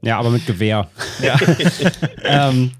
[0.02, 0.88] Ja, aber mit Gewehr.
[1.22, 1.38] Ja.
[2.24, 2.72] ähm,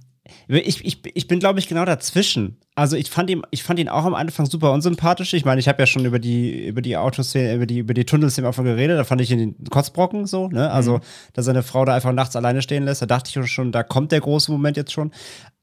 [0.59, 2.59] ich, ich, ich bin, glaube ich, genau dazwischen.
[2.75, 5.35] Also ich fand ihn, ich fand ihn auch am Anfang super unsympathisch.
[5.35, 8.05] Ich meine, ich habe ja schon über die, über die Autoszene, über die, über die
[8.05, 8.99] Tunnelszene einfach geredet.
[8.99, 10.71] Da fand ich ihn den Kotzbrocken so, ne?
[10.71, 11.01] Also, mhm.
[11.35, 13.03] dass seine Frau da einfach nachts alleine stehen lässt.
[13.03, 15.13] Da dachte ich schon, da kommt der große Moment jetzt schon.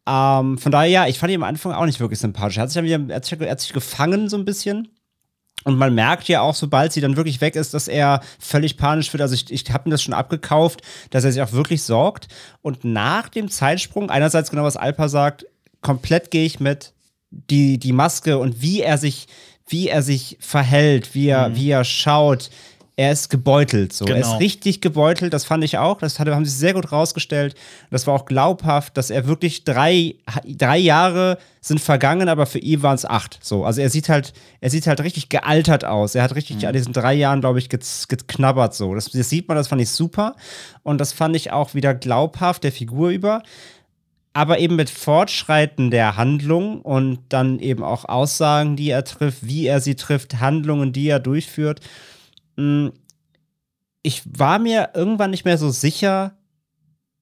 [0.07, 2.57] Ähm, von daher, ja, ich fand ihn am Anfang auch nicht wirklich sympathisch.
[2.57, 4.88] Er hat sich, wieder, er hat sich, er hat sich gefangen so ein bisschen.
[5.63, 9.11] Und man merkt ja auch, sobald sie dann wirklich weg ist, dass er völlig panisch
[9.11, 9.21] wird.
[9.21, 12.27] Also ich, ich habe ihm das schon abgekauft, dass er sich auch wirklich sorgt.
[12.61, 15.45] Und nach dem Zeitsprung, einerseits genau was Alpa sagt,
[15.81, 16.93] komplett gehe ich mit
[17.29, 19.27] die, die Maske und wie er sich,
[19.67, 21.55] wie er sich verhält, wie er, mhm.
[21.55, 22.49] wie er schaut,
[22.99, 23.93] er ist gebeutelt.
[23.93, 24.05] So.
[24.05, 24.17] Genau.
[24.17, 24.37] Er ist genau.
[24.39, 25.99] richtig gebeutelt, das fand ich auch.
[25.99, 27.53] Das haben sie sehr gut rausgestellt.
[27.91, 30.15] Das war auch glaubhaft, dass er wirklich drei,
[30.47, 33.37] drei Jahre sind vergangen, aber für ihn waren es acht.
[33.43, 33.65] So.
[33.65, 36.15] Also er sieht halt, er sieht halt richtig gealtert aus.
[36.15, 36.65] Er hat richtig mhm.
[36.65, 38.73] an diesen drei Jahren, glaube ich, geknabbert.
[38.73, 38.95] So.
[38.95, 40.35] Das, das sieht man, das fand ich super.
[40.81, 43.43] Und das fand ich auch wieder glaubhaft der Figur über.
[44.33, 49.67] aber eben mit Fortschreiten der Handlung und dann eben auch Aussagen, die er trifft, wie
[49.67, 51.81] er sie trifft, Handlungen, die er durchführt.
[52.57, 52.91] Hm,
[54.03, 56.37] ich war mir irgendwann nicht mehr so sicher,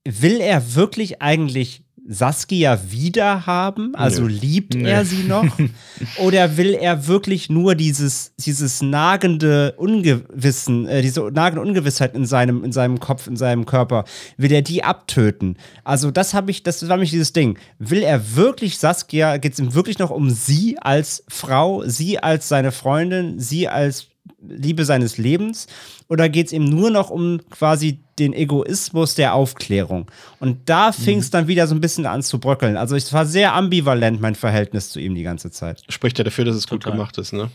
[0.03, 3.95] will er wirklich eigentlich Saskia wieder haben?
[3.95, 4.27] Also Nö.
[4.27, 4.87] liebt Nö.
[4.87, 5.45] er sie noch?
[6.19, 12.63] Oder will er wirklich nur dieses, dieses nagende Ungewissen, äh, diese nagende Ungewissheit in seinem,
[12.63, 14.05] in seinem Kopf, in seinem Körper,
[14.37, 15.57] will er die abtöten?
[15.83, 17.57] Also, das habe ich, das war mich dieses Ding.
[17.79, 22.47] Will er wirklich Saskia, geht es ihm wirklich noch um sie als Frau, sie als
[22.47, 24.09] seine Freundin, sie als
[24.47, 25.67] Liebe seines Lebens?
[26.07, 30.09] Oder geht es ihm nur noch um quasi den Egoismus der Aufklärung?
[30.39, 31.31] Und da fing es mhm.
[31.31, 32.77] dann wieder so ein bisschen an zu bröckeln.
[32.77, 35.83] Also es war sehr ambivalent, mein Verhältnis zu ihm die ganze Zeit.
[35.89, 36.91] Spricht ja dafür, dass es Total.
[36.91, 37.49] gut gemacht ist, ne?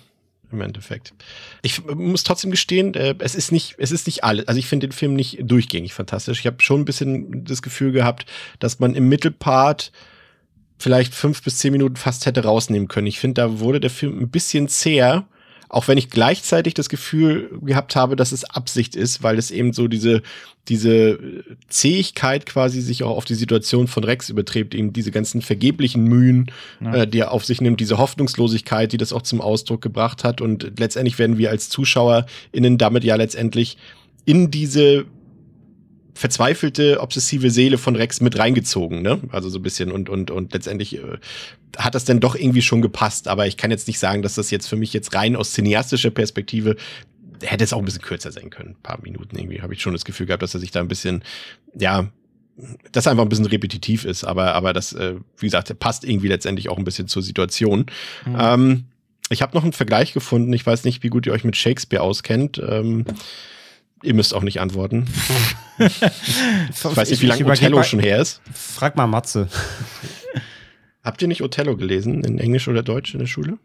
[0.52, 1.14] Im Endeffekt.
[1.62, 4.48] Ich muss trotzdem gestehen, äh, es ist nicht, es ist nicht alles.
[4.48, 6.40] Also ich finde den Film nicht durchgängig fantastisch.
[6.40, 8.26] Ich habe schon ein bisschen das Gefühl gehabt,
[8.58, 9.92] dass man im Mittelpart
[10.76, 13.06] vielleicht fünf bis zehn Minuten fast hätte rausnehmen können.
[13.06, 15.26] Ich finde, da wurde der Film ein bisschen zäher
[15.70, 19.72] auch wenn ich gleichzeitig das Gefühl gehabt habe, dass es Absicht ist, weil es eben
[19.72, 20.20] so diese,
[20.68, 21.18] diese
[21.68, 26.50] Zähigkeit quasi sich auch auf die Situation von Rex überträgt, eben diese ganzen vergeblichen Mühen,
[26.80, 26.94] ja.
[26.94, 30.40] äh, die er auf sich nimmt, diese Hoffnungslosigkeit, die das auch zum Ausdruck gebracht hat.
[30.40, 33.76] Und letztendlich werden wir als ZuschauerInnen damit ja letztendlich
[34.24, 35.06] in diese
[36.20, 39.20] verzweifelte, obsessive Seele von Rex mit reingezogen, ne?
[39.32, 41.16] Also so ein bisschen und, und, und letztendlich äh,
[41.78, 43.26] hat das dann doch irgendwie schon gepasst.
[43.26, 46.10] Aber ich kann jetzt nicht sagen, dass das jetzt für mich jetzt rein aus cineastischer
[46.10, 46.76] Perspektive
[47.42, 48.72] hätte es auch ein bisschen kürzer sein können.
[48.72, 50.88] Ein paar Minuten irgendwie habe ich schon das Gefühl gehabt, dass er sich da ein
[50.88, 51.24] bisschen,
[51.74, 52.10] ja,
[52.92, 54.24] das einfach ein bisschen repetitiv ist.
[54.24, 57.86] Aber, aber das, äh, wie gesagt, passt irgendwie letztendlich auch ein bisschen zur Situation.
[58.26, 58.36] Mhm.
[58.38, 58.84] Ähm,
[59.30, 60.52] ich habe noch einen Vergleich gefunden.
[60.52, 62.60] Ich weiß nicht, wie gut ihr euch mit Shakespeare auskennt.
[62.62, 63.06] Ähm,
[64.02, 65.06] Ihr müsst auch nicht antworten.
[65.78, 66.02] ich
[66.84, 68.40] weiß nicht, wie lange Othello schon her ist.
[68.52, 69.48] Frag mal Matze.
[71.02, 73.58] Habt ihr nicht Othello gelesen, in Englisch oder Deutsch in der Schule?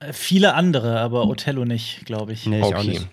[0.00, 2.46] Äh, viele andere, aber Othello nicht, glaube ich.
[2.46, 2.74] Nee, ich okay.
[2.74, 3.08] auch nicht.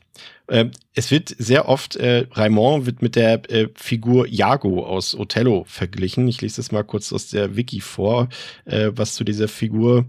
[0.48, 5.66] Äh, es wird sehr oft, äh, Raimond wird mit der äh, Figur Iago aus Othello
[5.68, 6.28] verglichen.
[6.28, 8.30] Ich lese das mal kurz aus der Wiki vor,
[8.66, 10.06] äh, was zu dieser Figur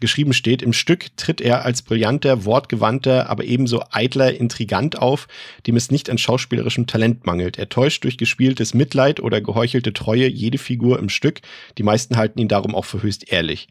[0.00, 5.28] geschrieben steht, im Stück tritt er als brillanter, wortgewandter, aber ebenso eitler Intrigant auf,
[5.66, 7.58] dem es nicht an schauspielerischem Talent mangelt.
[7.58, 11.40] Er täuscht durch gespieltes Mitleid oder geheuchelte Treue jede Figur im Stück.
[11.78, 13.68] Die meisten halten ihn darum auch für höchst ehrlich.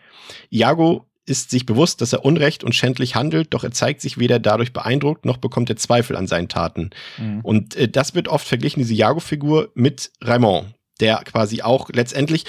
[0.50, 4.40] Iago ist sich bewusst, dass er unrecht und schändlich handelt, doch er zeigt sich weder
[4.40, 6.90] dadurch beeindruckt, noch bekommt er Zweifel an seinen Taten.
[7.18, 7.42] Mhm.
[7.42, 12.46] Und äh, das wird oft verglichen, diese Iago-Figur, mit Raymond, der quasi auch letztendlich,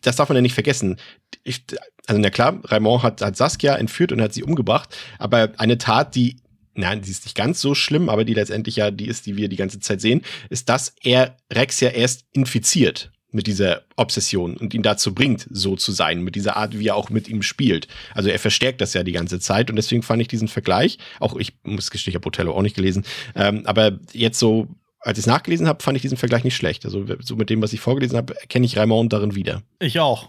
[0.00, 0.96] das darf man ja nicht vergessen,
[1.44, 1.64] ich,
[2.06, 6.14] also na klar, Raymond hat, hat Saskia entführt und hat sie umgebracht, aber eine Tat,
[6.14, 6.36] die
[6.74, 9.48] nein, die ist nicht ganz so schlimm, aber die letztendlich ja die ist, die wir
[9.48, 14.74] die ganze Zeit sehen, ist, dass er Rex ja erst infiziert mit dieser Obsession und
[14.74, 17.88] ihn dazu bringt, so zu sein, mit dieser Art, wie er auch mit ihm spielt.
[18.14, 21.36] Also er verstärkt das ja die ganze Zeit und deswegen fand ich diesen Vergleich, auch
[21.36, 24.68] ich muss gestehen, ich habe Otello auch nicht gelesen, ähm, aber jetzt so,
[25.00, 26.84] als ich es nachgelesen habe, fand ich diesen Vergleich nicht schlecht.
[26.84, 29.62] Also so mit dem, was ich vorgelesen habe, erkenne ich Raymond darin wieder.
[29.80, 30.28] Ich auch.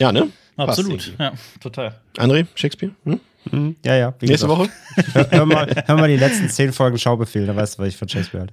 [0.00, 0.28] Ja, ne?
[0.56, 2.00] Absolut, ja, total.
[2.16, 2.92] André, Shakespeare?
[3.04, 3.20] Hm?
[3.50, 3.76] Mhm.
[3.84, 4.14] Ja, ja.
[4.20, 4.68] Nächste Woche?
[5.12, 7.96] hör, hör, mal, hör mal die letzten zehn Folgen Schaubefehl, dann weißt du, was ich
[7.96, 8.46] von Shakespeare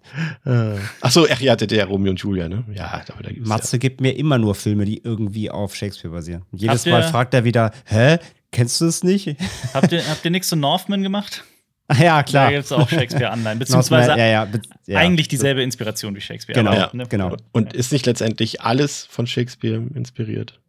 [0.44, 0.76] hatte.
[0.76, 0.80] Äh.
[1.02, 2.64] Achso, ach, ihr ja Romeo und Julia, ne?
[2.74, 3.80] Ja, da gibt's Matze ja.
[3.80, 6.44] gibt mir immer nur Filme, die irgendwie auf Shakespeare basieren.
[6.52, 8.20] Und jedes Mal fragt er wieder, hä?
[8.52, 9.36] Kennst du es nicht?
[9.74, 11.44] Habt ihr, habt ihr nichts zu Northman gemacht?
[11.92, 12.46] Ja, klar.
[12.46, 14.48] Da gibt es auch Shakespeare-Anleihen, beziehungsweise ja, ja,
[14.86, 16.58] ja, eigentlich dieselbe Inspiration wie Shakespeare.
[16.58, 17.06] Genau, aber, ne?
[17.10, 17.36] genau.
[17.52, 20.62] Und ist nicht letztendlich alles von Shakespeare inspiriert?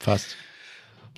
[0.00, 0.36] Fast.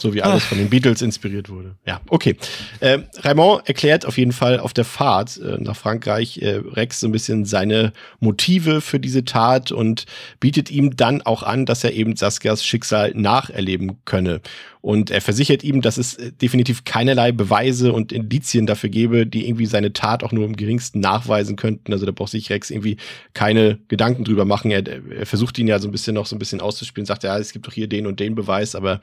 [0.00, 0.48] So wie alles Ach.
[0.48, 1.76] von den Beatles inspiriert wurde.
[1.86, 2.36] Ja, okay.
[2.80, 7.08] Äh, Raymond erklärt auf jeden Fall auf der Fahrt äh, nach Frankreich äh, Rex so
[7.08, 10.06] ein bisschen seine Motive für diese Tat und
[10.40, 14.40] bietet ihm dann auch an, dass er eben Saskias Schicksal nacherleben könne.
[14.82, 19.46] Und er versichert ihm, dass es äh, definitiv keinerlei Beweise und Indizien dafür gäbe, die
[19.46, 21.92] irgendwie seine Tat auch nur im geringsten nachweisen könnten.
[21.92, 22.96] Also da braucht sich Rex irgendwie
[23.34, 24.70] keine Gedanken drüber machen.
[24.70, 27.38] Er, er versucht ihn ja so ein bisschen noch so ein bisschen auszuspielen, sagt, ja,
[27.38, 29.00] es gibt doch hier den und den Beweis, aber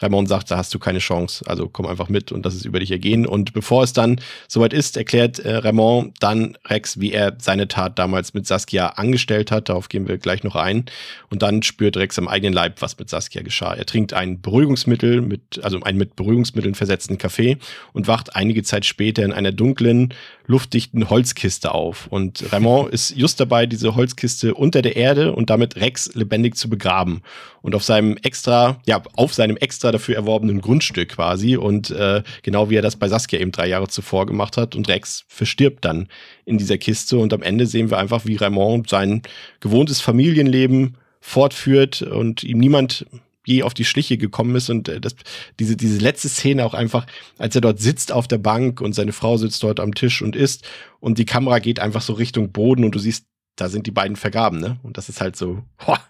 [0.00, 1.44] Raymond sagt, da hast du keine Chance.
[1.46, 3.24] Also komm einfach mit und das ist über dich ergehen.
[3.24, 7.96] Und bevor es dann soweit ist, erklärt äh, Raymond dann Rex, wie er seine Tat
[7.96, 9.68] damals mit Saskia angestellt hat.
[9.68, 10.86] Darauf gehen wir gleich noch ein.
[11.30, 13.72] Und dann spürt Rex am eigenen Leib, was mit Saskia geschah.
[13.74, 17.58] Er trinkt ein Beruhigungsmittel mit, also einen mit Beruhigungsmitteln versetzten Kaffee
[17.92, 20.14] und wacht einige Zeit später in einer dunklen,
[20.46, 22.06] luftdichten Holzkiste auf.
[22.08, 26.68] Und Raymond ist just dabei, diese Holzkiste unter der Erde und damit Rex lebendig zu
[26.70, 27.22] begraben.
[27.60, 31.56] Und auf seinem extra, ja, auf seinem extra dafür erworbenen Grundstück quasi.
[31.56, 34.74] Und äh, genau wie er das bei Saskia eben drei Jahre zuvor gemacht hat.
[34.74, 36.08] Und Rex verstirbt dann
[36.44, 37.18] in dieser Kiste.
[37.18, 39.22] Und am Ende sehen wir einfach, wie Raymond sein
[39.60, 43.06] gewohntes Familienleben fortführt und ihm niemand
[43.44, 45.16] je auf die Schliche gekommen ist und äh, das,
[45.58, 47.06] diese, diese letzte Szene auch einfach,
[47.38, 50.36] als er dort sitzt auf der Bank und seine Frau sitzt dort am Tisch und
[50.36, 50.68] isst
[51.00, 53.26] und die Kamera geht einfach so Richtung Boden und du siehst,
[53.56, 54.78] da sind die beiden vergaben, ne?
[54.82, 56.00] Und das ist halt so, boah.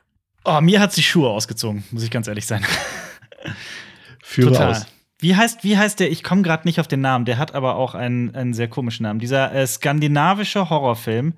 [0.44, 2.64] Oh, mir hat sie Schuhe ausgezogen, muss ich ganz ehrlich sein.
[4.22, 4.70] Führe Total.
[4.70, 4.86] aus.
[5.22, 6.10] Wie heißt, wie heißt der?
[6.10, 7.24] Ich komme gerade nicht auf den Namen.
[7.24, 9.20] Der hat aber auch einen, einen sehr komischen Namen.
[9.20, 11.34] Dieser äh, skandinavische Horrorfilm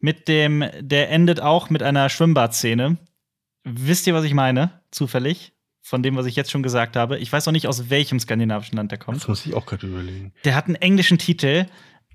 [0.00, 2.96] mit dem, der endet auch mit einer Schwimmbadszene.
[3.64, 4.80] Wisst ihr, was ich meine?
[4.90, 5.52] Zufällig?
[5.80, 7.18] Von dem, was ich jetzt schon gesagt habe.
[7.18, 9.18] Ich weiß auch nicht, aus welchem skandinavischen Land der kommt.
[9.18, 10.32] Das muss ich auch gerade überlegen.
[10.44, 11.66] Der hat einen englischen Titel.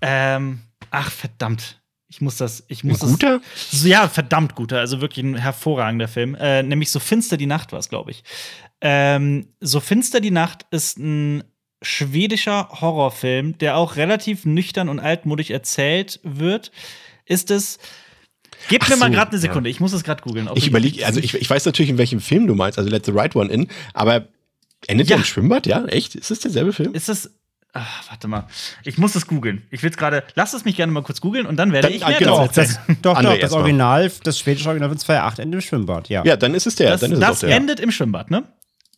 [0.01, 1.81] Ähm, ach, verdammt.
[2.07, 2.63] Ich muss das.
[2.67, 3.41] Ich muss ein guter?
[3.71, 4.79] Das, ja, verdammt guter.
[4.79, 6.35] Also wirklich ein hervorragender Film.
[6.35, 8.23] Äh, nämlich So finster die Nacht war es, glaube ich.
[8.81, 11.43] Ähm, so finster die Nacht ist ein
[11.81, 16.71] schwedischer Horrorfilm, der auch relativ nüchtern und altmodisch erzählt wird.
[17.25, 17.79] Ist es
[18.69, 19.71] Gib mir so, mal gerade eine Sekunde, ja.
[19.71, 20.49] ich muss es gerade googeln.
[20.55, 23.11] Ich überlege, also ich, ich weiß natürlich, in welchem Film du meinst, also Let the
[23.11, 24.27] Right One In, aber
[24.87, 25.17] endet ja.
[25.17, 25.85] im Schwimmbad, ja?
[25.85, 26.15] Echt?
[26.15, 26.93] Ist das derselbe Film?
[26.93, 27.31] Ist das.
[27.75, 28.47] Ach, warte mal.
[28.83, 29.63] Ich muss es googeln.
[29.71, 30.23] Ich will es gerade.
[30.35, 32.79] Lass es mich gerne mal kurz googeln und dann werde dann, ich mehr genau, das,
[33.01, 36.23] Doch, doch, das Original, das schwedische Original von 2.8 endet im Schwimmbad, ja.
[36.23, 36.91] Ja, dann ist es der.
[36.91, 38.43] Das, dann ist das es endet im Schwimmbad, ne?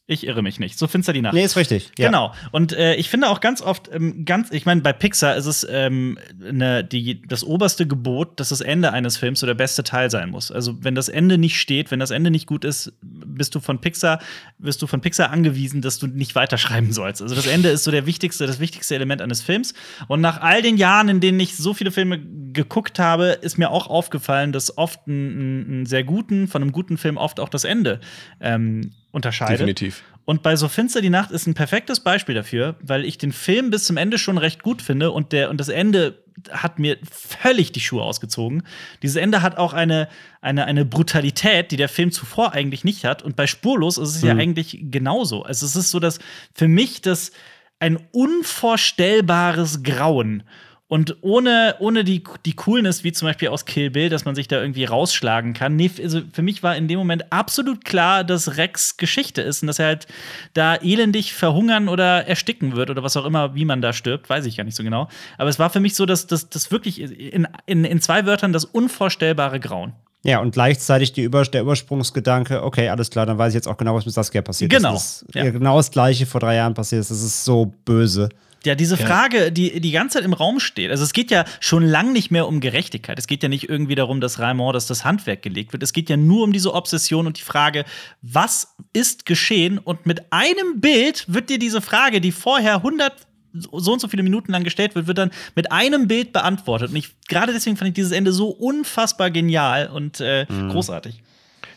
[0.08, 0.78] Ich irre mich nicht.
[0.78, 1.34] So finster die Nacht.
[1.34, 1.92] Nee, ist richtig.
[1.98, 2.10] Ja.
[2.10, 2.32] Genau.
[2.52, 5.66] Und äh, ich finde auch ganz oft, ähm, ganz, ich meine, bei Pixar ist es
[5.68, 10.12] ähm, ne, die, das oberste Gebot, dass das Ende eines Films so der beste Teil
[10.12, 10.52] sein muss.
[10.52, 13.82] Also, wenn das Ende nicht steht, wenn das Ende nicht gut ist, bist du von
[13.82, 14.20] Pixar,
[14.60, 17.24] wirst du von Pixar angewiesen, dass du nicht weiterschreiben sollst.
[17.24, 19.74] Also, das Ende ist so der wichtigste, das wichtigste Element eines Films.
[20.08, 22.22] Und nach all den Jahren, in denen ich so viele Filme
[22.54, 27.18] geguckt habe, ist mir auch aufgefallen, dass oft einen sehr guten, von einem guten Film
[27.18, 28.00] oft auch das Ende
[28.40, 29.60] ähm, unterscheidet.
[29.60, 30.04] Definitiv.
[30.26, 33.70] Und bei So finster die Nacht ist ein perfektes Beispiel dafür, weil ich den Film
[33.70, 37.72] bis zum Ende schon recht gut finde und, der, und das Ende hat mir völlig
[37.72, 38.64] die Schuhe ausgezogen.
[39.02, 40.10] Dieses Ende hat auch eine,
[40.42, 43.24] eine, eine Brutalität, die der Film zuvor eigentlich nicht hat.
[43.24, 44.28] Und bei Spurlos ist es mhm.
[44.28, 45.44] ja eigentlich genauso.
[45.44, 46.20] Also es ist so, dass
[46.54, 47.32] für mich das
[47.80, 50.44] ein unvorstellbares Grauen.
[50.88, 54.48] Und ohne, ohne die, die Coolness, wie zum Beispiel aus Kill Bill, dass man sich
[54.48, 55.76] da irgendwie rausschlagen kann.
[55.76, 59.68] Nee, also für mich war in dem Moment absolut klar, dass Rex Geschichte ist und
[59.68, 60.08] dass er halt
[60.54, 64.46] da elendig verhungern oder ersticken wird oder was auch immer, wie man da stirbt, weiß
[64.46, 65.10] ich gar nicht so genau.
[65.40, 68.66] Aber es war für mich so, dass das wirklich in, in, in zwei Wörtern das
[68.66, 69.94] unvorstellbare Grauen.
[70.26, 73.78] Ja, und gleichzeitig die Über der Übersprungsgedanke, okay, alles klar, dann weiß ich jetzt auch
[73.78, 74.96] genau, was mit Saskia passiert genau.
[74.96, 75.24] ist.
[75.32, 75.46] Genau.
[75.46, 75.52] Ja.
[75.52, 77.12] Genau das Gleiche vor drei Jahren passiert ist.
[77.12, 78.30] Das ist so böse.
[78.66, 80.92] Ja, diese Frage, die die ganze Zeit im Raum steht.
[80.92, 83.20] Also es geht ja schon lang nicht mehr um Gerechtigkeit.
[83.20, 85.84] Es geht ja nicht irgendwie darum, dass Raimond, dass das Handwerk gelegt wird.
[85.84, 87.86] Es geht ja nur um diese Obsession und die Frage,
[88.22, 89.78] was ist geschehen?
[89.78, 93.14] Und mit einem Bild wird dir diese Frage, die vorher 100
[93.54, 96.90] so und so viele Minuten lang gestellt wird, wird dann mit einem Bild beantwortet.
[96.90, 100.70] Und ich gerade deswegen fand ich dieses Ende so unfassbar genial und äh, mhm.
[100.70, 101.22] großartig.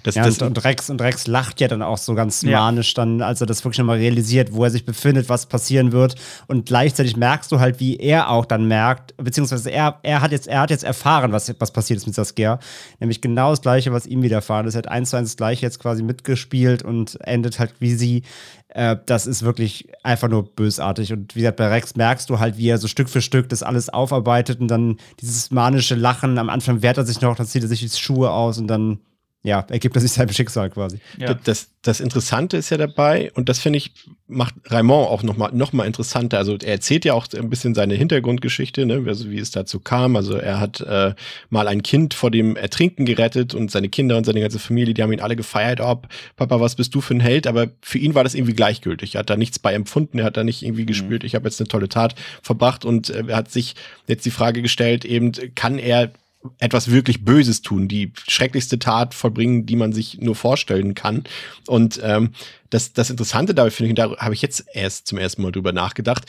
[0.09, 2.61] Das, ja, das, und, Rex, und Rex lacht ja dann auch so ganz ja.
[2.61, 6.14] manisch dann, als er das wirklich nochmal realisiert, wo er sich befindet, was passieren wird.
[6.46, 10.48] Und gleichzeitig merkst du halt, wie er auch dann merkt, beziehungsweise er, er, hat, jetzt,
[10.48, 12.59] er hat jetzt erfahren, was, was passiert ist mit Saskia.
[13.00, 14.76] Nämlich genau das Gleiche, was ihm widerfahren ist.
[14.76, 18.22] Er hat eins zu eins das Gleiche jetzt quasi mitgespielt und endet halt wie sie.
[18.68, 21.12] Äh, das ist wirklich einfach nur bösartig.
[21.12, 23.62] Und wie gesagt, bei Rex merkst du halt, wie er so Stück für Stück das
[23.62, 26.38] alles aufarbeitet und dann dieses manische Lachen.
[26.38, 29.00] Am Anfang wehrt er sich noch, dann zieht er sich die Schuhe aus und dann
[29.45, 30.99] ja, ergibt er sich seinem Schicksal quasi.
[31.16, 31.32] Ja.
[31.32, 33.93] Das, das Interessante ist ja dabei, und das finde ich,
[34.26, 36.39] macht Raymond auch nochmal noch mal interessanter.
[36.39, 39.05] Also er erzählt ja auch ein bisschen seine Hintergrundgeschichte, ne?
[39.07, 40.16] also wie es dazu kam.
[40.16, 41.14] Also er hat äh,
[41.51, 45.03] mal ein Kind vor dem Ertrinken gerettet und seine Kinder und seine ganze Familie, die
[45.05, 47.47] haben ihn alle gefeiert, ob oh, Papa, was bist du für ein Held?
[47.47, 49.14] Aber für ihn war das irgendwie gleichgültig.
[49.14, 50.86] Er hat da nichts bei empfunden, er hat da nicht irgendwie mhm.
[50.86, 53.76] gespürt, ich habe jetzt eine tolle Tat verbracht und äh, er hat sich
[54.09, 56.11] jetzt die Frage gestellt, eben, kann er
[56.59, 61.24] etwas wirklich Böses tun, die schrecklichste Tat vollbringen, die man sich nur vorstellen kann.
[61.66, 62.30] Und ähm,
[62.70, 65.72] das, das Interessante dabei finde ich, da habe ich jetzt erst zum ersten Mal drüber
[65.72, 66.26] nachgedacht,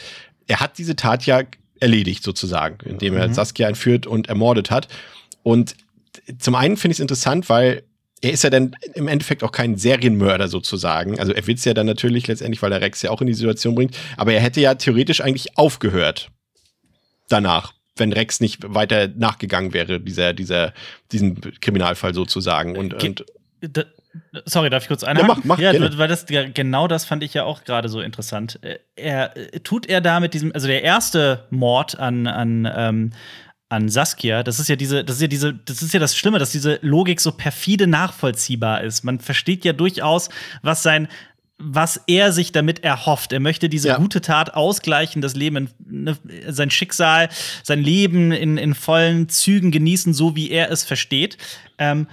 [0.48, 1.44] er hat diese Tat ja
[1.80, 3.34] erledigt sozusagen, indem er mhm.
[3.34, 4.88] Saskia entführt und ermordet hat.
[5.44, 5.76] Und
[6.40, 7.84] zum einen finde ich es interessant, weil
[8.22, 11.20] er ist ja dann im Endeffekt auch kein Serienmörder sozusagen.
[11.20, 13.34] Also er will es ja dann natürlich letztendlich, weil er Rex ja auch in die
[13.34, 13.96] Situation bringt.
[14.18, 16.30] Aber er hätte ja theoretisch eigentlich aufgehört
[17.30, 20.74] danach wenn Rex nicht weiter nachgegangen wäre, dieser, dieser,
[21.12, 22.78] diesem Kriminalfall sozusagen.
[22.78, 23.26] Und, Ge und
[23.62, 23.84] da,
[24.46, 25.30] Sorry, darf ich kurz einhaken?
[25.30, 25.98] Ja, mach, mach, ja, gerne.
[25.98, 28.60] weil das genau das fand ich ja auch gerade so interessant.
[28.64, 29.34] Äh, er
[29.64, 33.12] tut er da mit diesem, also der erste Mord an, an, ähm,
[33.70, 36.40] an Saskia, das ist ja diese, das ist ja diese, das ist ja das Schlimme,
[36.40, 39.04] dass diese Logik so perfide nachvollziehbar ist.
[39.04, 40.30] Man versteht ja durchaus,
[40.64, 41.08] was sein
[41.60, 43.34] was er sich damit erhofft.
[43.34, 43.98] Er möchte diese ja.
[43.98, 46.18] gute Tat ausgleichen, das Leben, ne,
[46.48, 47.30] sein Schicksal,
[47.64, 51.38] sein Leben in, in vollen Zügen genießen, so wie er es versteht.
[51.78, 52.08] Ähm,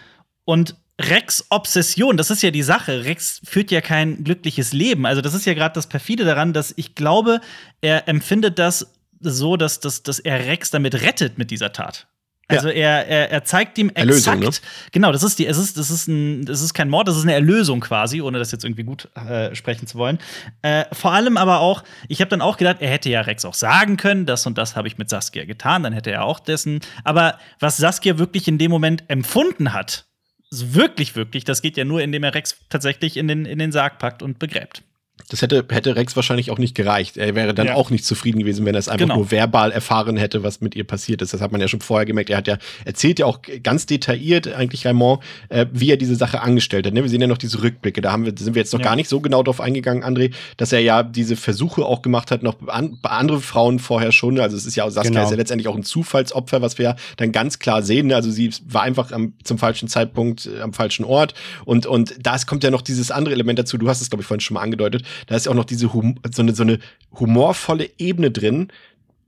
[0.44, 3.04] und Rex Obsession, das ist ja die Sache.
[3.04, 5.06] Rex führt ja kein glückliches Leben.
[5.06, 7.40] Also, das ist ja gerade das perfide daran, dass ich glaube,
[7.82, 12.08] er empfindet das so, dass, dass, dass er Rex damit rettet mit dieser Tat.
[12.48, 14.08] Also er, er, er zeigt ihm exakt.
[14.08, 14.50] Erlösung, ne?
[14.92, 17.24] Genau, das ist die, es ist, das ist ein, das ist kein Mord, das ist
[17.24, 20.18] eine Erlösung quasi, ohne das jetzt irgendwie gut äh, sprechen zu wollen.
[20.62, 23.54] Äh, vor allem aber auch, ich habe dann auch gedacht, er hätte ja Rex auch
[23.54, 26.80] sagen können, das und das habe ich mit Saskia getan, dann hätte er auch dessen.
[27.02, 30.04] Aber was Saskia wirklich in dem Moment empfunden hat,
[30.52, 33.98] wirklich, wirklich, das geht ja nur, indem er Rex tatsächlich in den, in den Sarg
[33.98, 34.82] packt und begräbt.
[35.28, 37.16] Das hätte, hätte Rex wahrscheinlich auch nicht gereicht.
[37.16, 37.74] Er wäre dann ja.
[37.74, 39.16] auch nicht zufrieden gewesen, wenn er es einfach genau.
[39.16, 41.34] nur verbal erfahren hätte, was mit ihr passiert ist.
[41.34, 42.30] Das hat man ja schon vorher gemerkt.
[42.30, 46.42] Er hat ja erzählt ja auch ganz detailliert, eigentlich Raymond, äh, wie er diese Sache
[46.42, 46.94] angestellt hat.
[46.94, 47.02] Ne?
[47.02, 48.00] Wir sehen ja noch diese Rückblicke.
[48.00, 48.84] Da haben wir, sind wir jetzt noch ja.
[48.84, 52.44] gar nicht so genau drauf eingegangen, André, dass er ja diese Versuche auch gemacht hat,
[52.44, 54.38] noch an, bei anderen Frauen vorher schon.
[54.38, 55.24] Also es ist ja auch Saskia genau.
[55.24, 58.12] ist ja letztendlich auch ein Zufallsopfer, was wir ja dann ganz klar sehen.
[58.12, 61.34] Also sie war einfach am, zum falschen Zeitpunkt äh, am falschen Ort.
[61.64, 63.76] Und, und da kommt ja noch dieses andere Element dazu.
[63.76, 66.18] Du hast es, glaube ich, vorhin schon mal angedeutet da ist auch noch diese hum
[66.32, 66.78] so, eine, so eine
[67.18, 68.68] humorvolle Ebene drin,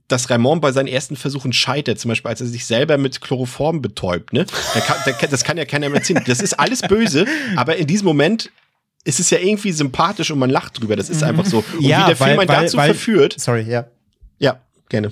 [0.07, 3.81] dass Raymond bei seinen ersten Versuchen scheitert, zum Beispiel als er sich selber mit Chloroform
[3.81, 4.33] betäubt.
[4.33, 4.45] Ne?
[4.73, 6.23] Kann, das kann ja keiner mehr erzählen.
[6.25, 7.25] Das ist alles böse,
[7.55, 8.51] aber in diesem Moment
[9.05, 10.95] ist es ja irgendwie sympathisch und man lacht drüber.
[10.95, 11.63] Das ist einfach so.
[11.77, 13.35] Und ja, wie der Film einen dazu weil, verführt.
[13.39, 13.87] Sorry, ja.
[14.39, 14.59] Ja,
[14.89, 15.11] gerne.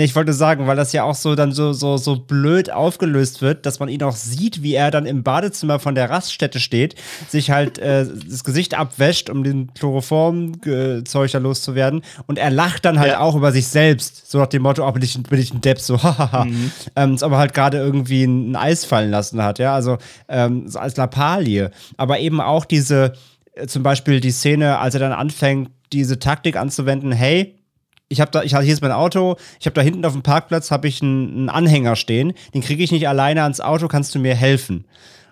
[0.00, 3.42] Nee, ich wollte sagen, weil das ja auch so dann so, so, so blöd aufgelöst
[3.42, 6.94] wird, dass man ihn auch sieht, wie er dann im Badezimmer von der Raststätte steht,
[7.28, 12.00] sich halt äh, das Gesicht abwäscht, um den Chloroform-Zeug da loszuwerden.
[12.26, 13.20] Und er lacht dann halt ja.
[13.20, 15.78] auch über sich selbst, so nach dem Motto, oh, bin ich, bin ich ein Depp,
[15.78, 16.46] so hahaha.
[16.46, 16.72] mhm.
[16.96, 19.98] ähm, aber halt gerade irgendwie ein, ein, Eis fallen lassen hat, ja, also
[20.30, 21.72] ähm, so als Lappalie.
[21.98, 23.12] Aber eben auch diese,
[23.52, 27.59] äh, zum Beispiel die Szene, als er dann anfängt, diese Taktik anzuwenden, hey,
[28.10, 30.70] ich habe da, ich, hier ist mein Auto, ich habe da hinten auf dem Parkplatz
[30.70, 34.18] habe ich einen, einen, Anhänger stehen, den kriege ich nicht alleine ans Auto, kannst du
[34.18, 34.84] mir helfen?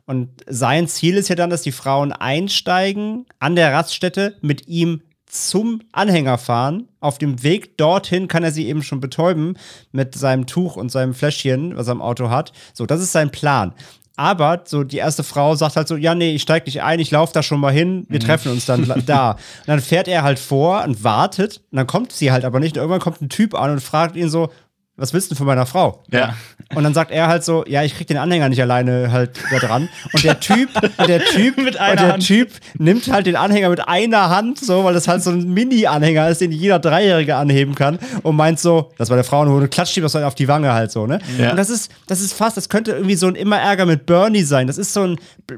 [0.06, 5.02] Und sein Ziel ist ja dann, dass die Frauen einsteigen an der Raststätte, mit ihm
[5.26, 6.88] zum Anhänger fahren.
[7.00, 9.59] Auf dem Weg dorthin kann er sie eben schon betäuben
[9.92, 12.52] mit seinem Tuch und seinem Fläschchen, was er im Auto hat.
[12.72, 13.74] So, das ist sein Plan.
[14.19, 17.12] Aber so die erste Frau sagt halt so, ja, nee, ich steig nicht ein, ich
[17.12, 18.24] laufe da schon mal hin, wir mhm.
[18.24, 19.31] treffen uns dann da.
[19.31, 19.39] Und
[19.69, 22.77] dann fährt er halt vor und wartet und dann kommt sie halt aber nicht.
[22.77, 24.51] Und irgendwann kommt ein Typ an und fragt ihn so,
[24.98, 26.02] was willst du von meiner Frau?
[26.10, 26.34] Ja.
[26.74, 29.58] Und dann sagt er halt so, ja, ich krieg den Anhänger nicht alleine halt da
[29.58, 29.88] dran.
[30.12, 30.68] Und der Typ,
[31.06, 32.26] der Typ, mit einer der Hand.
[32.26, 36.28] Typ nimmt halt den Anhänger mit einer Hand, so, weil das halt so ein Mini-Anhänger
[36.28, 39.96] ist, den jeder Dreijährige anheben kann und meint so, das war der Frauenhund und klatscht
[39.96, 41.20] ihm das halt auf die Wange halt so, ne?
[41.38, 41.52] Ja.
[41.52, 44.42] Und das ist, das ist fast, das könnte irgendwie so ein immer Ärger mit Bernie
[44.42, 44.66] sein.
[44.66, 45.16] Das ist so ein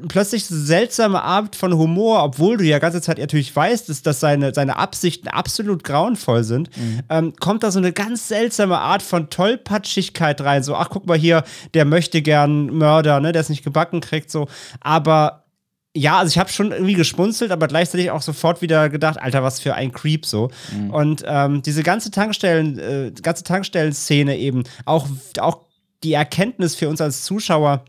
[0.08, 4.52] plötzlich seltsame Art von Humor, obwohl du ja ganze Zeit natürlich weißt, dass, dass seine,
[4.54, 7.00] seine Absichten absolut grauenvoll sind, mhm.
[7.08, 10.62] ähm, kommt da so eine ganz seltsame Art von Tollpatschigkeit rein.
[10.62, 11.44] So, ach, guck mal hier,
[11.74, 14.48] der möchte gern Mörder, ne, der es nicht gebacken kriegt, so.
[14.80, 15.44] Aber
[15.96, 19.58] ja, also ich habe schon irgendwie geschmunzelt, aber gleichzeitig auch sofort wieder gedacht, Alter, was
[19.58, 20.50] für ein Creep so.
[20.72, 20.90] Mhm.
[20.90, 25.08] Und ähm, diese ganze Tankstellen, äh, ganze Tankstellen-Szene eben, auch,
[25.40, 25.66] auch
[26.04, 27.84] die Erkenntnis für uns als Zuschauer,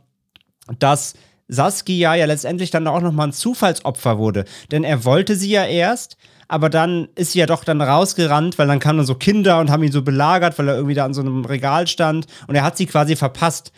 [0.80, 1.13] dass
[1.51, 4.45] Saskia ja letztendlich dann auch nochmal ein Zufallsopfer wurde.
[4.71, 6.17] Denn er wollte sie ja erst,
[6.47, 9.69] aber dann ist sie ja doch dann rausgerannt, weil dann kamen dann so Kinder und
[9.69, 12.63] haben ihn so belagert, weil er irgendwie da an so einem Regal stand und er
[12.63, 13.71] hat sie quasi verpasst.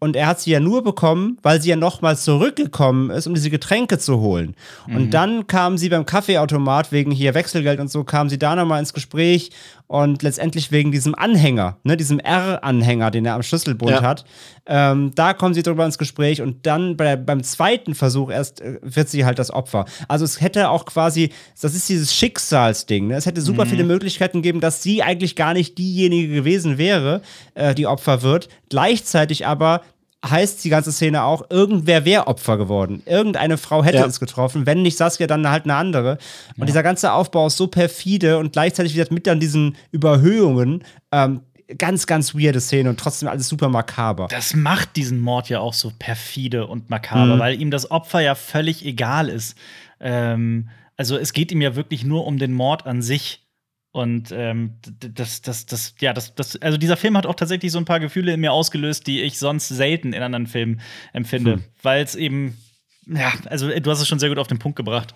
[0.00, 3.50] Und er hat sie ja nur bekommen, weil sie ja nochmal zurückgekommen ist, um diese
[3.50, 4.54] Getränke zu holen.
[4.86, 4.96] Mhm.
[4.96, 8.78] Und dann kam sie beim Kaffeeautomat wegen hier Wechselgeld und so, kam sie da nochmal
[8.78, 9.50] ins Gespräch
[9.88, 14.02] und letztendlich wegen diesem Anhänger, ne, diesem R-Anhänger, den er am Schlüsselbund ja.
[14.02, 14.24] hat.
[14.66, 18.78] Ähm, da kommen sie drüber ins Gespräch und dann bei, beim zweiten Versuch erst äh,
[18.82, 19.86] wird sie halt das Opfer.
[20.06, 23.06] Also es hätte auch quasi, das ist dieses Schicksalsding.
[23.08, 23.16] Ne?
[23.16, 23.70] Es hätte super mhm.
[23.70, 27.22] viele Möglichkeiten gegeben, dass sie eigentlich gar nicht diejenige gewesen wäre,
[27.54, 28.50] äh, die Opfer wird.
[28.68, 29.80] Gleichzeitig aber
[30.26, 33.02] heißt die ganze Szene auch, irgendwer wäre Opfer geworden.
[33.06, 34.06] Irgendeine Frau hätte ja.
[34.06, 36.18] es getroffen, wenn nicht Saskia, dann halt eine andere.
[36.56, 36.66] Und ja.
[36.66, 40.84] dieser ganze Aufbau ist so perfide und gleichzeitig wieder mit dann diesen Überhöhungen.
[41.12, 41.42] Ähm,
[41.76, 44.28] ganz, ganz weirde Szene und trotzdem alles super makaber.
[44.30, 47.38] Das macht diesen Mord ja auch so perfide und makaber, mhm.
[47.38, 49.56] weil ihm das Opfer ja völlig egal ist.
[50.00, 53.46] Ähm, also es geht ihm ja wirklich nur um den Mord an sich.
[53.90, 57.78] Und ähm, das, das, das, ja, das, das, also dieser Film hat auch tatsächlich so
[57.78, 60.80] ein paar Gefühle in mir ausgelöst, die ich sonst selten in anderen Filmen
[61.12, 61.64] empfinde, hm.
[61.82, 62.58] weil es eben,
[63.06, 65.14] ja, also du hast es schon sehr gut auf den Punkt gebracht.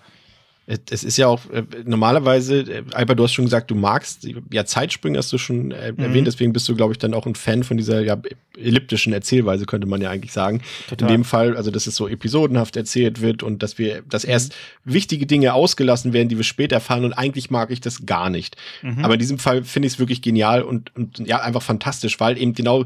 [0.65, 4.65] Es ist ja auch äh, normalerweise, äh, Albert, du hast schon gesagt, du magst ja
[4.65, 5.99] Zeitsprünge, hast du schon äh, mhm.
[5.99, 8.17] erwähnt, deswegen bist du, glaube ich, dann auch ein Fan von dieser ja,
[8.57, 10.61] elliptischen Erzählweise, könnte man ja eigentlich sagen.
[10.87, 11.09] Total.
[11.09, 14.55] In dem Fall, also dass es so episodenhaft erzählt wird und dass wir, dass erst
[14.85, 14.93] mhm.
[14.93, 18.55] wichtige Dinge ausgelassen werden, die wir später erfahren und eigentlich mag ich das gar nicht.
[18.83, 19.03] Mhm.
[19.03, 22.37] Aber in diesem Fall finde ich es wirklich genial und, und ja, einfach fantastisch, weil
[22.37, 22.85] eben genau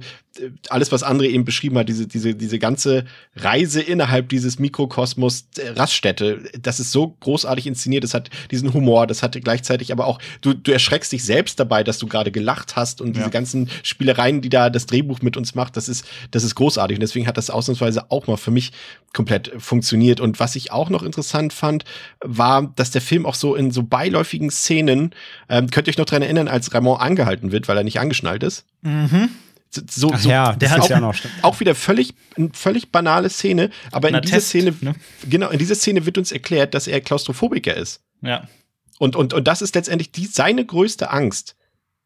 [0.69, 3.05] alles, was André eben beschrieben hat, diese, diese, diese ganze
[3.35, 9.23] Reise innerhalb dieses Mikrokosmos Raststätte, das ist so großartig inszeniert, das hat diesen Humor, das
[9.23, 13.01] hatte gleichzeitig aber auch, du, du erschreckst dich selbst dabei, dass du gerade gelacht hast
[13.01, 13.13] und ja.
[13.13, 16.97] diese ganzen Spielereien, die da das Drehbuch mit uns macht, das ist, das ist großartig.
[16.97, 18.71] Und deswegen hat das ausnahmsweise auch mal für mich
[19.13, 20.19] komplett funktioniert.
[20.19, 21.85] Und was ich auch noch interessant fand,
[22.23, 25.13] war, dass der Film auch so in so beiläufigen Szenen,
[25.49, 28.43] ähm, könnt ihr euch noch dran erinnern, als Ramon angehalten wird, weil er nicht angeschnallt
[28.43, 28.65] ist?
[28.81, 29.29] Mhm.
[29.69, 32.13] So, so, ja, der hat auch, ja noch, auch wieder völlig,
[32.53, 34.95] völlig banale Szene, aber in dieser Szene, ne?
[35.29, 38.01] genau, in dieser Szene wird uns erklärt, dass er Klaustrophobiker ist.
[38.21, 38.47] Ja.
[38.97, 41.55] Und, und, und das ist letztendlich die, seine größte Angst,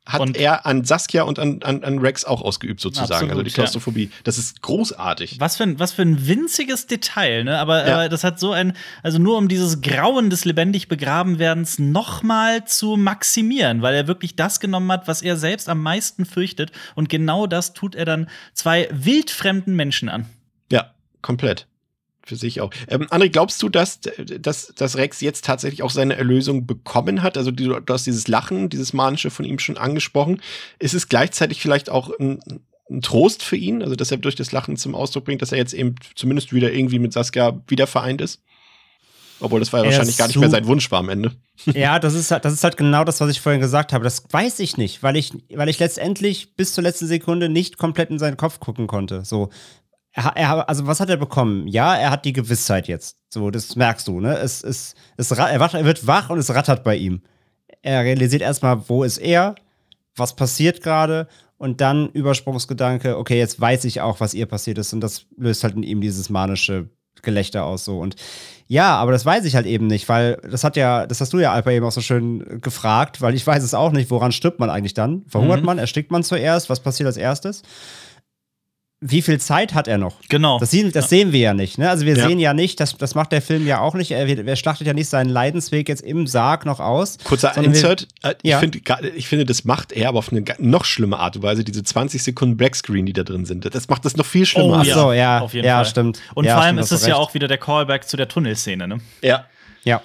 [0.06, 3.12] hat und er an Saskia und an, an, an Rex auch ausgeübt, sozusagen.
[3.12, 4.04] Absolut, also die Klaustrophobie.
[4.06, 4.10] Ja.
[4.24, 5.40] Das ist großartig.
[5.40, 7.60] Was für ein, was für ein winziges Detail, ne?
[7.60, 7.94] Aber, ja.
[7.94, 8.74] aber das hat so ein,
[9.04, 14.36] also nur um dieses Grauen des lebendig begraben werdens nochmal zu maximieren, weil er wirklich
[14.36, 16.72] das genommen hat, was er selbst am meisten fürchtet.
[16.96, 20.26] Und genau das tut er dann zwei wildfremden Menschen an.
[20.72, 20.92] Ja,
[21.22, 21.68] komplett
[22.24, 22.72] für sich auch.
[22.88, 24.00] Ähm, André, glaubst du, dass,
[24.40, 27.38] dass, dass Rex jetzt tatsächlich auch seine Erlösung bekommen hat?
[27.38, 30.42] Also du, du hast dieses Lachen, dieses Manische von ihm schon angesprochen.
[30.80, 32.40] Ist es gleichzeitig vielleicht auch ein,
[32.90, 35.58] ein Trost für ihn, also dass er durch das Lachen zum Ausdruck bringt, dass er
[35.58, 38.42] jetzt eben zumindest wieder irgendwie mit Saskia wieder vereint ist?
[39.42, 41.32] Obwohl das war ja wahrscheinlich gar nicht mehr sein Wunsch war am Ende.
[41.74, 44.04] Ja, das ist, halt, das ist halt genau das, was ich vorhin gesagt habe.
[44.04, 48.10] Das weiß ich nicht, weil ich, weil ich letztendlich bis zur letzten Sekunde nicht komplett
[48.10, 49.24] in seinen Kopf gucken konnte.
[49.26, 49.52] So,
[50.14, 51.68] er, er, also was hat er bekommen?
[51.68, 53.18] Ja, er hat die Gewissheit jetzt.
[53.30, 54.38] So, das merkst du, ne?
[54.38, 57.22] Es, es, es, er, wacht, er wird wach und es rattert bei ihm.
[57.82, 59.56] Er realisiert erstmal, wo ist er,
[60.16, 61.28] was passiert gerade
[61.58, 65.64] und dann Übersprungsgedanke, okay, jetzt weiß ich auch, was ihr passiert ist und das löst
[65.64, 66.90] halt in ihm dieses manische
[67.22, 68.16] Gelächter aus so und
[68.68, 71.40] ja, aber das weiß ich halt eben nicht, weil das hat ja, das hast du
[71.40, 74.60] ja Alper eben auch so schön gefragt, weil ich weiß es auch nicht, woran stirbt
[74.60, 75.24] man eigentlich dann?
[75.28, 75.66] Verhungert mhm.
[75.66, 77.64] man, erstickt man zuerst, was passiert als erstes?
[79.04, 80.18] Wie viel Zeit hat er noch?
[80.30, 80.60] Genau.
[80.60, 81.10] Das, sehen, das ja.
[81.10, 81.80] sehen wir ja nicht.
[81.80, 81.90] Ne?
[81.90, 82.28] Also wir ja.
[82.28, 84.12] sehen ja nicht, das, das macht der Film ja auch nicht.
[84.12, 87.18] Er, er schlachtet ja nicht seinen Leidensweg jetzt im Sarg noch aus.
[87.24, 88.08] Kurzer Insert.
[88.22, 88.60] Wir, äh, ich, ja.
[88.60, 88.80] find,
[89.16, 92.22] ich finde, das macht er aber auf eine noch schlimme Art und Weise, diese 20
[92.22, 93.74] Sekunden Blackscreen, die da drin sind.
[93.74, 94.78] Das macht das noch viel schlimmer.
[94.78, 95.40] Oh, Ach so, ja.
[95.40, 95.86] Auf jeden ja, Fall.
[95.86, 96.20] stimmt.
[96.36, 99.00] Und vor allem ist es ja auch wieder der Callback zu der Tunnelszene, ne?
[99.24, 99.46] Ja.
[99.84, 100.02] Ja.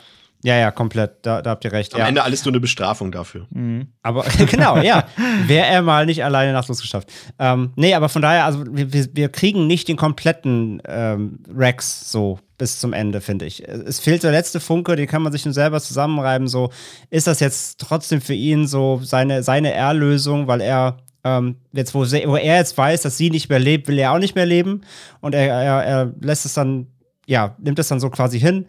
[0.47, 1.27] Ja, ja, komplett.
[1.27, 1.93] Da, da habt ihr recht.
[1.97, 2.07] Am ja.
[2.07, 3.49] Ende alles nur eine Bestrafung dafür.
[3.51, 3.89] Mhm.
[4.05, 5.09] Aber genau, ja.
[5.45, 7.13] Wäre er mal nicht alleine nachtlos geschafft.
[7.41, 12.39] Ähm, nee, aber von daher, also wir, wir kriegen nicht den kompletten ähm, Rex so
[12.59, 13.69] bis zum Ende, finde ich.
[13.69, 16.47] Es fehlt der letzte Funke, den kann man sich nur selber zusammenreiben.
[16.47, 16.71] So,
[17.11, 22.03] ist das jetzt trotzdem für ihn so seine, seine Erlösung, weil er ähm, jetzt, wo,
[22.03, 24.83] wo, er jetzt weiß, dass sie nicht mehr lebt, will er auch nicht mehr leben.
[25.21, 26.87] Und er, er, er lässt es dann,
[27.27, 28.67] ja, nimmt es dann so quasi hin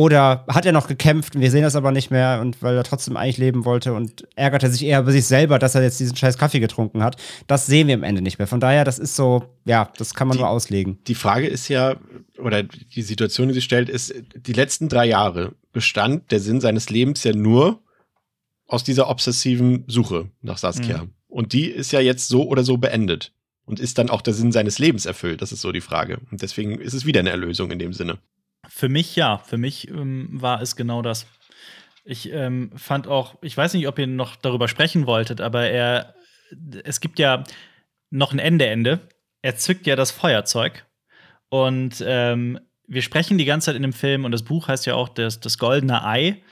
[0.00, 2.84] oder hat er noch gekämpft und wir sehen das aber nicht mehr und weil er
[2.84, 6.00] trotzdem eigentlich leben wollte und ärgert er sich eher über sich selber, dass er jetzt
[6.00, 7.16] diesen scheiß Kaffee getrunken hat.
[7.46, 8.46] Das sehen wir am Ende nicht mehr.
[8.46, 11.00] Von daher, das ist so, ja, das kann man die, nur auslegen.
[11.06, 11.96] Die Frage ist ja,
[12.38, 16.88] oder die Situation, die sich stellt, ist, die letzten drei Jahre bestand der Sinn seines
[16.88, 17.82] Lebens ja nur
[18.66, 21.04] aus dieser obsessiven Suche nach Saskia.
[21.04, 21.10] Mhm.
[21.28, 23.34] Und die ist ja jetzt so oder so beendet.
[23.66, 25.42] Und ist dann auch der Sinn seines Lebens erfüllt?
[25.42, 26.20] Das ist so die Frage.
[26.30, 28.18] Und deswegen ist es wieder eine Erlösung in dem Sinne.
[28.68, 29.38] Für mich ja.
[29.38, 31.26] Für mich ähm, war es genau das.
[32.04, 36.14] Ich ähm, fand auch, ich weiß nicht, ob ihr noch darüber sprechen wolltet, aber er,
[36.84, 37.44] es gibt ja
[38.10, 39.08] noch ein Ende, Ende.
[39.42, 40.86] Er zückt ja das Feuerzeug
[41.48, 44.94] und ähm, wir sprechen die ganze Zeit in dem Film und das Buch heißt ja
[44.94, 46.42] auch das, das goldene Ei.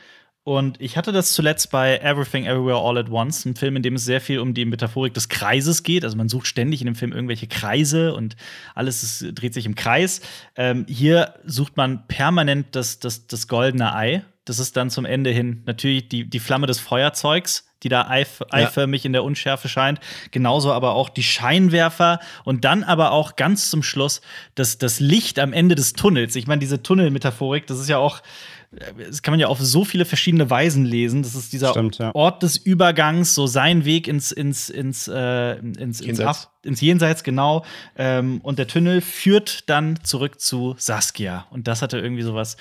[0.48, 3.96] Und ich hatte das zuletzt bei Everything Everywhere All at Once, ein Film, in dem
[3.96, 6.04] es sehr viel um die Metaphorik des Kreises geht.
[6.04, 8.34] Also man sucht ständig in dem Film irgendwelche Kreise und
[8.74, 10.22] alles ist, dreht sich im Kreis.
[10.56, 14.24] Ähm, hier sucht man permanent das, das, das goldene Ei.
[14.46, 18.42] Das ist dann zum Ende hin natürlich die, die Flamme des Feuerzeugs, die da eif
[18.50, 20.00] eiförmig in der Unschärfe scheint.
[20.30, 24.22] Genauso aber auch die Scheinwerfer und dann aber auch ganz zum Schluss
[24.54, 26.36] das, das Licht am Ende des Tunnels.
[26.36, 28.22] Ich meine, diese Tunnelmetaphorik, das ist ja auch
[28.70, 31.22] das kann man ja auf so viele verschiedene Weisen lesen.
[31.22, 32.14] Das ist dieser Stimmt, ja.
[32.14, 36.50] Ort des Übergangs, so sein Weg ins, ins, ins, äh, ins, Jenseits.
[36.62, 37.64] Ins, ins Jenseits, genau.
[37.96, 41.46] Ähm, und der Tunnel führt dann zurück zu Saskia.
[41.50, 42.58] Und das hatte irgendwie so was,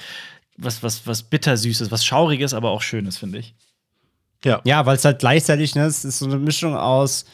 [0.57, 3.53] was, was, was bittersüßes, was schauriges, aber auch schönes, finde ich.
[4.45, 7.25] Ja, ja weil es halt gleichzeitig, ne, es ist so eine Mischung aus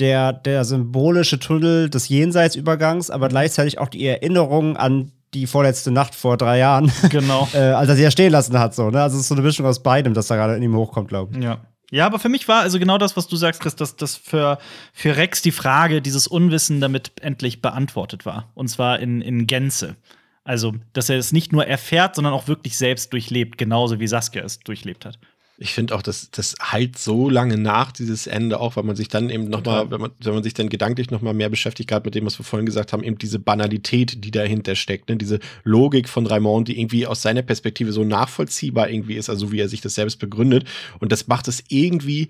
[0.00, 6.14] der, der symbolische Tunnel des Jenseitsübergangs, aber gleichzeitig auch die Erinnerung an die vorletzte Nacht
[6.14, 6.92] vor drei Jahren.
[7.10, 7.48] Genau.
[7.54, 8.74] äh, als er sie ja stehen lassen hat.
[8.74, 9.02] So, ne?
[9.02, 11.36] Also es ist so eine Mischung aus beidem, das da gerade in ihm hochkommt, glaube
[11.36, 11.42] ich.
[11.42, 11.60] Ja.
[11.92, 14.58] Ja, aber für mich war also genau das, was du sagst, Chris, dass, dass für,
[14.92, 18.50] für Rex die Frage, dieses Unwissen damit endlich beantwortet war.
[18.54, 19.96] Und zwar in, in Gänze.
[20.44, 24.42] Also, dass er es nicht nur erfährt, sondern auch wirklich selbst durchlebt, genauso wie Saskia
[24.42, 25.18] es durchlebt hat.
[25.62, 29.08] Ich finde auch, dass das halt so lange nach dieses Ende, auch weil man sich
[29.08, 32.14] dann eben nochmal, wenn man, wenn man sich dann gedanklich nochmal mehr beschäftigt, gerade mit
[32.14, 35.18] dem, was wir vorhin gesagt haben, eben diese Banalität, die dahinter steckt, ne?
[35.18, 39.60] diese Logik von Raymond, die irgendwie aus seiner Perspektive so nachvollziehbar irgendwie ist, also wie
[39.60, 40.66] er sich das selbst begründet.
[40.98, 42.28] Und das macht es irgendwie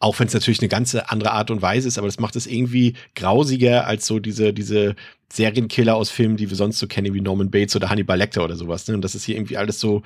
[0.00, 2.46] auch wenn es natürlich eine ganze andere Art und Weise ist, aber das macht es
[2.46, 4.96] irgendwie grausiger als so diese, diese
[5.32, 8.56] Serienkiller aus Filmen, die wir sonst so kennen, wie Norman Bates oder Hannibal Lecter oder
[8.56, 8.86] sowas.
[8.86, 8.94] Ne?
[8.94, 10.02] Und das ist hier irgendwie alles so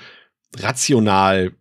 [0.57, 1.53] rational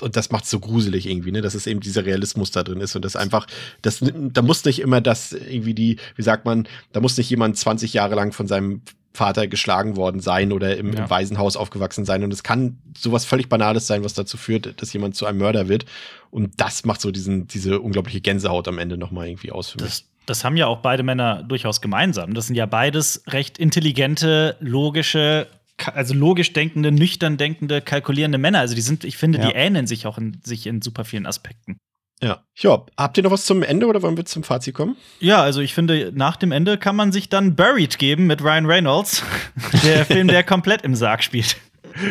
[0.00, 2.80] und das macht es so gruselig irgendwie, ne, dass es eben dieser Realismus da drin
[2.80, 3.46] ist und das einfach,
[3.82, 7.56] das, da muss nicht immer das irgendwie die, wie sagt man, da muss nicht jemand
[7.56, 11.04] 20 Jahre lang von seinem Vater geschlagen worden sein oder im, ja.
[11.04, 14.92] im Waisenhaus aufgewachsen sein und es kann sowas völlig Banales sein, was dazu führt, dass
[14.92, 15.84] jemand zu einem Mörder wird
[16.30, 19.88] und das macht so diesen, diese unglaubliche Gänsehaut am Ende nochmal irgendwie aus für mich.
[19.88, 22.32] Das das haben ja auch beide Männer durchaus gemeinsam.
[22.32, 25.48] Das sind ja beides recht intelligente, logische
[25.92, 28.60] also logisch denkende, nüchtern denkende, kalkulierende Männer.
[28.60, 29.48] Also die sind, ich finde, ja.
[29.48, 31.78] die ähneln sich auch in, sich in super vielen Aspekten.
[32.22, 32.42] Ja.
[32.56, 34.96] Ja, habt ihr noch was zum Ende oder wollen wir zum Fazit kommen?
[35.20, 38.66] Ja, also ich finde, nach dem Ende kann man sich dann Buried geben mit Ryan
[38.66, 39.22] Reynolds.
[39.84, 41.56] der Film, der komplett im Sarg spielt.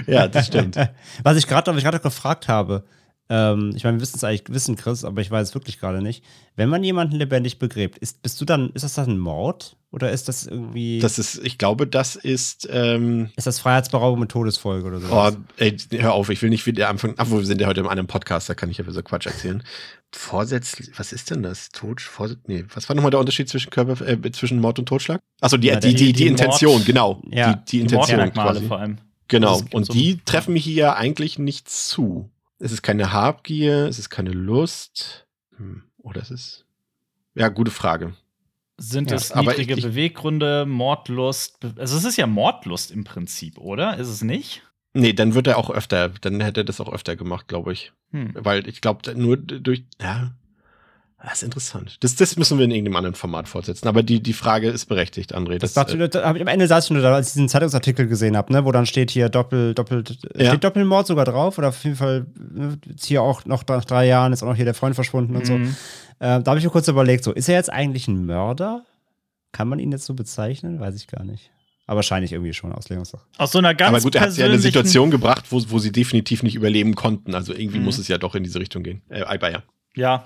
[0.06, 0.78] Ja, das stimmt.
[1.24, 2.84] was ich gerade gefragt habe,
[3.30, 6.02] ähm, ich meine, wir wissen es eigentlich, wissen Chris, aber ich weiß es wirklich gerade
[6.02, 6.24] nicht.
[6.56, 9.78] Wenn man jemanden lebendig begräbt, ist, bist du dann, ist das dann ein Mord?
[9.92, 11.00] Oder ist das irgendwie.
[11.00, 12.68] Das ist, ich glaube, das ist.
[12.72, 15.08] Ähm ist das Freiheitsberaubung mit Todesfolge oder so?
[15.12, 17.14] Oh, ey, hör auf, ich will nicht wieder anfangen.
[17.18, 19.64] Ach, wir sind ja heute in einem Podcast, da kann ich ja so Quatsch erzählen.
[20.12, 21.70] Vorsätzlich, was ist denn das?
[21.70, 25.20] Tod, Vorsatz, nee, was war nochmal der Unterschied zwischen Körper, äh, zwischen Mord und Totschlag?
[25.42, 27.22] Achso, die, ja, die, die, die, die, Intention, Mord, genau.
[27.30, 28.66] Ja, die, die Intention quasi.
[28.66, 28.98] vor allem.
[29.28, 29.62] Genau.
[29.72, 32.32] Und die treffen mich hier eigentlich nicht zu.
[32.64, 35.28] Es ist keine Habgier, es ist keine Lust.
[35.58, 36.66] Hm, oder es ist.
[37.36, 38.14] Ja, gute Frage.
[38.78, 41.58] Sind ja, es niedrige ich, Beweggründe, Mordlust?
[41.78, 43.98] Also es ist ja Mordlust im Prinzip, oder?
[43.98, 44.64] Ist es nicht?
[44.94, 47.92] Nee, dann wird er auch öfter, dann hätte er das auch öfter gemacht, glaube ich.
[48.12, 48.32] Hm.
[48.34, 50.32] Weil ich glaube, nur durch, ja,
[51.24, 51.98] das ist interessant.
[52.02, 53.88] Das, das müssen wir in irgendeinem anderen Format fortsetzen.
[53.88, 55.58] Aber die, die Frage ist berechtigt, André.
[55.58, 58.36] Das, das, hab ich am Ende saß ich nur da, als ich diesen Zeitungsartikel gesehen
[58.36, 60.48] habe, ne, wo dann steht hier Doppel, Doppelt, ja.
[60.48, 61.58] steht Doppelmord sogar drauf.
[61.58, 64.56] Oder auf jeden Fall ne, jetzt hier auch noch nach drei Jahren ist auch noch
[64.56, 65.40] hier der Freund verschwunden mhm.
[65.40, 65.58] und so.
[65.58, 65.76] Mhm.
[66.20, 68.84] Äh, da habe ich mir kurz überlegt, so, ist er jetzt eigentlich ein Mörder?
[69.54, 70.82] Kann man ihn jetzt so bezeichnen?
[70.82, 71.52] Weiß ich gar nicht.
[71.88, 73.24] Aber wahrscheinlich irgendwie schon Auslegungssache.
[73.38, 75.92] Aus so einer ganz Aber gut, er hat ja eine Situation gebracht, wo, wo sie
[75.92, 77.34] definitiv nicht überleben konnten.
[77.34, 77.86] Also irgendwie mhm.
[77.86, 79.02] muss es ja doch in diese Richtung gehen.
[79.10, 79.64] Äh, Alba, ja,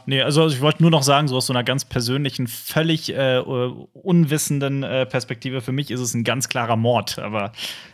[0.05, 3.39] nee, also ich wollte nur noch sagen, so aus so einer ganz persönlichen, völlig äh,
[3.39, 7.51] unwissenden äh, Perspektive, für mich ist es ein ganz klarer Mord, aber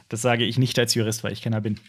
[0.10, 1.80] das sage ich nicht als Jurist, weil ich keiner bin.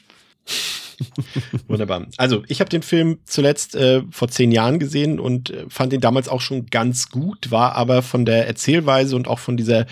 [1.68, 2.06] Wunderbar.
[2.16, 6.00] Also, ich habe den Film zuletzt äh, vor zehn Jahren gesehen und äh, fand ihn
[6.00, 9.86] damals auch schon ganz gut, war aber von der Erzählweise und auch von dieser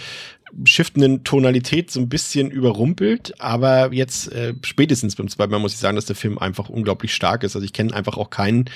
[0.64, 5.80] shiftenden Tonalität so ein bisschen überrumpelt, aber jetzt äh, spätestens beim zweiten Mal muss ich
[5.80, 7.56] sagen, dass der Film einfach unglaublich stark ist.
[7.56, 8.66] Also ich kenne einfach auch keinen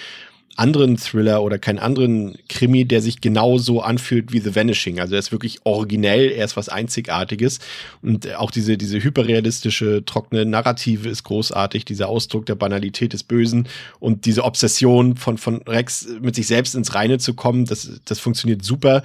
[0.56, 5.00] anderen Thriller oder keinen anderen Krimi, der sich genauso anfühlt wie The Vanishing.
[5.00, 7.58] Also er ist wirklich originell, er ist was Einzigartiges.
[8.02, 13.68] Und auch diese, diese hyperrealistische, trockene Narrative ist großartig, dieser Ausdruck der Banalität des Bösen
[14.00, 18.18] und diese Obsession von, von Rex mit sich selbst ins Reine zu kommen, das, das
[18.18, 19.02] funktioniert super.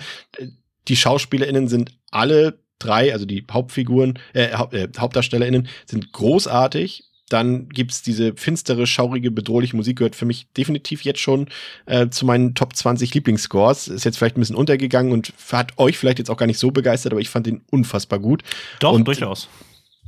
[0.88, 7.70] Die SchauspielerInnen sind alle drei, also die Hauptfiguren, äh, Haupt, äh, HauptdarstellerInnen, sind großartig dann
[7.70, 11.48] gibt's diese finstere, schaurige, bedrohliche Musik, gehört für mich definitiv jetzt schon
[11.86, 13.88] äh, zu meinen Top 20 Lieblingsscores.
[13.88, 16.72] Ist jetzt vielleicht ein bisschen untergegangen und hat euch vielleicht jetzt auch gar nicht so
[16.72, 18.44] begeistert, aber ich fand den unfassbar gut.
[18.80, 19.48] Doch, und, durchaus.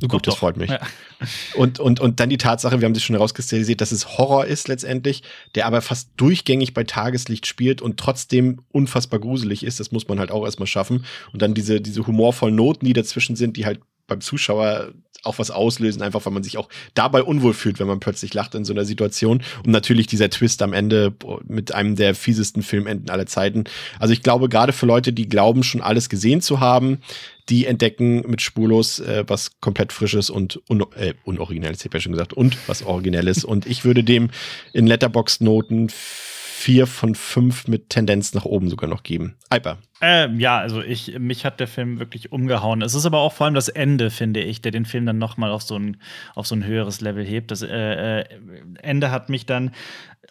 [0.01, 0.69] Gut, doch, das freut mich.
[0.69, 0.79] Ja.
[1.55, 4.67] Und, und, und dann die Tatsache, wir haben das schon herauskristallisiert, dass es Horror ist
[4.67, 5.23] letztendlich,
[5.55, 9.79] der aber fast durchgängig bei Tageslicht spielt und trotzdem unfassbar gruselig ist.
[9.79, 11.05] Das muss man halt auch erstmal schaffen.
[11.31, 14.93] Und dann diese, diese humorvollen Noten, die dazwischen sind, die halt beim Zuschauer
[15.23, 18.55] auch was auslösen, einfach weil man sich auch dabei unwohl fühlt, wenn man plötzlich lacht
[18.55, 19.41] in so einer Situation.
[19.65, 21.13] Und natürlich dieser Twist am Ende
[21.47, 23.63] mit einem der fiesesten Filmenden aller Zeiten.
[23.99, 26.99] Also ich glaube, gerade für Leute, die glauben, schon alles gesehen zu haben,
[27.49, 32.01] die entdecken mit Spurlos äh, was komplett Frisches und un äh, unoriginelles, ich habe ja
[32.01, 33.43] schon gesagt, und was Originelles.
[33.43, 34.29] und ich würde dem
[34.71, 35.89] in Letterbox-Noten
[36.63, 39.35] vier von fünf mit Tendenz nach oben sogar noch geben.
[39.49, 39.79] Alper.
[39.99, 42.81] Ähm, ja, also ich, mich hat der Film wirklich umgehauen.
[42.81, 45.35] Es ist aber auch vor allem das Ende, finde ich, der den Film dann noch
[45.35, 45.97] mal auf so ein,
[46.35, 47.51] auf so ein höheres Level hebt.
[47.51, 48.25] Das äh, äh,
[48.81, 49.71] Ende hat mich dann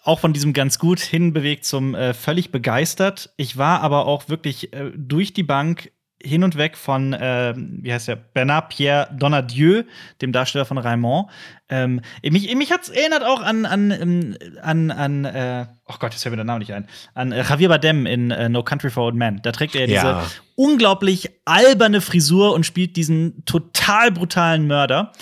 [0.04, 3.34] auch von diesem ganz gut hinbewegt zum äh, völlig begeistert.
[3.36, 5.92] Ich war aber auch wirklich äh, durch die Bank
[6.24, 9.82] hin und weg von, äh, wie heißt der, Bernard Pierre Donadieu,
[10.20, 11.28] dem Darsteller von Raymond.
[11.68, 16.12] Ähm, mich mich hat es erinnert auch an, an, ähm, an, an äh, oh Gott,
[16.12, 18.90] jetzt fällt mir der Name nicht ein, an äh, Javier Bardem in äh, No Country
[18.90, 19.40] for Old Men.
[19.42, 20.26] Da trägt er diese ja.
[20.54, 25.12] unglaublich alberne Frisur und spielt diesen total brutalen Mörder.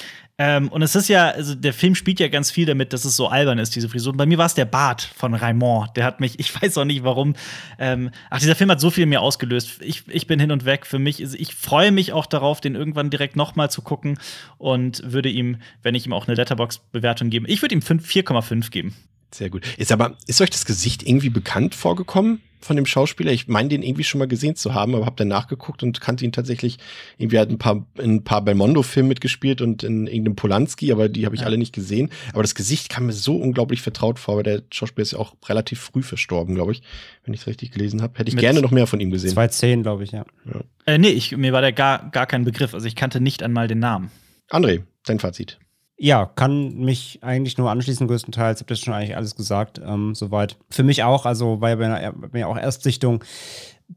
[0.42, 3.14] Ähm, und es ist ja, also der Film spielt ja ganz viel damit, dass es
[3.14, 4.12] so albern ist, diese Frisur.
[4.12, 5.94] Und bei mir war es der Bart von Raymond.
[5.98, 7.34] Der hat mich, ich weiß auch nicht warum.
[7.78, 9.82] Ähm, ach, dieser Film hat so viel in mir ausgelöst.
[9.82, 10.86] Ich, ich bin hin und weg.
[10.86, 14.18] Für mich, ich freue mich auch darauf, den irgendwann direkt nochmal zu gucken
[14.56, 18.96] und würde ihm, wenn ich ihm auch eine Letterbox-Bewertung gebe, ich würde ihm 4,5 geben.
[19.32, 19.66] Sehr gut.
[19.76, 23.32] Ist aber, ist euch das Gesicht irgendwie bekannt vorgekommen von dem Schauspieler?
[23.32, 26.24] Ich meine, den irgendwie schon mal gesehen zu haben, aber habe dann nachgeguckt und kannte
[26.24, 26.78] ihn tatsächlich.
[27.18, 31.26] Irgendwie hat ein paar, in ein paar Belmondo-Filmen mitgespielt und in irgendeinem Polanski, aber die
[31.26, 31.46] habe ich ja.
[31.46, 32.10] alle nicht gesehen.
[32.32, 35.34] Aber das Gesicht kam mir so unglaublich vertraut vor, weil der Schauspieler ist ja auch
[35.48, 36.82] relativ früh verstorben, glaube ich,
[37.24, 38.18] wenn ich es richtig gelesen habe.
[38.18, 39.30] Hätte ich Mit gerne noch mehr von ihm gesehen.
[39.30, 40.24] 2010, glaube ich, ja.
[40.46, 40.60] ja.
[40.86, 42.74] Äh, nee, ich, mir war der gar, gar kein Begriff.
[42.74, 44.10] Also ich kannte nicht einmal den Namen.
[44.50, 45.58] André, dein Fazit.
[46.02, 48.58] Ja, kann mich eigentlich nur anschließen, größtenteils.
[48.58, 50.56] Ich habe das schon eigentlich alles gesagt, ähm, soweit.
[50.70, 53.22] Für mich auch, also war ja bei mir auch Erstsichtung,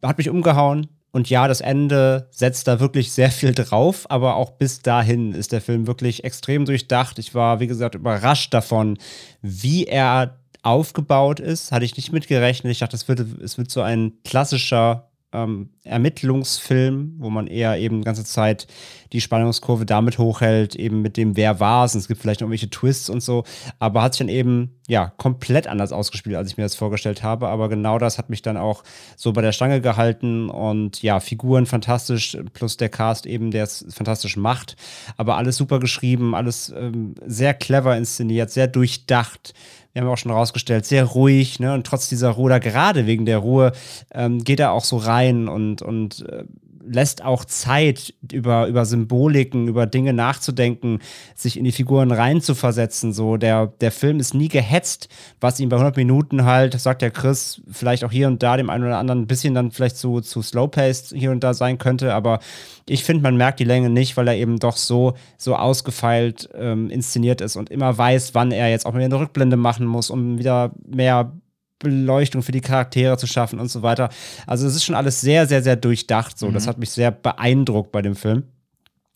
[0.04, 0.88] hat mich umgehauen.
[1.12, 5.54] Und ja, das Ende setzt da wirklich sehr viel drauf, aber auch bis dahin ist
[5.54, 7.20] der Film wirklich extrem durchdacht.
[7.20, 8.98] Ich war, wie gesagt, überrascht davon,
[9.42, 11.72] wie er aufgebaut ist.
[11.72, 12.72] Hatte ich nicht mitgerechnet.
[12.72, 18.00] Ich dachte, es wird, es wird so ein klassischer ähm, Ermittlungsfilm, wo man eher eben
[18.00, 18.68] die ganze Zeit
[19.12, 21.94] die Spannungskurve damit hochhält, eben mit dem Wer war es.
[21.94, 23.44] Und es gibt vielleicht irgendwelche Twists und so,
[23.80, 27.48] aber hat sich dann eben ja komplett anders ausgespielt, als ich mir das vorgestellt habe.
[27.50, 28.84] Aber genau das hat mich dann auch
[29.16, 33.86] so bei der Stange gehalten und ja, Figuren fantastisch, plus der Cast eben, der es
[33.90, 34.76] fantastisch macht.
[35.18, 39.54] Aber alles super geschrieben, alles ähm, sehr clever inszeniert, sehr durchdacht
[39.94, 41.74] wir haben auch schon rausgestellt, sehr ruhig, ne?
[41.74, 43.72] Und trotz dieser Ruhe, gerade wegen der Ruhe,
[44.12, 46.44] ähm, geht er auch so rein und, und äh,
[46.86, 51.00] lässt auch Zeit, über, über Symboliken, über Dinge nachzudenken,
[51.36, 53.14] sich in die Figuren reinzuversetzen.
[53.14, 57.12] So, der, der Film ist nie gehetzt, was ihm bei 100 Minuten halt, sagt der
[57.12, 60.22] Chris, vielleicht auch hier und da dem einen oder anderen ein bisschen dann vielleicht zu,
[60.22, 62.40] zu slow-paced hier und da sein könnte, aber
[62.88, 66.90] ich finde, man merkt die Länge nicht, weil er eben doch so, so ausgefeilt ähm,
[66.90, 70.38] inszeniert ist und immer weiß, wann er jetzt auch mal eine Rückblende machen muss, um
[70.38, 71.32] wieder mehr
[71.84, 74.10] Beleuchtung für die Charaktere zu schaffen und so weiter.
[74.48, 76.40] Also es ist schon alles sehr, sehr, sehr durchdacht.
[76.40, 76.54] So, mhm.
[76.54, 78.44] das hat mich sehr beeindruckt bei dem Film.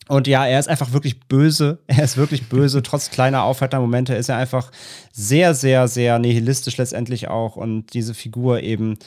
[0.08, 1.80] Und ja, er ist einfach wirklich böse.
[1.86, 2.82] Er ist wirklich böse.
[2.82, 4.70] Trotz kleiner aufhaltender Momente ist er einfach
[5.12, 7.56] sehr, sehr, sehr nihilistisch letztendlich auch.
[7.56, 8.98] Und diese Figur eben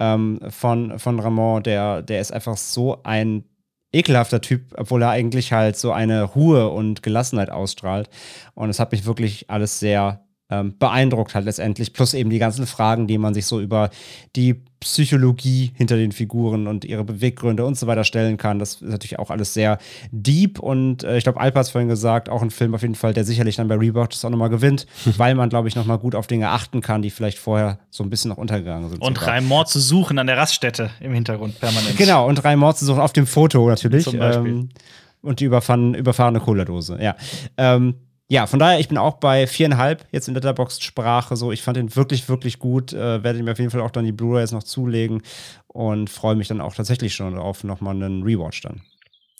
[0.00, 3.44] ähm, von, von Ramon, der, der ist einfach so ein
[3.92, 8.10] ekelhafter Typ, obwohl er eigentlich halt so eine Ruhe und Gelassenheit ausstrahlt.
[8.54, 11.92] Und es hat mich wirklich alles sehr ähm, beeindruckt hat letztendlich.
[11.92, 13.90] Plus eben die ganzen Fragen, die man sich so über
[14.34, 18.58] die Psychologie hinter den Figuren und ihre Beweggründe und so weiter stellen kann.
[18.58, 19.78] Das ist natürlich auch alles sehr
[20.12, 23.12] deep und äh, ich glaube, Alpa hat vorhin gesagt, auch ein Film auf jeden Fall,
[23.12, 26.28] der sicherlich dann bei Rewatch auch nochmal gewinnt, weil man, glaube ich, nochmal gut auf
[26.28, 29.02] Dinge achten kann, die vielleicht vorher so ein bisschen noch untergegangen sind.
[29.02, 31.96] Und Raimond zu suchen an der Raststätte im Hintergrund permanent.
[31.96, 34.04] Genau, und Raimond zu suchen auf dem Foto natürlich.
[34.04, 34.52] Zum Beispiel.
[34.52, 34.68] Ähm,
[35.20, 37.16] und die überfahren, überfahrene Cola-Dose, ja.
[37.56, 37.96] Ähm,
[38.30, 41.34] ja, von daher, ich bin auch bei viereinhalb jetzt in Letterboxd-Sprache.
[41.34, 42.92] So, ich fand den wirklich, wirklich gut.
[42.92, 45.22] Äh, werde mir auf jeden Fall auch dann die Blu-rays noch zulegen
[45.66, 48.82] und freue mich dann auch tatsächlich schon auf nochmal einen Rewatch dann.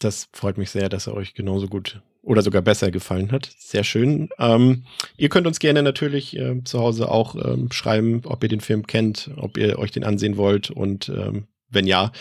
[0.00, 3.50] Das freut mich sehr, dass er euch genauso gut oder sogar besser gefallen hat.
[3.58, 4.30] Sehr schön.
[4.38, 4.84] Ähm,
[5.16, 8.86] ihr könnt uns gerne natürlich äh, zu Hause auch ähm, schreiben, ob ihr den Film
[8.86, 12.12] kennt, ob ihr euch den ansehen wollt und ähm, wenn ja,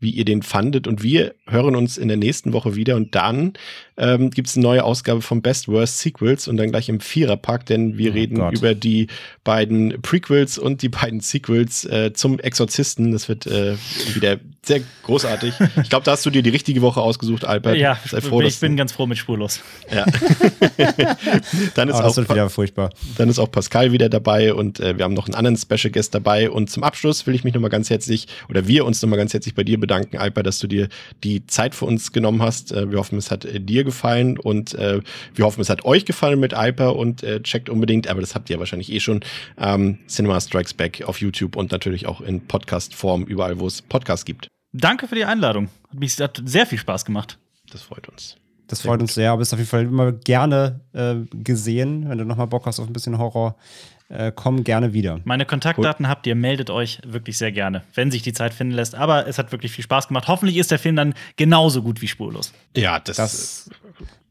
[0.00, 0.86] wie ihr den fandet.
[0.86, 2.96] Und wir hören uns in der nächsten Woche wieder.
[2.96, 3.54] Und dann
[3.96, 7.66] ähm, gibt es eine neue Ausgabe vom Best Worst Sequels und dann gleich im Viererpack,
[7.66, 8.54] denn wir oh reden Gott.
[8.54, 9.06] über die
[9.44, 13.12] beiden Prequels und die beiden Sequels äh, zum Exorzisten.
[13.12, 13.76] Das wird äh,
[14.14, 15.54] wieder sehr großartig.
[15.82, 17.76] Ich glaube, da hast du dir die richtige Woche ausgesucht, Albert.
[17.76, 19.60] Ja, Sei froh, ich bin ganz froh mit Spurlos.
[19.94, 20.06] Ja.
[21.74, 22.90] dann ist oh, auch wieder furchtbar.
[23.18, 26.14] Dann ist auch Pascal wieder dabei und äh, wir haben noch einen anderen Special Guest
[26.14, 26.50] dabei.
[26.50, 29.54] Und zum Abschluss will ich mich nochmal ganz herzlich oder wir uns nochmal ganz herzlich
[29.54, 30.88] bei dir bedanken, Albert, dass du dir
[31.22, 32.72] die Zeit für uns genommen hast.
[32.72, 35.00] Äh, wir hoffen, es hat äh, dir gefallen und äh,
[35.34, 38.58] wir hoffen, es hat euch gefallen mit Alper und checkt unbedingt, aber das habt ihr
[38.58, 39.20] wahrscheinlich eh schon,
[39.58, 44.24] ähm, Cinema Strikes Back auf YouTube und natürlich auch in Podcast-Form, überall, wo es Podcasts
[44.24, 44.48] gibt.
[44.72, 45.68] Danke für die Einladung.
[45.90, 47.38] Hat, mich, hat sehr viel Spaß gemacht.
[47.70, 48.36] Das freut uns.
[48.66, 52.24] Das freut uns sehr, aber bist auf jeden Fall immer gerne äh, gesehen, wenn du
[52.24, 53.56] nochmal Bock hast auf ein bisschen Horror.
[54.14, 55.20] Äh, komm gerne wieder.
[55.24, 56.10] Meine Kontaktdaten cool.
[56.10, 58.94] habt ihr, meldet euch wirklich sehr gerne, wenn sich die Zeit finden lässt.
[58.94, 60.28] Aber es hat wirklich viel Spaß gemacht.
[60.28, 62.52] Hoffentlich ist der Film dann genauso gut wie spurlos.
[62.76, 63.70] Ja, das, das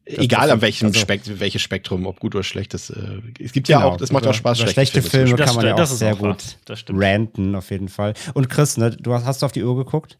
[0.05, 3.67] egal an welchem also, Spekt welches Spektrum, ob gut oder schlecht, das, äh, es gibt
[3.67, 4.57] genau, ja auch, das macht auch Spaß.
[4.57, 6.55] Schlechte, schlechte Filme, Filme kann man ja auch sehr auch gut
[6.89, 8.13] ranten, auf jeden Fall.
[8.33, 10.17] Und Chris, ne, du hast, hast du auf die Uhr geguckt?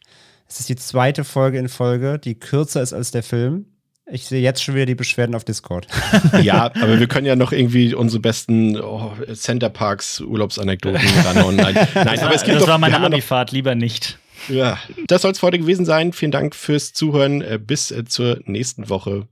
[0.47, 3.65] Es ist die zweite Folge in Folge, die kürzer ist als der Film.
[4.05, 5.87] Ich sehe jetzt schon wieder die Beschwerden auf Discord.
[6.41, 11.55] ja, aber wir können ja noch irgendwie unsere besten oh, Center Parks Urlaubsanekdoten ranhauen.
[11.55, 14.19] Nein, nein das aber es gibt das doch, war meine Abifahrt, lieber nicht.
[14.49, 14.77] Ja,
[15.07, 16.11] das soll es für heute gewesen sein.
[16.11, 17.41] Vielen Dank fürs Zuhören.
[17.41, 19.27] Äh, bis äh, zur nächsten Woche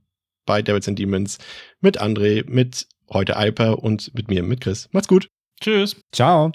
[0.46, 1.38] bei Devils and Demons
[1.80, 4.88] mit André, mit heute Alper und mit mir, mit Chris.
[4.92, 5.28] Macht's gut.
[5.60, 5.96] Tschüss.
[6.12, 6.52] Ciao.